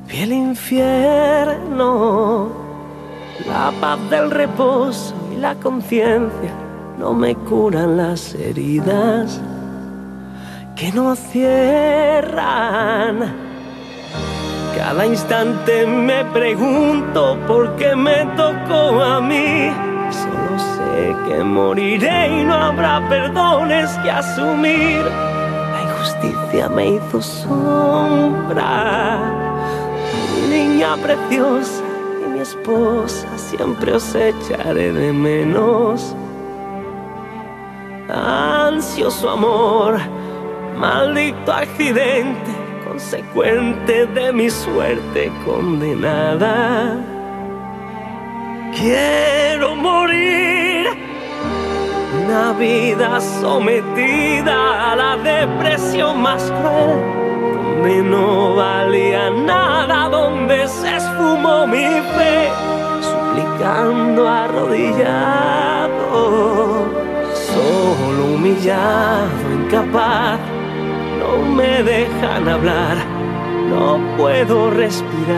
[0.08, 0.92] Vi el infierno,
[3.48, 6.54] la paz del reposo y la conciencia
[7.00, 9.42] no me curan las heridas
[10.76, 12.36] que no cierran.
[14.78, 19.85] Cada instante me pregunto por qué me tocó a mí.
[21.28, 25.02] Que moriré y no habrá perdones que asumir.
[25.74, 28.66] La injusticia me hizo sombra.
[30.36, 31.84] Mi niña preciosa
[32.24, 36.16] y mi esposa siempre os echaré de menos.
[38.08, 39.98] Ansioso amor,
[40.78, 42.52] maldito accidente,
[42.88, 46.98] consecuente de mi suerte condenada.
[48.78, 50.55] Quiero morir,
[52.26, 57.04] una vida sometida a la depresión más cruel,
[57.54, 61.86] donde no valía nada, donde se esfumó mi
[62.16, 62.50] fe,
[63.02, 65.88] suplicando arrodillado,
[67.34, 70.40] solo humillado, incapaz,
[71.20, 72.98] no me dejan hablar,
[73.70, 75.36] no puedo respirar.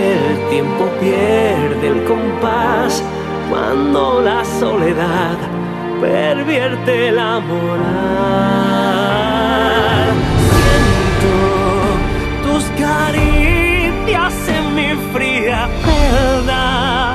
[0.00, 3.04] El tiempo pierde el compás
[3.52, 5.36] cuando la soledad
[6.00, 7.82] pervierte la moral.
[10.56, 11.34] Siento
[12.46, 17.14] tus caricias en mi fría celda,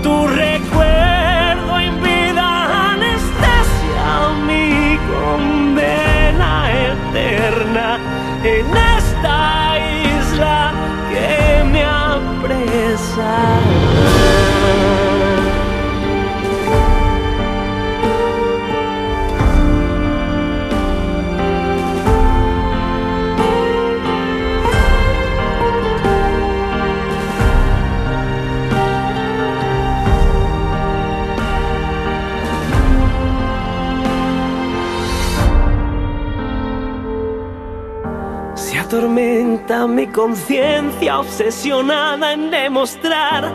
[0.00, 4.08] tu recuerdo en anestesia
[4.46, 6.52] mi condena
[6.92, 7.98] eterna
[8.44, 9.76] en esta
[10.20, 10.72] isla
[11.10, 13.32] que me apresa.
[38.94, 43.52] Atormenta mi conciencia obsesionada en demostrar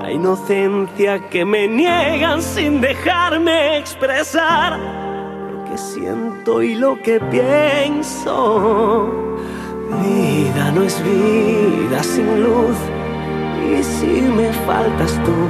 [0.00, 9.08] la inocencia que me niegan sin dejarme expresar lo que siento y lo que pienso.
[10.02, 12.76] Vida no es vida sin luz
[13.70, 15.48] y si me faltas tú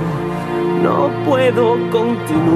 [0.83, 2.53] no puedo continuar.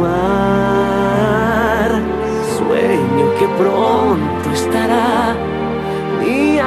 [2.59, 5.46] Sueño que pronto estará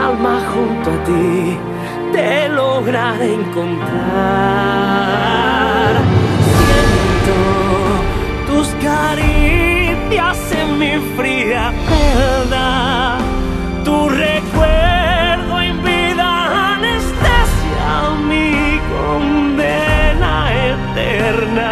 [0.09, 1.57] alma junto a ti
[2.11, 3.91] te lograré encontrar.
[6.49, 7.37] Siento
[8.47, 13.17] tus caricias en mi fría celda,
[13.83, 17.91] tu recuerdo en vida anestesia
[18.29, 20.33] mi condena
[20.73, 21.69] eterna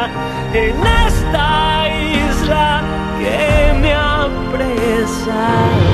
[0.53, 0.76] en
[1.07, 1.47] esta
[1.89, 2.68] isla
[3.19, 5.86] que me apresa.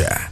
[0.00, 0.29] Передача.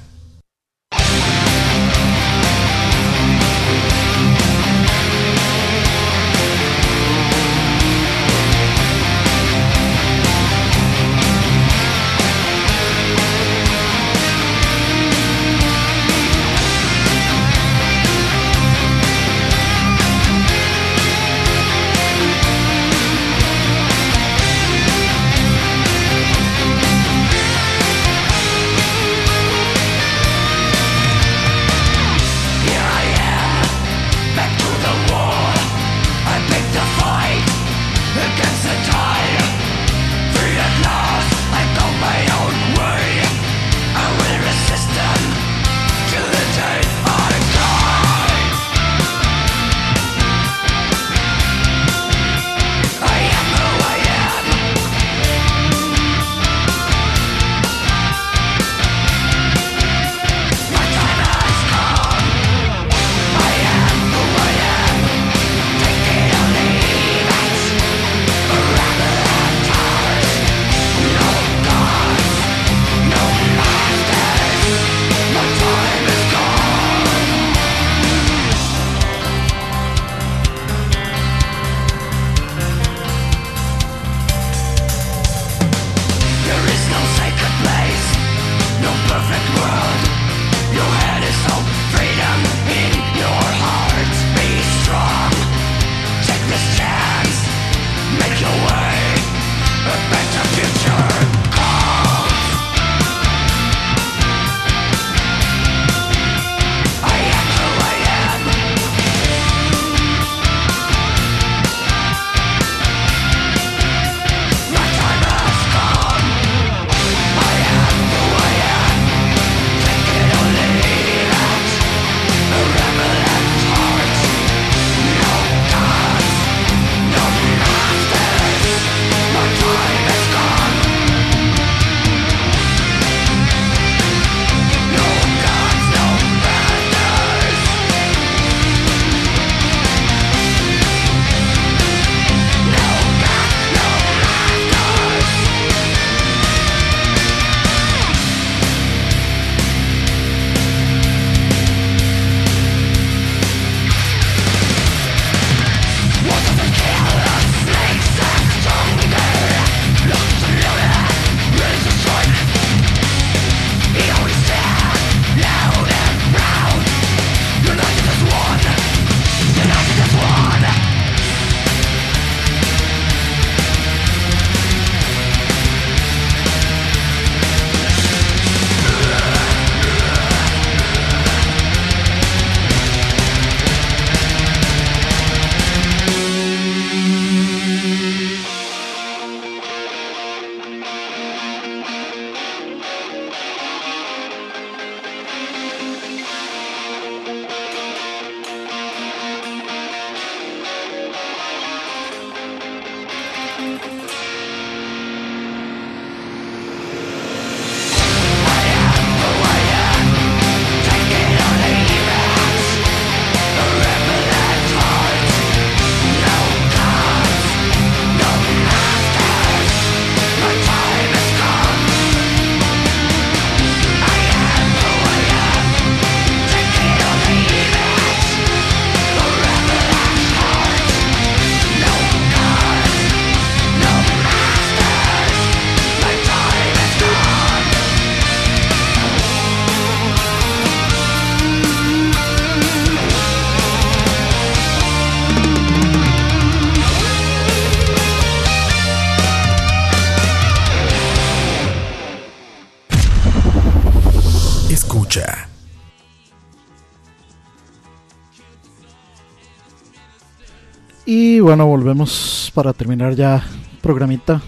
[261.58, 263.42] Bueno, volvemos para terminar ya
[263.82, 264.40] programita.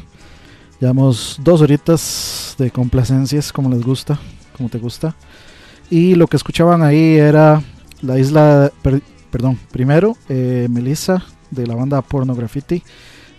[0.79, 4.17] Llevamos dos horitas de complacencias, como les gusta,
[4.57, 5.17] como te gusta.
[5.91, 7.65] Y lo que escuchaban ahí era
[8.01, 12.85] la isla, per- perdón, primero, eh, Melissa de la banda Porno Graffiti.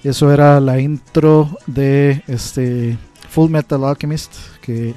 [0.03, 2.98] Eso era la intro de este
[3.30, 4.95] Full Metal Alchemist, que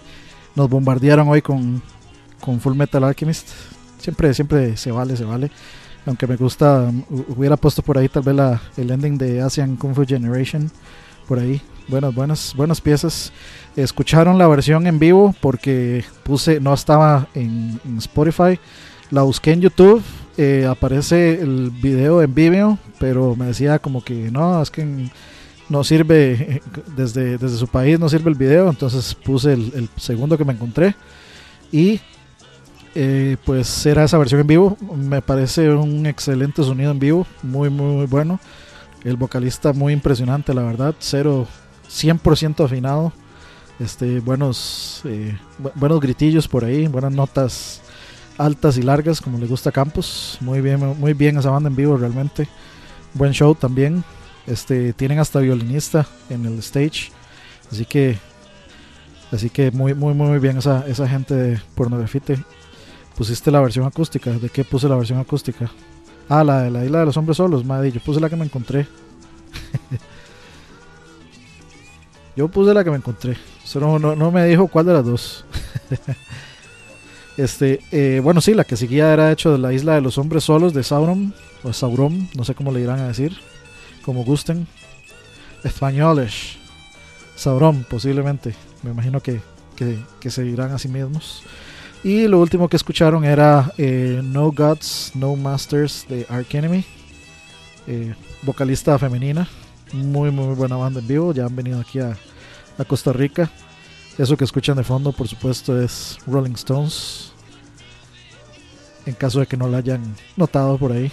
[0.56, 1.80] nos bombardearon hoy con,
[2.40, 3.50] con Full Metal Alchemist.
[4.00, 5.52] Siempre, siempre se vale, se vale.
[6.06, 9.76] Aunque me gusta, hu- hubiera puesto por ahí tal vez la, el ending de Asian
[9.76, 10.70] Kung Fu Generation.
[11.26, 11.60] Por ahí.
[11.88, 13.32] Buenas, buenas, buenas piezas.
[13.76, 18.58] Escucharon la versión en vivo porque puse, no estaba en, en Spotify.
[19.10, 20.02] La busqué en YouTube.
[20.36, 25.08] eh, aparece el video en Vimeo, pero me decía como que no, es que
[25.68, 26.60] no sirve
[26.96, 28.68] desde, desde su país, no sirve el video.
[28.68, 30.94] Entonces puse el, el segundo que me encontré.
[31.72, 32.00] Y
[32.94, 34.76] eh, pues era esa versión en vivo.
[34.96, 38.40] Me parece un excelente sonido en vivo, muy, muy, muy bueno.
[39.04, 40.94] El vocalista muy impresionante, la verdad.
[40.98, 41.46] Cero,
[41.88, 43.12] 100% afinado.
[43.80, 47.82] Este, buenos, eh, bu- buenos gritillos por ahí, buenas notas
[48.38, 50.38] altas y largas, como le gusta a Campos.
[50.40, 52.48] Muy bien, muy bien esa banda en vivo, realmente.
[53.14, 54.04] Buen show también.
[54.46, 57.10] Este, tienen hasta violinista en el stage.
[57.70, 58.18] Así que,
[59.32, 62.38] así que muy, muy, muy bien esa, esa gente de pornografite.
[63.16, 64.30] Pusiste la versión acústica.
[64.30, 65.70] ¿De qué puse la versión acústica?
[66.28, 67.92] Ah, la de la isla de los hombres solos, madre.
[67.92, 68.86] Yo puse la que me encontré.
[72.36, 73.36] Yo puse la que me encontré.
[73.62, 75.44] Eso no, no, no me dijo cuál de las dos.
[77.36, 80.44] este, eh, bueno, sí, la que seguía era hecho de la isla de los hombres
[80.44, 81.34] solos de Sauron.
[81.62, 83.36] O Sauron, no sé cómo le irán a decir.
[84.04, 84.66] Como gusten.
[85.62, 86.56] Españoles.
[87.36, 88.54] Sauron, posiblemente.
[88.82, 89.40] Me imagino que,
[89.76, 91.44] que, que se dirán a sí mismos.
[92.04, 96.84] Y lo último que escucharon era eh, No Gods, No Masters de Ark Enemy.
[97.86, 99.48] Eh, vocalista femenina.
[99.94, 101.32] Muy, muy buena banda en vivo.
[101.32, 102.14] Ya han venido aquí a,
[102.76, 103.50] a Costa Rica.
[104.18, 107.32] Eso que escuchan de fondo, por supuesto, es Rolling Stones.
[109.06, 111.10] En caso de que no la hayan notado por ahí.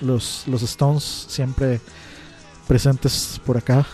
[0.00, 1.78] Los, los Stones siempre
[2.66, 3.86] presentes por acá.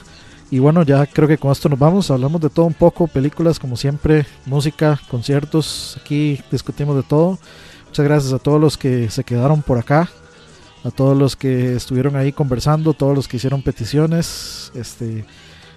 [0.50, 2.10] Y bueno, ya creo que con esto nos vamos.
[2.10, 5.98] Hablamos de todo un poco, películas como siempre, música, conciertos.
[6.00, 7.38] Aquí discutimos de todo.
[7.86, 10.08] Muchas gracias a todos los que se quedaron por acá,
[10.84, 15.26] a todos los que estuvieron ahí conversando, todos los que hicieron peticiones, este,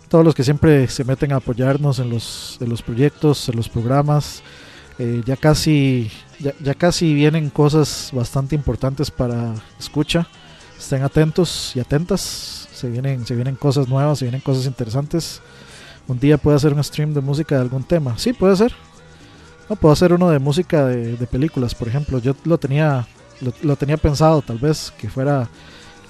[0.08, 3.68] todos los que siempre se meten a apoyarnos en los, en los proyectos, en los
[3.68, 4.42] programas.
[5.00, 10.28] Eh, ya casi, ya, ya casi vienen cosas bastante importantes para escucha.
[10.78, 12.70] Estén atentos y atentas.
[12.82, 15.40] Se vienen, se vienen cosas nuevas, se vienen cosas interesantes.
[16.08, 18.18] Un día puedo hacer un stream de música de algún tema.
[18.18, 18.74] Sí, puede ser.
[19.70, 22.18] No, puedo hacer uno de música de, de películas, por ejemplo.
[22.18, 23.08] Yo lo tenía,
[23.40, 25.48] lo, lo tenía pensado, tal vez, que fuera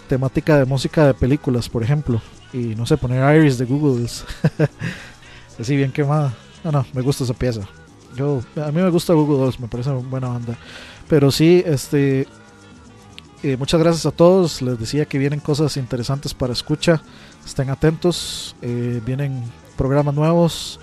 [0.08, 2.22] temática de música de películas, por ejemplo.
[2.54, 4.08] Y no sé, poner Iris de Google.
[5.60, 6.34] Así bien quemada.
[6.64, 7.68] No, no, me gusta esa pieza.
[8.16, 10.58] Yo, a mí me gusta Google Dolls, me parece una buena banda.
[11.10, 12.30] Pero sí, este,
[13.44, 14.62] eh, muchas gracias a todos.
[14.62, 17.02] Les decía que vienen cosas interesantes para escucha.
[17.46, 18.56] Estén atentos.
[18.62, 19.44] eh, vienen
[19.78, 20.80] programas nuevos,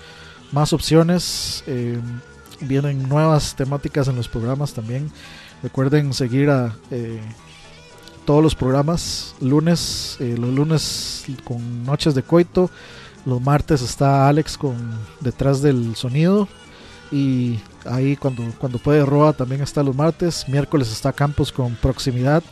[0.51, 1.63] más opciones.
[1.67, 1.99] eh,
[2.61, 5.11] vienen nuevas temáticas en los programas también.
[5.63, 6.75] Recuerden seguir a
[8.25, 9.35] todos los programas.
[9.39, 12.69] Lunes, los lunes con Noches de Coito.
[13.25, 14.75] Los martes está Alex con
[15.21, 16.47] detrás del sonido.
[17.11, 17.59] Y
[17.89, 20.47] ahí cuando, cuando puede Roa también está los martes.
[20.47, 22.43] Miércoles está Campos con proximidad.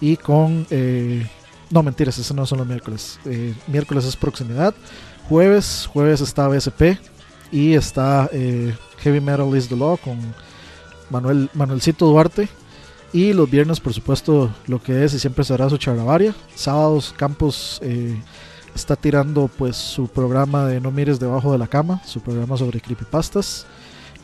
[0.00, 0.66] Y con...
[0.70, 1.26] eh,
[1.70, 3.18] no, mentiras, esos no son los miércoles.
[3.24, 4.74] Eh, miércoles es proximidad.
[5.28, 6.98] Jueves, jueves está BSP.
[7.50, 10.18] Y está eh, Heavy Metal is the Law con
[11.10, 12.48] Manuel, Manuelcito Duarte.
[13.12, 16.34] Y los viernes, por supuesto, lo que es y siempre será su charlavaria.
[16.56, 17.80] Sábados, Campos
[18.74, 22.80] está tirando pues su programa de No mires debajo de la cama, su programa sobre
[22.80, 23.66] creepypastas.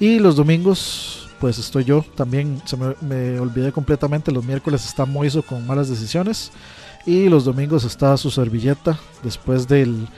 [0.01, 2.05] Y los domingos, pues estoy yo.
[2.16, 4.32] También se me, olvidé completamente.
[4.32, 6.51] Los miércoles está Moiso con malas decisiones.
[7.05, 10.09] Y los domingos está su servilleta después del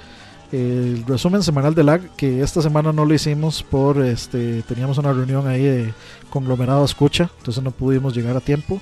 [0.52, 5.10] el resumen semanal de LAG, que esta semana no lo hicimos por este teníamos una
[5.10, 5.94] reunión ahí de
[6.28, 8.80] conglomerado escucha, entonces no pudimos llegar a tiempo.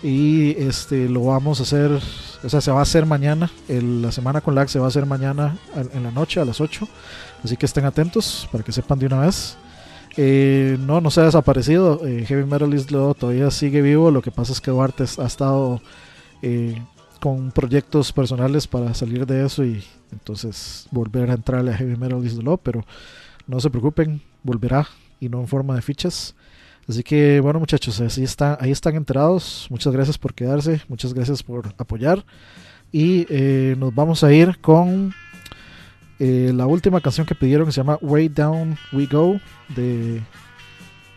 [0.00, 3.50] Y este lo vamos a hacer, o sea, se va a hacer mañana.
[3.68, 6.86] la semana con LAG se va a hacer mañana en la noche a las 8.
[7.42, 9.56] Así que estén atentos para que sepan de una vez.
[10.20, 12.04] Eh, no, no se ha desaparecido.
[12.04, 14.10] eh, Heavy Metal is Law todavía sigue vivo.
[14.10, 15.80] Lo que pasa es que Duarte ha estado
[16.42, 16.82] eh,
[17.20, 22.24] con proyectos personales para salir de eso y entonces volver a entrarle a Heavy Metal
[22.26, 22.84] is Law, pero
[23.46, 24.88] no se preocupen, volverá
[25.20, 26.34] y no en forma de fichas.
[26.88, 29.68] Así que bueno muchachos, así está, ahí están enterados.
[29.70, 32.24] Muchas gracias por quedarse, muchas gracias por apoyar.
[32.90, 35.14] Y eh, nos vamos a ir con
[36.18, 40.20] eh, la última canción que pidieron se llama Way Down We Go de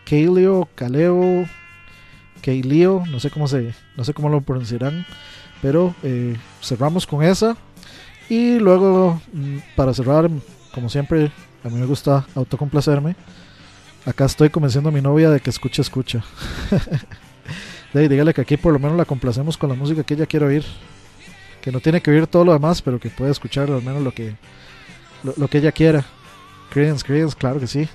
[0.06, 1.48] Kaleo, Kaleo,
[2.42, 5.06] Keilio, no sé cómo se, no sé cómo lo pronunciarán,
[5.62, 7.58] pero eh, cerramos con esa
[8.30, 10.30] y luego mm, para cerrar,
[10.74, 11.32] como siempre,
[11.64, 13.16] a mí me gusta autocomplacerme.
[14.06, 16.24] Acá estoy convenciendo a mi novia de que escuche, escucha.
[17.94, 20.46] De dígale que aquí por lo menos la complacemos con la música que ella quiere
[20.46, 20.66] oír.
[21.62, 24.14] Que no tiene que oír todo lo demás, pero que puede escuchar al menos lo
[24.14, 24.36] que,
[25.24, 26.06] lo, que ella quiera.
[26.70, 27.88] Creedence, Creedence, claro que sí.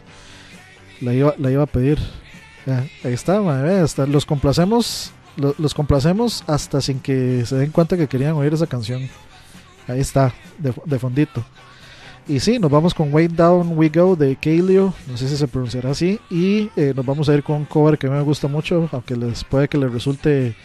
[1.01, 1.99] La iba, la iba a pedir.
[3.05, 5.13] Ahí está, madre, hasta los complacemos.
[5.37, 9.03] lo- los complacemos hasta sin que se den cuenta que querían oír esa canción.
[9.87, 11.45] Ahí está, de, de fondito.
[12.29, 15.47] Y sí, nos vamos con Way Down We Go de Kaleo, no sé si se
[15.47, 16.19] pronunciará así.
[16.29, 18.89] Y eh, nos vamos a ir con un cover que a mí me gusta mucho,
[18.91, 20.57] aunque les puede que les resulte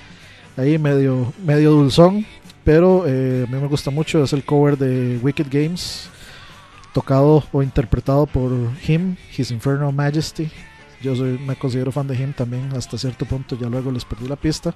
[0.57, 2.25] ahí medio, medio dulzón.
[2.63, 6.09] Pero eh, a mí me gusta mucho, es el cover de Wicked Games,
[6.93, 8.51] tocado o interpretado por
[8.87, 10.49] Him, His Infernal Majesty.
[11.01, 14.27] Yo soy, me considero fan de Him también hasta cierto punto, ya luego les perdí
[14.27, 14.73] la pista.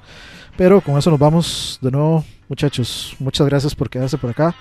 [0.57, 3.15] Pero con eso nos vamos de nuevo, muchachos.
[3.19, 4.55] Muchas gracias por quedarse por acá.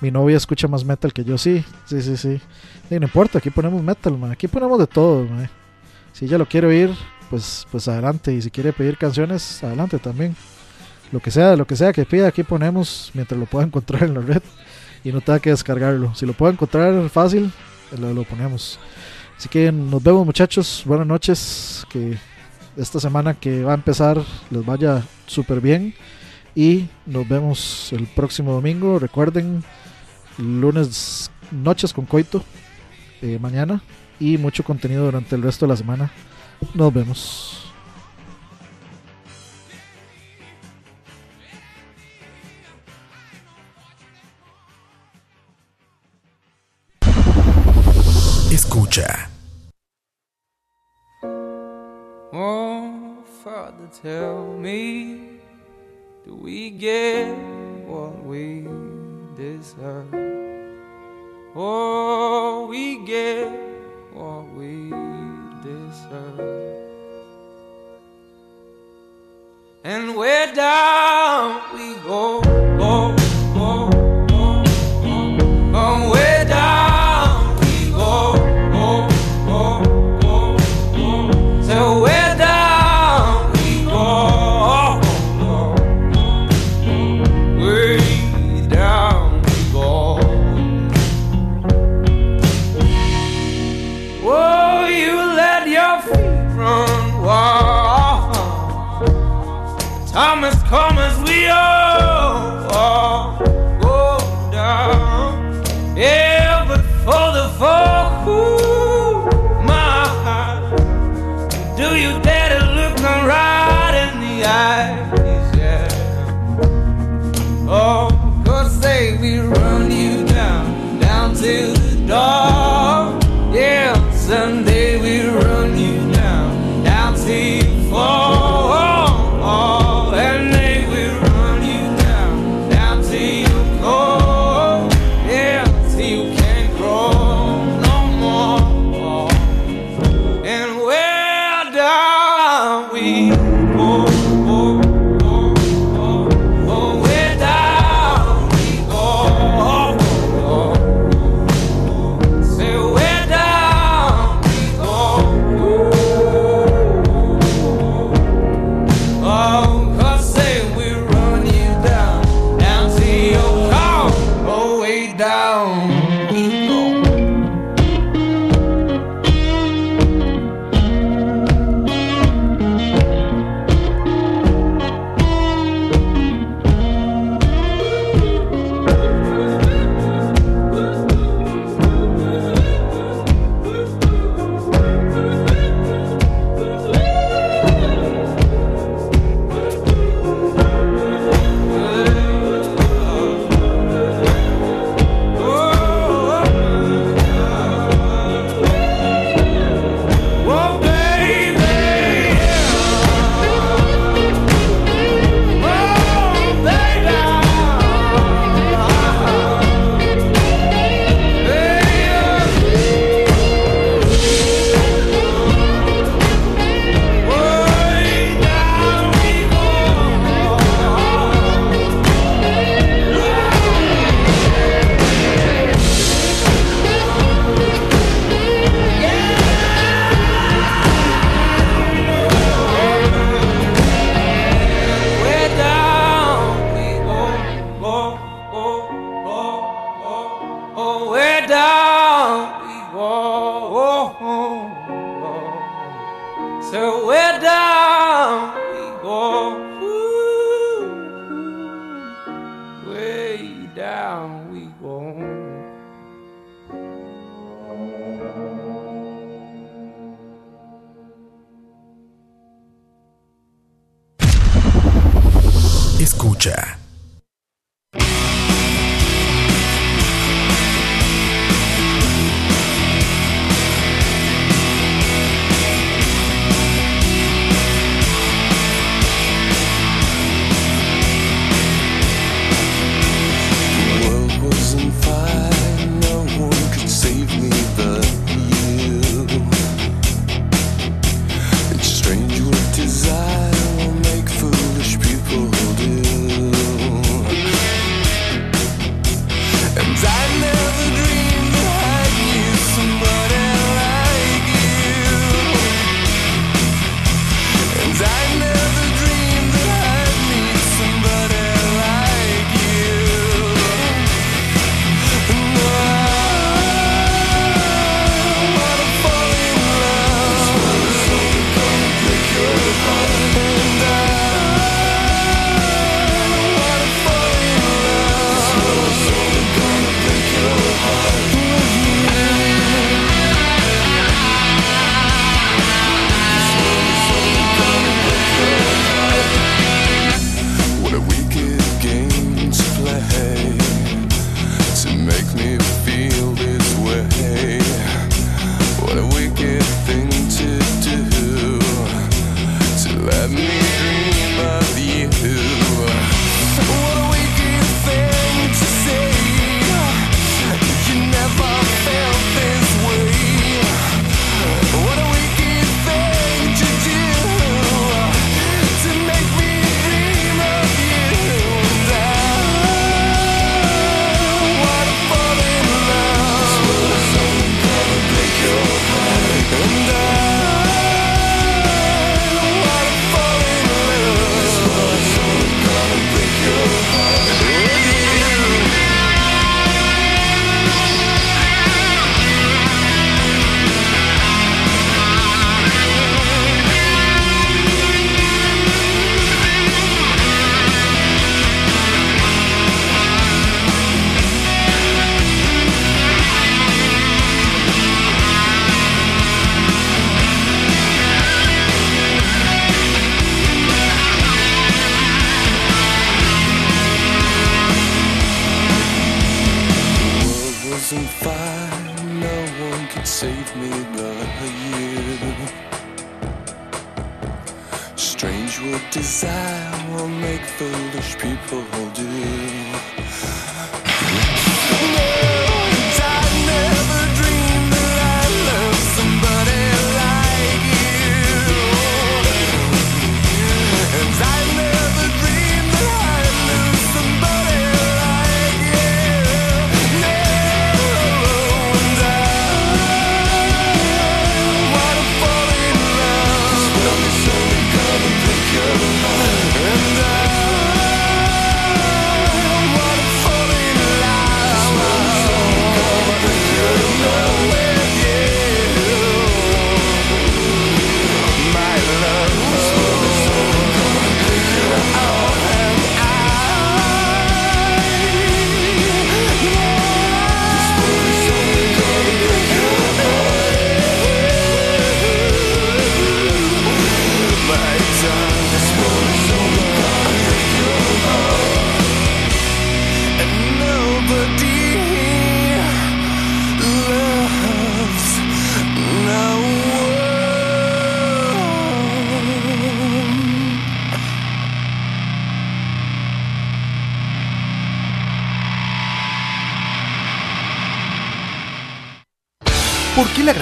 [0.00, 2.40] Mi novia escucha más metal que yo, sí, sí, sí, sí.
[2.88, 4.30] No importa, aquí ponemos metal, man.
[4.30, 5.24] aquí ponemos de todo.
[5.24, 5.50] man.
[6.12, 6.90] Si ella lo quiere oír,
[7.28, 8.32] pues, pues adelante.
[8.32, 10.34] Y si quiere pedir canciones, adelante también.
[11.12, 14.14] Lo que sea, lo que sea que pida, aquí ponemos mientras lo pueda encontrar en
[14.14, 14.42] la red
[15.04, 16.14] y no tenga que descargarlo.
[16.14, 17.50] Si lo puedo encontrar fácil,
[17.98, 18.78] lo, ponemos.
[19.36, 22.18] Así que nos vemos muchachos, buenas noches, que
[22.76, 25.94] esta semana que va a empezar les vaya súper bien
[26.54, 28.98] y nos vemos el próximo domingo.
[28.98, 29.64] Recuerden,
[30.38, 32.44] lunes noches con coito,
[33.22, 33.82] eh, mañana
[34.18, 36.10] y mucho contenido durante el resto de la semana.
[36.74, 37.59] Nos vemos.
[48.70, 49.28] Escucha.
[52.32, 55.40] Oh, Father, tell me,
[56.24, 57.36] do we get
[57.88, 58.68] what we
[59.36, 60.14] deserve?
[61.56, 63.50] Oh, we get
[64.12, 64.90] what we
[65.64, 66.38] deserve.
[69.82, 72.40] And where down we go,
[72.78, 73.19] oh,